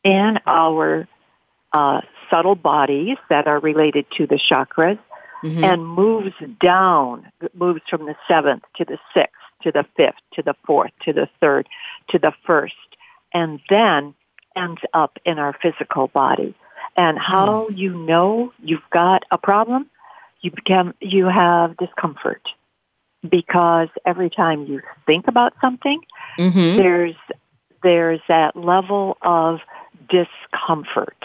in 0.04 0.38
our 0.46 1.09
uh, 1.72 2.00
subtle 2.30 2.54
bodies 2.54 3.16
that 3.28 3.46
are 3.46 3.59
related 3.59 4.07
to 4.16 4.26
the 4.26 4.36
chakras 4.36 4.98
mm-hmm. 5.42 5.64
and 5.64 5.86
moves 5.86 6.34
down, 6.61 7.30
moves 7.54 7.82
from 7.88 8.07
the 8.07 8.16
seventh 8.28 8.62
to 8.76 8.84
the 8.84 8.98
sixth, 9.14 9.34
to 9.62 9.72
the 9.72 9.84
fifth, 9.96 10.20
to 10.34 10.42
the 10.42 10.54
fourth, 10.66 10.92
to 11.04 11.12
the 11.12 11.28
third, 11.40 11.66
to 12.09 12.18
the 12.18 12.32
first, 12.46 12.74
and 13.32 13.61
then 13.68 14.14
ends 14.54 14.80
up 14.94 15.18
in 15.24 15.38
our 15.38 15.54
physical 15.61 16.09
body 16.09 16.54
and 16.97 17.18
how 17.18 17.68
mm. 17.70 17.78
you 17.78 17.94
know 17.94 18.53
you've 18.62 18.88
got 18.90 19.24
a 19.30 19.38
problem, 19.38 19.88
you 20.40 20.51
become 20.51 20.94
you 21.01 21.26
have 21.26 21.76
discomfort 21.76 22.49
because 23.28 23.88
every 24.05 24.30
time 24.30 24.66
you 24.66 24.82
think 25.07 25.28
about 25.28 25.55
something, 25.61 26.01
mm-hmm. 26.38 26.76
there's 26.76 27.14
there's 27.82 28.20
that 28.28 28.57
level 28.57 29.16
of 29.22 29.61
discomfort. 30.09 31.16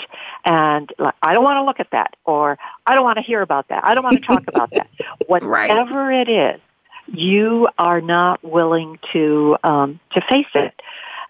And 0.46 0.92
like, 0.98 1.16
I 1.22 1.34
don't 1.34 1.44
want 1.44 1.58
to 1.58 1.64
look 1.64 1.80
at 1.80 1.92
that 1.92 2.16
or 2.26 2.58
I 2.86 2.96
don't 2.96 3.04
want 3.04 3.18
to 3.18 3.24
hear 3.24 3.42
about 3.42 3.68
that. 3.70 3.84
I 3.84 3.94
don't 3.94 4.04
want 4.04 4.18
to 4.18 4.26
talk 4.26 4.44
about 4.48 4.72
that. 4.72 4.90
Whatever 5.28 6.06
right. 6.06 6.28
it 6.28 6.30
is, 6.30 6.62
you 7.08 7.68
are 7.78 8.02
not 8.02 8.44
willing 8.44 9.00
to 9.14 9.58
um, 9.64 10.00
to 10.14 10.22
face 10.22 10.48
it. 10.54 10.74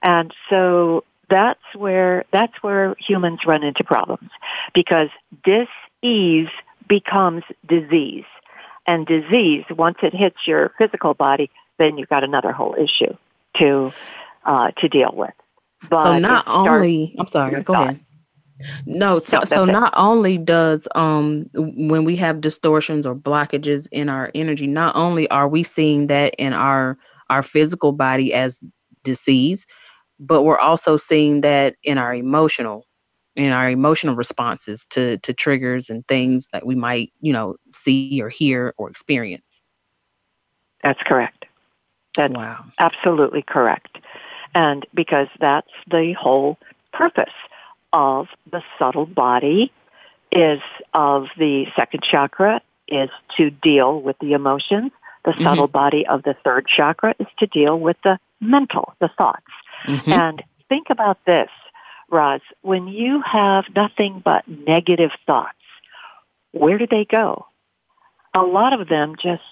And 0.04 0.34
so 0.50 1.04
that's 1.32 1.64
where 1.76 2.26
that's 2.32 2.62
where 2.62 2.96
humans 3.00 3.40
run 3.48 3.64
into 3.64 3.84
problems 3.84 4.30
because 4.76 5.10
dis-ease 5.44 6.50
becomes 6.88 7.44
disease. 7.68 8.26
And 8.86 9.08
disease 9.08 9.64
once 9.70 9.98
it 10.04 10.14
hits 10.14 10.38
your 10.46 10.74
physical 10.78 11.14
body 11.14 11.50
then 11.78 11.98
you've 11.98 12.10
got 12.10 12.24
another 12.24 12.52
whole 12.52 12.76
issue 12.76 13.16
to 13.58 13.92
uh, 14.46 14.72
to 14.78 14.90
deal 14.90 15.12
with. 15.14 15.34
But 15.90 16.04
so 16.04 16.20
not 16.20 16.44
only 16.48 17.16
i'm 17.18 17.26
sorry 17.28 17.64
go 17.64 17.74
ahead. 17.74 18.00
No, 18.86 19.18
so, 19.18 19.40
no, 19.40 19.44
so 19.46 19.66
not 19.66 19.92
only 19.98 20.38
does 20.38 20.88
um 20.94 21.50
when 21.54 22.04
we 22.04 22.16
have 22.18 22.42
distortions 22.42 23.08
or 23.08 23.16
blockages 23.16 23.88
in 23.92 24.10
our 24.10 24.30
energy, 24.36 24.68
not 24.68 24.96
only 24.96 25.28
are 25.32 25.48
we 25.48 25.64
seeing 25.64 26.08
that 26.08 26.36
in 26.38 26.54
our 26.54 26.98
our 27.30 27.42
physical 27.42 27.92
body 27.94 28.34
as 28.34 28.62
disease, 29.04 29.66
but 30.22 30.44
we're 30.44 30.60
also 30.60 30.96
seeing 30.96 31.42
that 31.42 31.76
in 31.84 31.98
our 31.98 32.14
emotional 32.14 32.86
in 33.36 33.52
our 33.52 33.70
emotional 33.70 34.16
responses 34.16 34.86
to 34.86 35.18
to 35.18 35.34
triggers 35.34 35.90
and 35.90 36.06
things 36.08 36.48
that 36.54 36.66
we 36.66 36.76
might 36.76 37.12
you 37.22 37.34
know 37.34 37.56
see 37.70 38.22
or 38.22 38.30
hear 38.30 38.74
or 38.78 38.90
experience. 38.90 39.62
That's 40.84 41.02
correct. 41.04 41.46
That's 42.16 42.34
wow. 42.34 42.66
absolutely 42.78 43.42
correct. 43.42 43.98
And 44.54 44.86
because 44.94 45.28
that's 45.40 45.72
the 45.90 46.14
whole 46.20 46.58
purpose 46.92 47.34
of 47.94 48.28
the 48.52 48.62
subtle 48.78 49.06
body 49.06 49.72
is 50.32 50.60
of 50.94 51.28
the 51.38 51.68
second 51.76 52.04
chakra 52.04 52.62
is 52.88 53.10
to 53.38 53.50
deal 53.50 54.02
with 54.02 54.18
the 54.20 54.34
emotions. 54.34 54.92
The 55.24 55.32
mm-hmm. 55.32 55.44
subtle 55.44 55.68
body 55.68 56.06
of 56.06 56.24
the 56.24 56.36
third 56.44 56.68
chakra 56.68 57.16
is 57.20 57.28
to 57.40 57.48
deal 57.48 57.80
with 57.80 57.98
the 58.04 58.20
mental 58.42 58.96
the 59.00 59.10
thoughts 59.18 59.46
Mm-hmm. 59.86 60.12
And 60.12 60.44
think 60.70 60.90
about 60.90 61.24
this, 61.26 61.50
Roz. 62.10 62.42
When 62.62 62.88
you 62.88 63.22
have 63.22 63.66
nothing 63.76 64.22
but 64.24 64.48
negative 64.48 65.12
thoughts, 65.26 65.58
where 66.52 66.78
do 66.78 66.88
they 66.88 67.06
go? 67.06 67.46
A 68.34 68.42
lot 68.42 68.80
of 68.80 68.88
them 68.88 69.16
just 69.22 69.44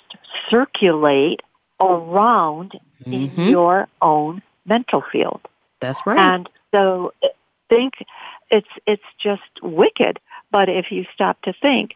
circulate 0.49 1.41
around 1.81 2.79
mm-hmm. 3.05 3.13
in 3.13 3.49
your 3.49 3.87
own 4.01 4.41
mental 4.65 5.03
field. 5.11 5.41
That's 5.79 6.05
right. 6.05 6.17
And 6.17 6.49
so 6.71 7.13
think 7.69 7.93
it's 8.49 8.67
it's 8.85 9.03
just 9.17 9.41
wicked. 9.61 10.19
But 10.51 10.67
if 10.67 10.91
you 10.91 11.05
stop 11.13 11.41
to 11.43 11.53
think, 11.53 11.95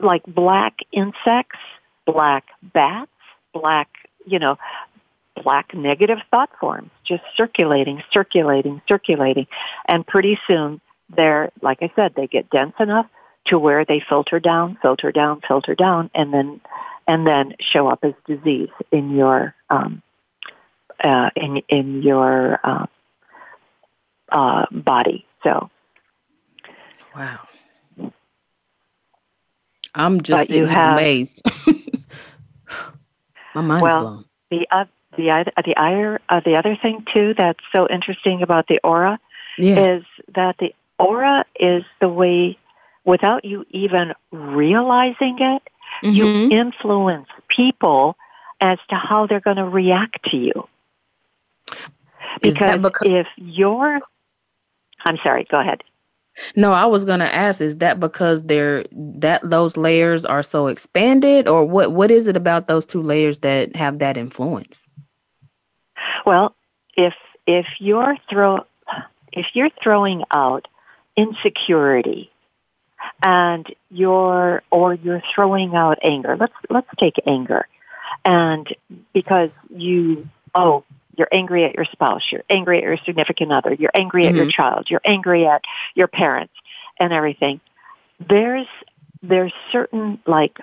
like 0.00 0.22
black 0.26 0.78
insects, 0.90 1.58
black 2.04 2.44
bats, 2.62 3.10
black, 3.54 3.88
you 4.26 4.38
know, 4.38 4.58
black 5.40 5.74
negative 5.74 6.18
thought 6.30 6.50
forms 6.60 6.90
just 7.04 7.22
circulating, 7.36 8.02
circulating, 8.12 8.82
circulating. 8.88 9.46
And 9.86 10.06
pretty 10.06 10.38
soon 10.46 10.80
they're, 11.14 11.50
like 11.60 11.78
I 11.82 11.92
said, 11.94 12.14
they 12.14 12.26
get 12.26 12.50
dense 12.50 12.74
enough 12.78 13.06
to 13.46 13.58
where 13.58 13.84
they 13.84 14.02
filter 14.08 14.38
down, 14.40 14.78
filter 14.80 15.10
down, 15.12 15.40
filter 15.46 15.74
down, 15.74 16.10
and 16.14 16.32
then, 16.32 16.60
and 17.06 17.26
then 17.26 17.54
show 17.60 17.88
up 17.88 18.00
as 18.04 18.14
disease 18.26 18.68
in 18.90 19.16
your, 19.16 19.54
um, 19.68 20.02
uh, 21.02 21.30
in, 21.34 21.62
in 21.68 22.02
your, 22.02 22.60
uh, 22.62 22.86
uh, 24.30 24.66
body. 24.70 25.26
So. 25.42 25.70
Wow. 27.16 27.40
I'm 29.94 30.22
just 30.22 30.50
amazed. 30.50 31.42
My 33.54 33.60
mind's 33.60 33.82
well, 33.82 34.00
blown. 34.00 34.24
The, 34.50 34.66
uh, 34.70 34.84
the 35.16 35.52
the 35.64 35.76
other 35.76 36.20
uh, 36.28 36.40
the 36.44 36.56
other 36.56 36.76
thing 36.76 37.04
too 37.12 37.34
that's 37.36 37.60
so 37.72 37.88
interesting 37.88 38.42
about 38.42 38.66
the 38.68 38.80
aura 38.82 39.18
yeah. 39.58 39.96
is 39.96 40.04
that 40.34 40.56
the 40.58 40.74
aura 40.98 41.44
is 41.58 41.84
the 42.00 42.08
way 42.08 42.58
without 43.04 43.44
you 43.44 43.66
even 43.70 44.14
realizing 44.30 45.36
it 45.38 45.62
mm-hmm. 46.02 46.10
you 46.10 46.50
influence 46.50 47.28
people 47.48 48.16
as 48.60 48.78
to 48.88 48.96
how 48.96 49.26
they're 49.26 49.40
going 49.40 49.56
to 49.56 49.68
react 49.68 50.24
to 50.30 50.36
you 50.36 50.68
because, 52.40 52.80
because 52.80 53.02
if 53.02 53.26
you're 53.36 54.00
i'm 55.04 55.18
sorry 55.22 55.46
go 55.50 55.60
ahead 55.60 55.82
No, 56.56 56.72
I 56.72 56.86
was 56.86 57.04
gonna 57.04 57.26
ask, 57.26 57.60
is 57.60 57.78
that 57.78 58.00
because 58.00 58.44
they're 58.44 58.84
that 58.92 59.42
those 59.48 59.76
layers 59.76 60.24
are 60.24 60.42
so 60.42 60.66
expanded, 60.66 61.46
or 61.46 61.64
what 61.64 61.92
what 61.92 62.10
is 62.10 62.26
it 62.26 62.36
about 62.36 62.66
those 62.66 62.86
two 62.86 63.02
layers 63.02 63.38
that 63.38 63.76
have 63.76 63.98
that 63.98 64.16
influence? 64.16 64.88
Well, 66.24 66.54
if 66.96 67.14
if 67.46 67.66
you're 67.78 68.16
throw 68.30 68.64
if 69.32 69.46
you're 69.54 69.70
throwing 69.82 70.24
out 70.30 70.68
insecurity 71.16 72.30
and 73.22 73.66
you're 73.90 74.62
or 74.70 74.94
you're 74.94 75.22
throwing 75.34 75.74
out 75.74 75.98
anger, 76.02 76.36
let's 76.38 76.54
let's 76.70 76.88
take 76.98 77.16
anger. 77.26 77.66
And 78.24 78.68
because 79.12 79.50
you 79.74 80.28
oh, 80.54 80.84
you're 81.16 81.28
angry 81.32 81.64
at 81.64 81.74
your 81.74 81.86
spouse, 81.86 82.22
you're 82.30 82.44
angry 82.48 82.78
at 82.78 82.84
your 82.84 82.98
significant 83.04 83.52
other, 83.52 83.74
you're 83.74 83.90
angry 83.94 84.24
mm-hmm. 84.24 84.36
at 84.36 84.42
your 84.42 84.50
child, 84.50 84.88
you're 84.90 85.02
angry 85.04 85.46
at 85.46 85.62
your 85.94 86.08
parents 86.08 86.54
and 86.98 87.12
everything. 87.12 87.60
There's 88.20 88.66
there's 89.22 89.52
certain 89.70 90.20
like 90.26 90.58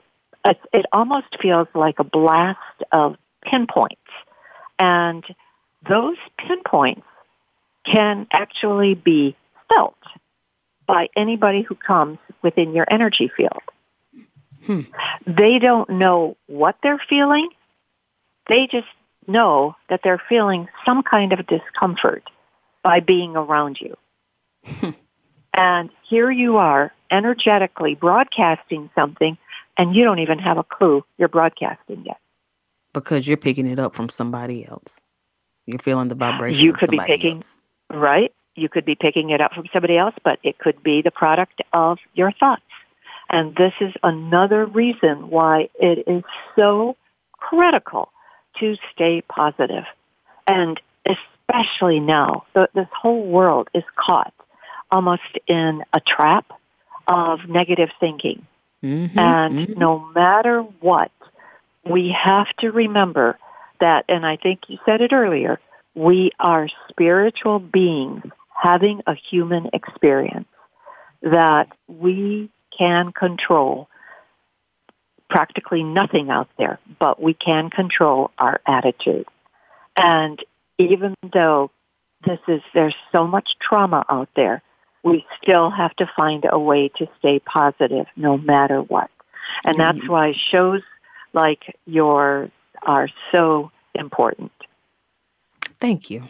it 0.45 0.86
almost 0.91 1.38
feels 1.41 1.68
like 1.74 1.99
a 1.99 2.03
blast 2.03 2.60
of 2.91 3.18
pinpoints. 3.43 4.01
And 4.78 5.26
those 5.88 6.18
pinpoints 6.38 7.06
can 7.86 8.28
actually 8.32 8.96
be 8.96 9.36
felt 9.70 9.98
by 10.86 11.08
anybody 11.16 11.62
who 11.62 11.76
comes 11.76 12.18
within 12.42 12.74
your 12.74 12.86
energy 12.90 13.32
field. 13.36 13.62
Hmm. 14.66 14.82
They 15.26 15.60
don't 15.60 15.90
know 15.90 16.36
what 16.48 16.78
they're 16.84 17.02
feeling. 17.10 17.50
They 18.48 18.68
just 18.68 18.88
know 19.28 19.76
that 19.90 20.02
they're 20.04 20.22
feeling 20.28 20.68
some 20.86 21.04
kind 21.04 21.32
of 21.32 21.46
discomfort 21.48 22.24
by 22.84 23.00
being 23.00 23.36
around 23.36 23.80
you. 23.80 23.96
Hmm. 24.66 24.90
and 25.54 25.90
here 26.04 26.30
you 26.30 26.58
are 26.58 26.94
energetically 27.10 27.96
broadcasting 27.96 28.90
something 28.94 29.38
and 29.78 29.96
you 29.96 30.04
don't 30.04 30.20
even 30.20 30.38
have 30.40 30.58
a 30.58 30.64
clue 30.64 31.06
you're 31.18 31.30
broadcasting 31.30 32.04
yet. 32.06 32.20
Because 32.94 33.28
you're 33.28 33.38
picking 33.38 33.68
it 33.68 33.80
up 33.80 33.96
from 33.96 34.10
somebody 34.10 34.66
else. 34.66 35.00
You're 35.70 35.80
feeling 35.80 36.08
the 36.08 36.16
vibration. 36.16 36.66
You 36.66 36.74
could 36.74 36.90
be 36.90 37.00
picking, 37.00 37.38
else. 37.38 37.62
right? 37.90 38.34
You 38.56 38.70
could 38.70 38.86
be 38.86 38.96
picking 38.96 39.30
it 39.30 39.40
up 39.42 39.54
from 39.54 39.66
somebody 39.72 39.98
else, 39.98 40.16
but 40.24 40.40
it 40.44 40.58
could 40.58 40.82
be 40.82 41.02
the 41.02 41.12
product 41.12 41.62
of 41.74 42.00
your 42.14 42.32
thoughts. 42.32 42.64
And 43.30 43.56
this 43.56 43.74
is 43.80 43.94
another 44.02 44.66
reason 44.66 45.30
why 45.30 45.70
it 45.80 46.04
is 46.08 46.24
so 46.56 46.98
critical 47.34 48.12
to 48.60 48.76
stay 48.92 49.22
positive. 49.22 49.86
And 50.48 50.82
especially 51.06 52.00
now, 52.00 52.46
this 52.54 52.88
whole 52.92 53.26
world 53.26 53.70
is 53.74 53.84
caught 53.96 54.34
almost 54.92 55.38
in 55.48 55.84
a 55.94 56.00
trap 56.00 56.52
of 57.08 57.48
negative 57.48 57.90
thinking. 58.00 58.46
Mm-hmm, 58.84 59.20
and 59.20 59.54
mm-hmm. 59.54 59.80
no 59.80 60.00
matter 60.16 60.62
what, 60.62 61.12
we 61.86 62.10
have 62.10 62.48
to 62.60 62.72
remember 62.72 63.38
that, 63.80 64.06
and 64.08 64.26
I 64.26 64.38
think 64.38 64.62
you 64.68 64.78
said 64.86 65.02
it 65.02 65.14
earlier, 65.14 65.60
we 65.96 66.32
are 66.40 66.68
spiritual 66.90 67.60
beings 67.60 68.24
having 68.62 69.02
a 69.08 69.16
human 69.16 69.70
experience 69.74 70.48
that 71.22 71.70
we 71.88 72.50
can 72.78 73.12
control 73.12 73.90
practically 75.30 75.84
nothing 75.84 76.30
out 76.30 76.50
there, 76.58 76.80
but 77.00 77.22
we 77.22 77.34
can 77.34 77.70
control 77.70 78.32
our 78.38 78.60
attitude. 78.66 79.28
And 79.96 80.44
even 80.78 81.16
though 81.34 81.72
this 82.26 82.40
is, 82.48 82.62
there's 82.74 82.96
so 83.12 83.28
much 83.28 83.56
trauma 83.60 84.06
out 84.10 84.30
there, 84.36 84.62
we 85.04 85.26
still 85.42 85.70
have 85.70 85.96
to 85.98 86.10
find 86.16 86.46
a 86.50 86.60
way 86.60 86.90
to 86.98 87.08
stay 87.20 87.40
positive 87.40 88.08
no 88.16 88.38
matter 88.38 88.82
what. 88.82 89.10
And 89.66 89.80
that's 89.80 89.98
mm-hmm. 90.00 90.12
why 90.12 90.34
shows 90.52 90.82
like 91.34 91.76
yours 91.86 92.52
are 92.84 93.10
so 93.32 93.72
important. 93.96 94.52
Thank 95.80 96.10
you. 96.10 96.24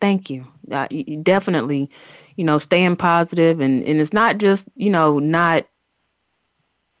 Thank 0.00 0.30
you. 0.30 0.46
Uh, 0.70 0.86
definitely, 1.22 1.90
you 2.36 2.44
know, 2.44 2.58
staying 2.58 2.96
positive 2.96 3.60
and, 3.60 3.82
and 3.84 4.00
it's 4.00 4.12
not 4.12 4.38
just, 4.38 4.68
you 4.76 4.90
know, 4.90 5.18
not 5.18 5.66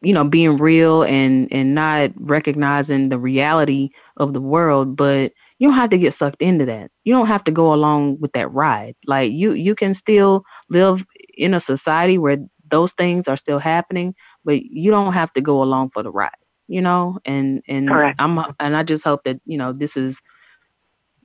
you 0.00 0.12
know 0.12 0.24
being 0.24 0.56
real 0.56 1.02
and 1.02 1.48
and 1.52 1.74
not 1.74 2.10
recognizing 2.16 3.08
the 3.08 3.18
reality 3.18 3.90
of 4.16 4.32
the 4.32 4.40
world 4.40 4.96
but 4.96 5.32
you 5.58 5.66
don't 5.66 5.76
have 5.76 5.90
to 5.90 5.98
get 5.98 6.12
sucked 6.12 6.42
into 6.42 6.64
that 6.64 6.90
you 7.04 7.12
don't 7.12 7.26
have 7.26 7.42
to 7.44 7.50
go 7.50 7.74
along 7.74 8.18
with 8.20 8.32
that 8.32 8.52
ride 8.52 8.94
like 9.06 9.32
you 9.32 9.52
you 9.52 9.74
can 9.74 9.94
still 9.94 10.44
live 10.70 11.04
in 11.36 11.54
a 11.54 11.60
society 11.60 12.16
where 12.18 12.38
those 12.68 12.92
things 12.92 13.26
are 13.28 13.36
still 13.36 13.58
happening 13.58 14.14
but 14.44 14.62
you 14.62 14.90
don't 14.90 15.14
have 15.14 15.32
to 15.32 15.40
go 15.40 15.62
along 15.62 15.90
for 15.90 16.02
the 16.02 16.10
ride 16.10 16.30
you 16.68 16.80
know 16.80 17.18
and 17.24 17.62
and 17.68 17.88
Correct. 17.88 18.16
i'm 18.20 18.38
and 18.60 18.76
i 18.76 18.82
just 18.82 19.04
hope 19.04 19.24
that 19.24 19.40
you 19.44 19.58
know 19.58 19.72
this 19.72 19.96
is 19.96 20.20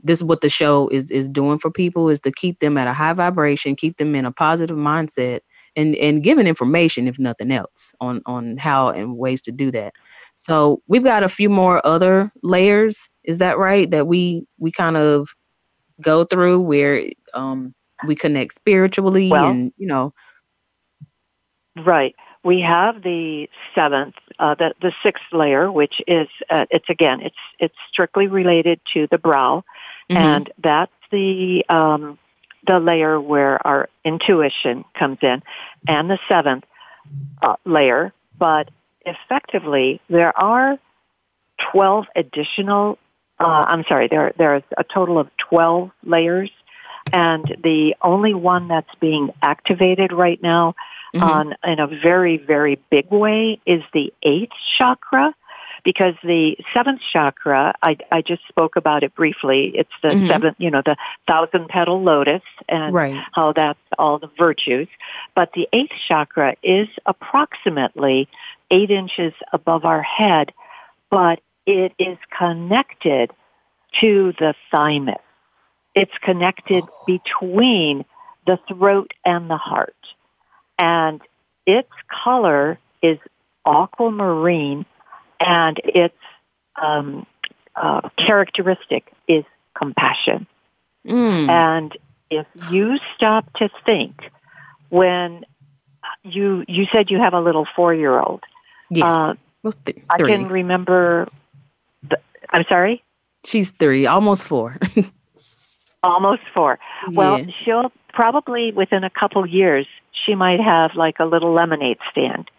this 0.05 0.19
is 0.19 0.23
what 0.23 0.41
the 0.41 0.49
show 0.49 0.89
is 0.89 1.11
is 1.11 1.29
doing 1.29 1.59
for 1.59 1.69
people 1.69 2.09
is 2.09 2.19
to 2.21 2.31
keep 2.31 2.59
them 2.59 2.77
at 2.77 2.87
a 2.87 2.93
high 2.93 3.13
vibration 3.13 3.75
keep 3.75 3.97
them 3.97 4.15
in 4.15 4.25
a 4.25 4.31
positive 4.31 4.77
mindset 4.77 5.41
and 5.75 5.95
and 5.95 6.23
giving 6.23 6.47
information 6.47 7.07
if 7.07 7.19
nothing 7.19 7.51
else 7.51 7.93
on 7.99 8.21
on 8.25 8.57
how 8.57 8.89
and 8.89 9.17
ways 9.17 9.41
to 9.43 9.51
do 9.51 9.71
that. 9.71 9.93
So 10.35 10.81
we've 10.87 11.03
got 11.03 11.23
a 11.23 11.29
few 11.29 11.49
more 11.49 11.85
other 11.85 12.31
layers 12.43 13.09
is 13.23 13.39
that 13.39 13.57
right 13.57 13.89
that 13.91 14.07
we 14.07 14.45
we 14.57 14.71
kind 14.71 14.97
of 14.97 15.29
go 16.01 16.23
through 16.23 16.59
where 16.59 17.07
um 17.33 17.73
we 18.05 18.15
connect 18.15 18.53
spiritually 18.53 19.29
well, 19.29 19.49
and 19.49 19.73
you 19.77 19.87
know? 19.87 20.13
Right. 21.85 22.15
We 22.43 22.59
have 22.61 23.03
the 23.03 23.47
seventh 23.73 24.15
uh, 24.39 24.55
the 24.55 24.73
the 24.81 24.93
sixth 25.03 25.23
layer 25.31 25.71
which 25.71 26.01
is 26.07 26.27
uh, 26.49 26.65
it's 26.69 26.89
again 26.89 27.21
it's 27.21 27.35
it's 27.59 27.75
strictly 27.91 28.27
related 28.27 28.79
to 28.93 29.07
the 29.11 29.17
brow 29.17 29.63
mm-hmm. 30.09 30.17
and 30.17 30.51
that's 30.61 30.91
the 31.11 31.63
um 31.69 32.17
the 32.65 32.79
layer 32.79 33.19
where 33.19 33.65
our 33.65 33.89
intuition 34.03 34.85
comes 34.97 35.17
in, 35.21 35.41
and 35.87 36.09
the 36.09 36.19
seventh 36.27 36.65
uh, 37.41 37.55
layer. 37.65 38.13
But 38.37 38.69
effectively, 39.05 40.01
there 40.09 40.37
are 40.37 40.77
12 41.71 42.05
additional, 42.15 42.97
uh, 43.39 43.43
I'm 43.67 43.83
sorry, 43.87 44.07
there, 44.07 44.33
there's 44.37 44.63
a 44.77 44.83
total 44.83 45.19
of 45.19 45.29
12 45.49 45.91
layers, 46.03 46.51
and 47.11 47.43
the 47.63 47.95
only 48.01 48.33
one 48.33 48.69
that's 48.69 48.93
being 48.99 49.31
activated 49.41 50.13
right 50.13 50.41
now 50.41 50.75
mm-hmm. 51.13 51.23
on, 51.23 51.55
in 51.63 51.79
a 51.79 51.87
very, 51.87 52.37
very 52.37 52.79
big 52.89 53.09
way 53.09 53.59
is 53.65 53.83
the 53.93 54.13
eighth 54.23 54.53
chakra 54.77 55.33
because 55.83 56.15
the 56.23 56.57
seventh 56.73 57.01
chakra, 57.11 57.73
I, 57.83 57.97
I 58.11 58.21
just 58.21 58.41
spoke 58.47 58.75
about 58.75 59.03
it 59.03 59.13
briefly. 59.15 59.73
It's 59.75 59.91
the 60.01 60.09
mm-hmm. 60.09 60.27
seventh, 60.27 60.55
you 60.59 60.71
know, 60.71 60.81
the 60.83 60.95
thousand 61.27 61.67
petal 61.67 62.01
lotus 62.01 62.41
and 62.69 62.93
right. 62.93 63.21
how 63.33 63.53
that's 63.53 63.79
all 63.97 64.17
the 64.17 64.29
virtues. 64.37 64.87
But 65.35 65.51
the 65.53 65.67
eighth 65.73 65.93
chakra 66.07 66.55
is 66.63 66.87
approximately 67.05 68.29
eight 68.71 68.91
inches 68.91 69.33
above 69.51 69.85
our 69.85 70.01
head, 70.01 70.53
but 71.09 71.41
it 71.65 71.93
is 71.99 72.17
connected 72.37 73.31
to 73.99 74.33
the 74.39 74.55
thymus. 74.71 75.17
It's 75.95 76.17
connected 76.21 76.83
oh. 76.87 77.03
between 77.05 78.05
the 78.47 78.59
throat 78.67 79.13
and 79.25 79.49
the 79.49 79.57
heart. 79.57 79.95
And 80.77 81.21
its 81.65 81.89
color 82.09 82.79
is 83.01 83.17
aquamarine 83.65 84.85
and 85.39 85.79
its 85.83 86.17
um, 86.81 87.25
uh, 87.75 88.09
characteristic 88.17 89.11
is 89.27 89.43
compassion. 89.75 90.47
Mm. 91.05 91.49
And 91.49 91.97
if 92.29 92.47
you 92.71 92.97
stop 93.15 93.51
to 93.53 93.69
think 93.85 94.31
when 94.89 95.45
you 96.23 96.63
you 96.67 96.85
said 96.91 97.11
you 97.11 97.19
have 97.19 97.33
a 97.33 97.41
little 97.41 97.67
four 97.75 97.93
year 97.93 98.19
old, 98.19 98.43
yes, 98.89 99.03
uh, 99.03 99.33
th- 99.85 100.03
I 100.09 100.17
can 100.17 100.47
remember. 100.47 101.27
The, 102.07 102.19
I'm 102.49 102.65
sorry. 102.69 103.03
She's 103.45 103.71
three, 103.71 104.05
almost 104.05 104.47
four. 104.47 104.77
almost 106.03 106.43
four. 106.53 106.79
Well, 107.11 107.39
yeah. 107.39 107.51
she'll 107.63 107.91
probably 108.13 108.71
within 108.71 109.03
a 109.03 109.09
couple 109.09 109.45
years 109.45 109.87
she 110.25 110.35
might 110.35 110.59
have 110.59 110.95
like 110.95 111.19
a 111.19 111.25
little 111.25 111.53
lemonade 111.53 111.97
stand 112.11 112.49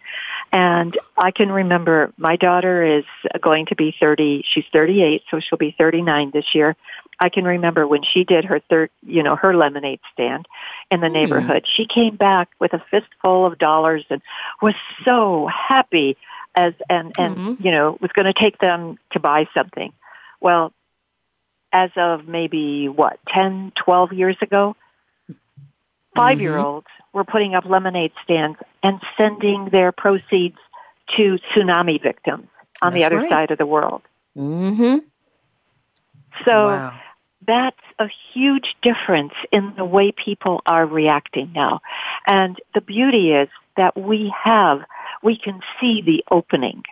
and 0.51 0.97
I 1.17 1.31
can 1.31 1.51
remember 1.51 2.13
my 2.17 2.37
daughter 2.37 2.99
is 2.99 3.03
going 3.41 3.65
to 3.67 3.75
be 3.75 3.93
30, 3.99 4.45
she's 4.53 4.63
38, 4.71 5.23
so 5.29 5.41
she'll 5.41 5.57
be 5.57 5.75
39 5.77 6.31
this 6.31 6.45
year. 6.53 6.77
I 7.19 7.27
can 7.27 7.43
remember 7.43 7.85
when 7.85 8.03
she 8.03 8.23
did 8.23 8.45
her 8.45 8.59
third, 8.59 8.89
you 9.05 9.21
know, 9.21 9.35
her 9.35 9.55
lemonade 9.55 9.99
stand 10.13 10.47
in 10.91 11.01
the 11.01 11.07
mm. 11.07 11.13
neighborhood. 11.13 11.65
She 11.75 11.85
came 11.85 12.15
back 12.15 12.49
with 12.59 12.73
a 12.73 12.83
fistful 12.91 13.45
of 13.45 13.57
dollars 13.57 14.05
and 14.09 14.21
was 14.61 14.75
so 15.03 15.47
happy 15.47 16.17
as 16.55 16.73
and 16.89 17.11
and 17.19 17.35
mm-hmm. 17.35 17.63
you 17.67 17.71
know 17.71 17.97
was 17.99 18.11
going 18.13 18.25
to 18.25 18.33
take 18.33 18.57
them 18.59 18.97
to 19.11 19.19
buy 19.19 19.47
something. 19.53 19.91
Well, 20.39 20.71
as 21.73 21.89
of 21.97 22.27
maybe 22.29 22.87
what 22.87 23.19
10, 23.27 23.73
12 23.75 24.13
years 24.13 24.37
ago, 24.41 24.77
5 26.15 26.41
year 26.41 26.57
olds 26.57 26.87
were 27.13 27.23
putting 27.23 27.55
up 27.55 27.65
lemonade 27.65 28.11
stands 28.23 28.57
and 28.83 28.99
sending 29.17 29.69
their 29.69 29.91
proceeds 29.91 30.57
to 31.15 31.37
tsunami 31.51 32.01
victims 32.01 32.47
on 32.81 32.91
That's 32.93 33.01
the 33.01 33.05
other 33.05 33.17
right. 33.21 33.29
side 33.29 33.51
of 33.51 33.57
the 33.57 33.65
world. 33.65 34.01
Mm-hmm. 34.37 34.97
So 36.45 36.67
Wow. 36.67 36.93
that's 37.45 37.79
a 37.99 38.09
huge 38.33 38.75
difference 38.81 39.33
in 39.51 39.73
the 39.77 39.85
way 39.85 40.11
people 40.11 40.61
are 40.65 40.85
reacting 40.85 41.51
now. 41.53 41.81
And 42.27 42.59
the 42.73 42.81
beauty 42.81 43.33
is 43.33 43.49
that 43.77 43.97
we 43.97 44.33
have, 44.43 44.81
we 45.21 45.37
can 45.37 45.61
see 45.79 46.01
the 46.01 46.23
opening, 46.31 46.83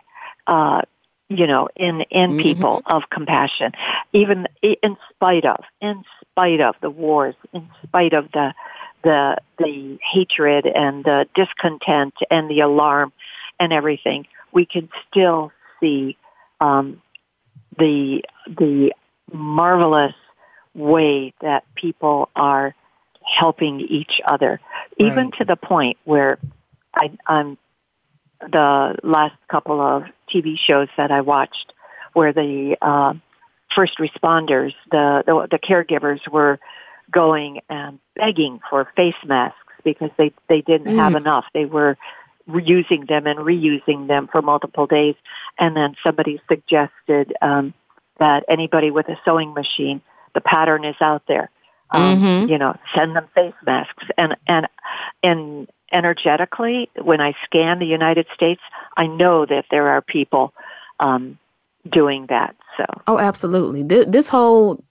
uh, 0.46 0.82
you 1.28 1.46
know, 1.46 1.68
in, 1.76 2.02
in 2.02 2.32
Mhm. 2.34 2.42
people 2.42 2.82
of 2.86 3.08
compassion, 3.10 3.72
even 4.12 4.46
in 4.62 4.96
spite 5.10 5.44
of, 5.44 5.64
in 5.80 6.04
spite 6.20 6.60
of 6.60 6.76
the 6.80 6.90
wars, 6.90 7.34
in 7.52 7.68
spite 7.82 8.12
of 8.12 8.30
the, 8.32 8.54
the, 9.04 9.36
the 9.58 9.98
hatred 10.12 10.66
and 10.66 11.04
the 11.04 11.26
discontent 11.34 12.14
and 12.30 12.50
the 12.50 12.60
alarm 12.60 13.12
and 13.60 13.72
everything, 13.72 14.26
we 14.52 14.66
can 14.66 14.88
still 15.08 15.52
see, 15.80 16.16
um, 16.60 17.00
the, 17.78 18.22
the 18.48 18.92
marvelous 19.32 20.14
way 20.74 21.32
that 21.40 21.64
people 21.74 22.28
are 22.34 22.74
helping 23.22 23.80
each 23.80 24.20
other, 24.26 24.60
even 24.98 25.26
Right. 25.26 25.38
to 25.38 25.44
the 25.44 25.56
point 25.56 25.98
where 26.04 26.38
I, 26.94 27.10
I'm 27.26 27.58
the 28.40 28.96
last 29.02 29.34
couple 29.48 29.80
of 29.80 30.04
TV 30.32 30.58
shows 30.58 30.88
that 30.96 31.10
I 31.10 31.22
watched, 31.22 31.72
where 32.12 32.32
the 32.32 32.76
uh, 32.82 33.14
first 33.74 33.98
responders, 33.98 34.74
the, 34.90 35.22
the 35.26 35.48
the 35.50 35.58
caregivers, 35.58 36.26
were 36.30 36.58
going 37.14 37.60
and 37.70 37.98
begging 38.16 38.60
for 38.68 38.90
face 38.96 39.14
masks 39.24 39.56
because 39.84 40.10
they 40.18 40.32
they 40.48 40.60
didn't 40.60 40.94
have 40.96 41.14
enough. 41.14 41.44
They 41.54 41.64
were 41.64 41.96
reusing 42.48 43.08
them 43.08 43.26
and 43.26 43.38
reusing 43.38 44.08
them 44.08 44.28
for 44.30 44.42
multiple 44.42 44.86
days, 44.86 45.14
and 45.58 45.74
then 45.76 45.94
somebody 46.02 46.40
suggested 46.48 47.32
um, 47.40 47.72
that 48.18 48.44
anybody 48.48 48.90
with 48.90 49.08
a 49.08 49.16
sewing 49.24 49.54
machine, 49.54 50.02
the 50.34 50.40
pattern 50.40 50.84
is 50.84 50.96
out 51.00 51.22
there. 51.26 51.48
Um, 51.90 52.18
Mhm. 52.18 52.48
You 52.48 52.58
know, 52.58 52.76
send 52.94 53.14
them 53.16 53.26
face 53.34 53.54
masks, 53.64 54.04
and 54.18 54.36
and 54.46 54.66
and 55.22 55.68
energetically, 55.92 56.90
when 57.00 57.20
I 57.20 57.34
scan 57.44 57.78
the 57.78 57.86
United 57.86 58.26
States, 58.34 58.60
I 58.96 59.06
know 59.06 59.46
that 59.46 59.66
there 59.70 59.88
are 59.88 60.02
people 60.02 60.52
um, 60.98 61.38
doing 61.88 62.26
that. 62.26 62.56
So 62.76 62.84
Oh, 63.06 63.18
absolutely. 63.18 63.82
This, 63.84 64.06
this 64.08 64.28
whole 64.28 64.82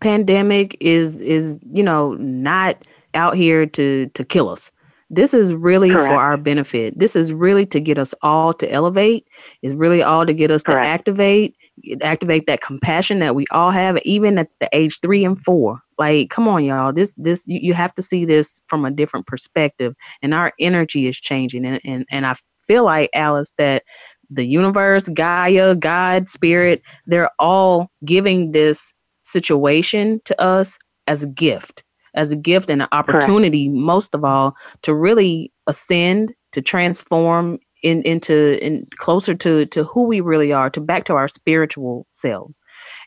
pandemic 0.00 0.76
is 0.80 1.20
is 1.20 1.58
you 1.66 1.82
know 1.82 2.14
not 2.14 2.84
out 3.14 3.36
here 3.36 3.66
to 3.66 4.06
to 4.14 4.24
kill 4.24 4.48
us. 4.48 4.70
This 5.12 5.34
is 5.34 5.52
really 5.52 5.90
Correct. 5.90 6.06
for 6.06 6.14
our 6.14 6.36
benefit. 6.36 6.96
This 6.96 7.16
is 7.16 7.32
really 7.32 7.66
to 7.66 7.80
get 7.80 7.98
us 7.98 8.14
all 8.22 8.52
to 8.54 8.70
elevate. 8.70 9.26
Is 9.62 9.74
really 9.74 10.02
all 10.02 10.24
to 10.24 10.32
get 10.32 10.52
us 10.52 10.62
Correct. 10.62 10.84
to 10.84 10.88
activate, 10.88 11.56
activate 12.00 12.46
that 12.46 12.60
compassion 12.60 13.18
that 13.18 13.34
we 13.34 13.44
all 13.50 13.72
have, 13.72 13.98
even 14.04 14.38
at 14.38 14.48
the 14.60 14.68
age 14.72 15.00
three 15.00 15.24
and 15.24 15.40
four. 15.40 15.80
Like, 15.98 16.30
come 16.30 16.46
on, 16.46 16.64
y'all. 16.64 16.92
This 16.92 17.12
this 17.16 17.42
you, 17.46 17.58
you 17.60 17.74
have 17.74 17.92
to 17.96 18.02
see 18.02 18.24
this 18.24 18.62
from 18.68 18.84
a 18.84 18.90
different 18.90 19.26
perspective, 19.26 19.94
and 20.22 20.32
our 20.32 20.52
energy 20.60 21.08
is 21.08 21.18
changing. 21.18 21.66
And 21.66 21.80
and 21.84 22.06
and 22.12 22.24
I 22.24 22.34
feel 22.62 22.84
like 22.84 23.10
Alice 23.12 23.52
that 23.58 23.82
the 24.30 24.44
universe, 24.44 25.08
Gaia, 25.08 25.74
God, 25.74 26.28
Spirit, 26.28 26.82
they're 27.06 27.30
all 27.40 27.90
giving 28.04 28.52
this 28.52 28.94
situation 29.30 30.20
to 30.24 30.40
us 30.40 30.78
as 31.06 31.22
a 31.22 31.26
gift, 31.28 31.84
as 32.14 32.32
a 32.32 32.36
gift 32.36 32.70
and 32.70 32.82
an 32.82 32.88
opportunity, 32.92 33.68
most 33.68 34.14
of 34.14 34.24
all, 34.24 34.54
to 34.82 34.94
really 34.94 35.52
ascend, 35.66 36.34
to 36.52 36.60
transform 36.60 37.58
in, 37.82 38.02
into 38.02 38.62
in 38.64 38.86
closer 38.96 39.34
to 39.34 39.64
to 39.66 39.84
who 39.84 40.04
we 40.04 40.20
really 40.20 40.52
are, 40.52 40.68
to 40.70 40.80
back 40.80 41.04
to 41.04 41.14
our 41.14 41.28
spiritual 41.28 42.06
selves. 42.10 42.62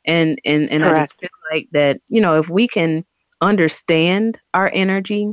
And 0.05 0.39
and 0.45 0.69
and 0.71 0.83
I 0.83 0.95
just 0.95 1.19
feel 1.19 1.29
like 1.51 1.67
that, 1.73 1.99
you 2.09 2.19
know, 2.19 2.39
if 2.39 2.49
we 2.49 2.67
can 2.67 3.05
understand 3.41 4.39
our 4.53 4.71
energy, 4.73 5.27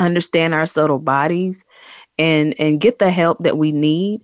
understand 0.00 0.54
our 0.54 0.66
subtle 0.66 0.98
bodies 0.98 1.64
and 2.18 2.54
and 2.58 2.80
get 2.80 2.98
the 2.98 3.10
help 3.10 3.38
that 3.40 3.58
we 3.58 3.72
need 3.72 4.22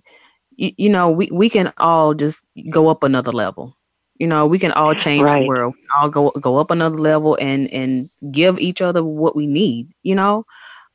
you, 0.61 0.71
you 0.77 0.89
know 0.89 1.09
we, 1.09 1.29
we 1.31 1.49
can 1.49 1.73
all 1.77 2.13
just 2.13 2.45
go 2.69 2.87
up 2.87 3.03
another 3.03 3.31
level 3.31 3.75
you 4.21 4.27
know 4.27 4.47
we 4.47 4.59
can 4.59 4.71
all 4.73 4.93
change 4.95 5.33
the 5.35 5.43
world. 5.43 5.73
We 5.75 5.81
can 5.87 6.03
all 6.03 6.09
go 6.09 6.31
go 6.41 6.57
up 6.59 6.71
another 6.71 6.99
level 6.99 7.37
and 7.41 7.71
and 7.73 8.09
give 8.31 8.59
each 8.59 8.81
other 8.81 9.03
what 9.03 9.35
we 9.35 9.47
need 9.47 9.89
you 10.03 10.15
know? 10.15 10.45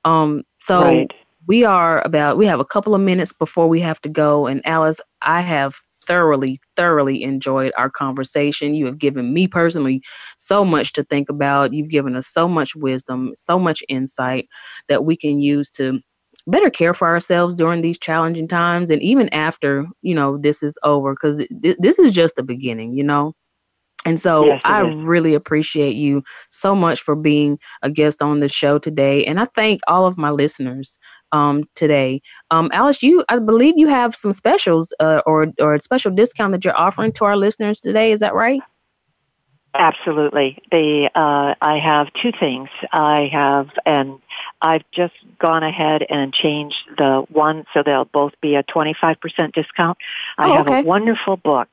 Um 0.05 0.43
so 0.61 0.83
Right. 0.83 1.13
we 1.49 1.65
are 1.65 2.03
about 2.07 2.39
we 2.39 2.47
have 2.47 2.61
a 2.61 2.65
couple 2.65 2.95
of 2.95 3.01
minutes 3.01 3.33
before 3.33 3.69
we 3.69 3.81
have 3.81 4.01
to 4.03 4.09
go. 4.11 4.47
And 4.47 4.63
alice 4.67 5.01
i 5.23 5.41
have 5.43 5.77
thoroughly 6.07 6.59
thoroughly 6.77 7.23
enjoyed 7.23 7.73
our 7.77 7.91
conversation. 7.91 8.75
You 8.75 8.87
have 8.87 8.99
given 8.99 9.35
me 9.35 9.49
personally 9.49 10.03
so 10.39 10.65
much 10.65 10.93
to 10.95 11.05
think 11.05 11.29
about. 11.31 11.73
You've 11.73 11.91
given 11.91 12.17
us 12.17 12.29
so 12.29 12.49
much 12.49 12.77
wisdom 12.77 13.33
so 13.37 13.59
much 13.59 13.83
insight 13.89 14.47
that 14.89 15.05
we 15.05 15.17
can 15.17 15.41
use 15.41 15.71
to 15.73 16.01
better 16.47 16.71
care 16.71 16.95
for 16.95 17.09
ourselves 17.09 17.55
during 17.55 17.81
these 17.81 17.99
challenging 17.99 18.49
times 18.49 18.91
and 18.91 19.03
even 19.03 19.29
after 19.33 19.87
you 20.03 20.15
know 20.15 20.37
this 20.39 20.63
is 20.63 20.79
over 20.83 21.15
because 21.15 21.39
th- 21.63 21.77
this 21.81 21.99
is 21.99 22.13
just 22.13 22.37
the 22.37 22.43
beginning 22.43 22.95
you 22.95 23.03
know 23.05 23.33
and 24.07 24.21
so 24.21 24.57
Yes, 24.57 24.63
I 24.65 24.79
is. 24.79 24.95
really 25.03 25.35
appreciate 25.35 25.97
you 25.97 26.23
so 26.51 26.75
much 26.75 27.01
for 27.03 27.15
being 27.17 27.59
a 27.83 27.91
guest 27.91 28.23
on 28.23 28.39
the 28.41 28.49
show 28.49 28.79
today. 28.79 29.25
And 29.25 29.41
I 29.41 29.45
thank 29.45 29.81
all 29.89 30.07
of 30.07 30.17
my 30.17 30.31
listeners 30.31 30.99
um, 31.33 31.65
today. 31.75 32.21
Um, 32.51 32.71
Alice, 32.73 33.03
you 33.03 33.25
I 33.29 33.39
believe 33.39 33.75
you 33.77 33.89
have 33.89 34.15
some 34.15 34.33
specials 34.33 34.95
uh, 35.01 35.23
or 35.27 35.49
or 35.61 35.75
a 35.75 35.81
special 35.81 36.13
discount 36.13 36.53
that 36.53 36.65
you're 36.65 36.79
offering 36.79 37.13
to 37.15 37.25
our 37.25 37.37
listeners 37.37 37.81
today. 37.81 38.13
Is 38.13 38.21
that 38.21 38.35
right? 38.35 38.61
Absolutely. 39.75 40.59
The 40.71 41.11
uh, 41.15 41.55
I 41.61 41.79
have 41.79 42.09
two 42.23 42.33
things. 42.39 42.69
I 42.93 43.29
have, 43.33 43.69
and 43.85 44.19
I've 44.63 44.85
just 44.93 45.15
gone 45.39 45.63
ahead 45.63 46.05
and 46.09 46.33
changed 46.33 46.77
the 46.97 47.25
one 47.29 47.67
so 47.75 47.83
they'll 47.83 48.05
both 48.07 48.33
be 48.41 48.55
a 48.55 48.63
25% 48.63 49.53
discount. 49.53 49.99
I 50.39 50.51
Oh, 50.51 50.53
have 50.55 50.69
okay. 50.69 50.81
a 50.81 50.85
wonderful 50.85 51.37
book 51.37 51.69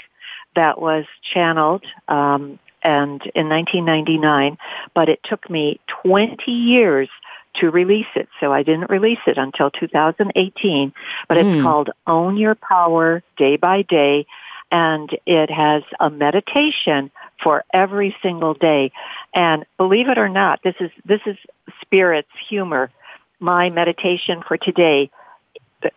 that 0.56 0.80
was 0.80 1.06
channeled 1.22 1.84
um, 2.08 2.60
and 2.84 3.22
in 3.34 3.50
1999, 3.50 4.58
but 4.94 5.10
it 5.10 5.22
took 5.24 5.50
me 5.50 5.80
20 5.88 6.52
years 6.52 7.10
to 7.56 7.70
release 7.70 8.08
it. 8.16 8.28
So 8.40 8.52
I 8.52 8.64
didn't 8.64 8.90
release 8.90 9.20
it 9.28 9.38
until 9.38 9.72
2018, 9.72 10.92
but 11.28 11.38
it's 11.38 11.50
Mm. 11.50 11.64
called 11.64 11.90
Own 12.08 12.36
Your 12.38 12.56
Power 12.56 13.24
Day 13.38 13.58
by 13.58 13.84
Day 13.84 14.26
and 14.74 15.16
it 15.28 15.52
has 15.52 15.84
a 16.00 16.10
meditation 16.10 17.12
for 17.44 17.64
every 17.74 18.16
single 18.22 18.54
day. 18.54 18.92
And 19.34 19.66
believe 19.78 20.10
it 20.10 20.18
or 20.18 20.30
not, 20.30 20.62
this 20.64 20.76
is 20.80 20.92
this 21.06 21.22
is 21.26 21.38
spirit's 21.82 22.30
humor. 22.48 22.92
My 23.40 23.70
meditation 23.70 24.44
for 24.48 24.58
today 24.58 25.12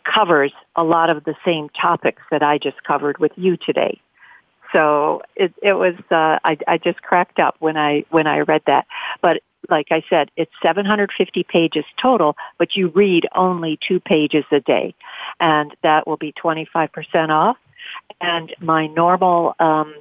covers 0.05 0.53
a 0.74 0.82
lot 0.82 1.11
of 1.11 1.24
the 1.24 1.36
same 1.44 1.68
topics 1.70 2.22
that 2.30 2.42
I 2.42 2.59
just 2.59 2.82
covered 2.82 3.18
with 3.18 3.32
you 3.36 3.57
today. 3.57 4.01
So 4.72 5.22
it 5.36 5.55
it 5.62 5.74
was 5.74 5.94
uh, 6.11 6.38
I 6.44 6.59
I 6.66 6.78
just 6.78 7.01
cracked 7.03 7.38
up 7.38 7.57
when 7.61 7.76
I 7.76 8.05
when 8.11 8.26
I 8.26 8.40
read 8.40 8.62
that. 8.66 8.86
But 9.22 9.42
like 9.68 9.88
I 9.90 10.03
said, 10.09 10.30
it's 10.36 10.53
750 10.62 11.42
pages 11.44 11.84
total, 12.01 12.36
but 12.59 12.76
you 12.76 12.88
read 12.88 13.26
only 13.34 13.78
two 13.86 14.01
pages 14.01 14.44
a 14.51 14.61
day, 14.61 14.94
and 15.40 15.74
that 15.82 16.07
will 16.07 16.16
be 16.16 16.32
25% 16.32 17.30
off. 17.30 17.57
And 18.20 18.55
my 18.61 18.86
normal 18.86 19.55
um, 19.59 19.94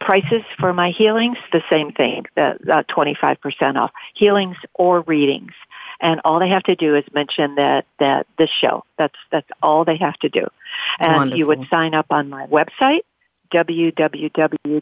prices 0.00 0.42
for 0.58 0.72
my 0.72 0.90
healings, 0.90 1.36
the 1.52 1.62
same 1.70 1.92
thing, 1.92 2.26
the 2.34 2.58
uh, 2.72 2.82
25% 2.84 3.76
off 3.76 3.92
healings 4.14 4.56
or 4.74 5.02
readings. 5.02 5.52
And 6.00 6.20
all 6.24 6.40
they 6.40 6.48
have 6.48 6.62
to 6.64 6.74
do 6.74 6.96
is 6.96 7.04
mention 7.12 7.56
that 7.56 7.84
that 7.98 8.26
this 8.38 8.48
show. 8.48 8.84
That's 8.96 9.18
that's 9.30 9.48
all 9.62 9.84
they 9.84 9.98
have 9.98 10.16
to 10.20 10.30
do. 10.30 10.46
And 10.98 11.36
you 11.36 11.46
would 11.46 11.68
sign 11.68 11.94
up 11.94 12.06
on 12.10 12.30
my 12.30 12.46
website 12.46 13.02
www.alicja 13.52 14.80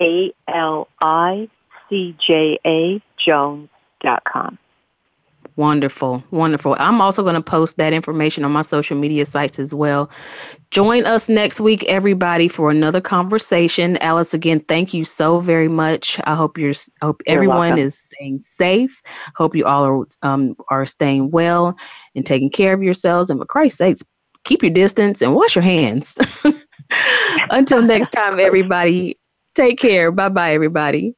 a 0.00 0.32
l 0.46 0.88
i 1.00 1.48
c 1.88 2.14
j 2.18 2.60
a 2.64 3.02
jones.com. 3.16 4.58
Wonderful, 5.56 6.22
wonderful. 6.32 6.76
I'm 6.78 7.00
also 7.00 7.22
going 7.22 7.34
to 7.34 7.40
post 7.40 7.78
that 7.78 7.94
information 7.94 8.44
on 8.44 8.52
my 8.52 8.60
social 8.60 8.94
media 8.96 9.24
sites 9.24 9.58
as 9.58 9.74
well. 9.74 10.10
Join 10.70 11.06
us 11.06 11.30
next 11.30 11.60
week, 11.60 11.82
everybody, 11.84 12.46
for 12.46 12.70
another 12.70 13.00
conversation. 13.00 13.96
Alice, 13.98 14.34
again, 14.34 14.60
thank 14.60 14.92
you 14.92 15.02
so 15.02 15.40
very 15.40 15.68
much. 15.68 16.20
I 16.24 16.34
hope 16.34 16.58
you're, 16.58 16.74
hope 17.00 17.22
You're 17.26 17.36
everyone 17.36 17.58
welcome. 17.70 17.78
is 17.78 17.98
staying 17.98 18.42
safe. 18.42 19.00
Hope 19.34 19.54
you 19.56 19.64
all 19.64 19.84
are 19.86 20.06
um, 20.20 20.56
are 20.68 20.84
staying 20.84 21.30
well 21.30 21.74
and 22.14 22.26
taking 22.26 22.50
care 22.50 22.74
of 22.74 22.82
yourselves. 22.82 23.30
And 23.30 23.40
for 23.40 23.46
Christ's 23.46 23.78
sakes, 23.78 24.02
keep 24.44 24.62
your 24.62 24.72
distance 24.72 25.22
and 25.22 25.34
wash 25.34 25.54
your 25.56 25.62
hands. 25.62 26.18
Until 27.50 27.80
next 27.80 28.10
time, 28.10 28.38
everybody, 28.40 29.18
take 29.54 29.78
care. 29.78 30.12
Bye 30.12 30.28
bye, 30.28 30.52
everybody. 30.52 31.14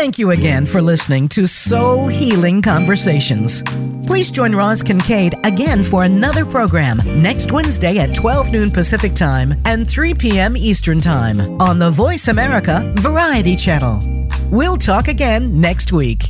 Thank 0.00 0.18
you 0.18 0.30
again 0.30 0.64
for 0.64 0.80
listening 0.80 1.28
to 1.28 1.46
Soul 1.46 2.08
Healing 2.08 2.62
Conversations. 2.62 3.62
Please 4.06 4.30
join 4.30 4.54
Roz 4.54 4.82
Kincaid 4.82 5.34
again 5.44 5.84
for 5.84 6.04
another 6.04 6.46
program 6.46 6.96
next 7.04 7.52
Wednesday 7.52 7.98
at 7.98 8.14
12 8.14 8.50
noon 8.50 8.70
Pacific 8.70 9.12
Time 9.12 9.52
and 9.66 9.86
3 9.86 10.14
p.m. 10.14 10.56
Eastern 10.56 11.00
Time 11.00 11.38
on 11.60 11.78
the 11.78 11.90
Voice 11.90 12.28
America 12.28 12.94
Variety 12.96 13.54
Channel. 13.54 14.00
We'll 14.50 14.78
talk 14.78 15.08
again 15.08 15.60
next 15.60 15.92
week. 15.92 16.22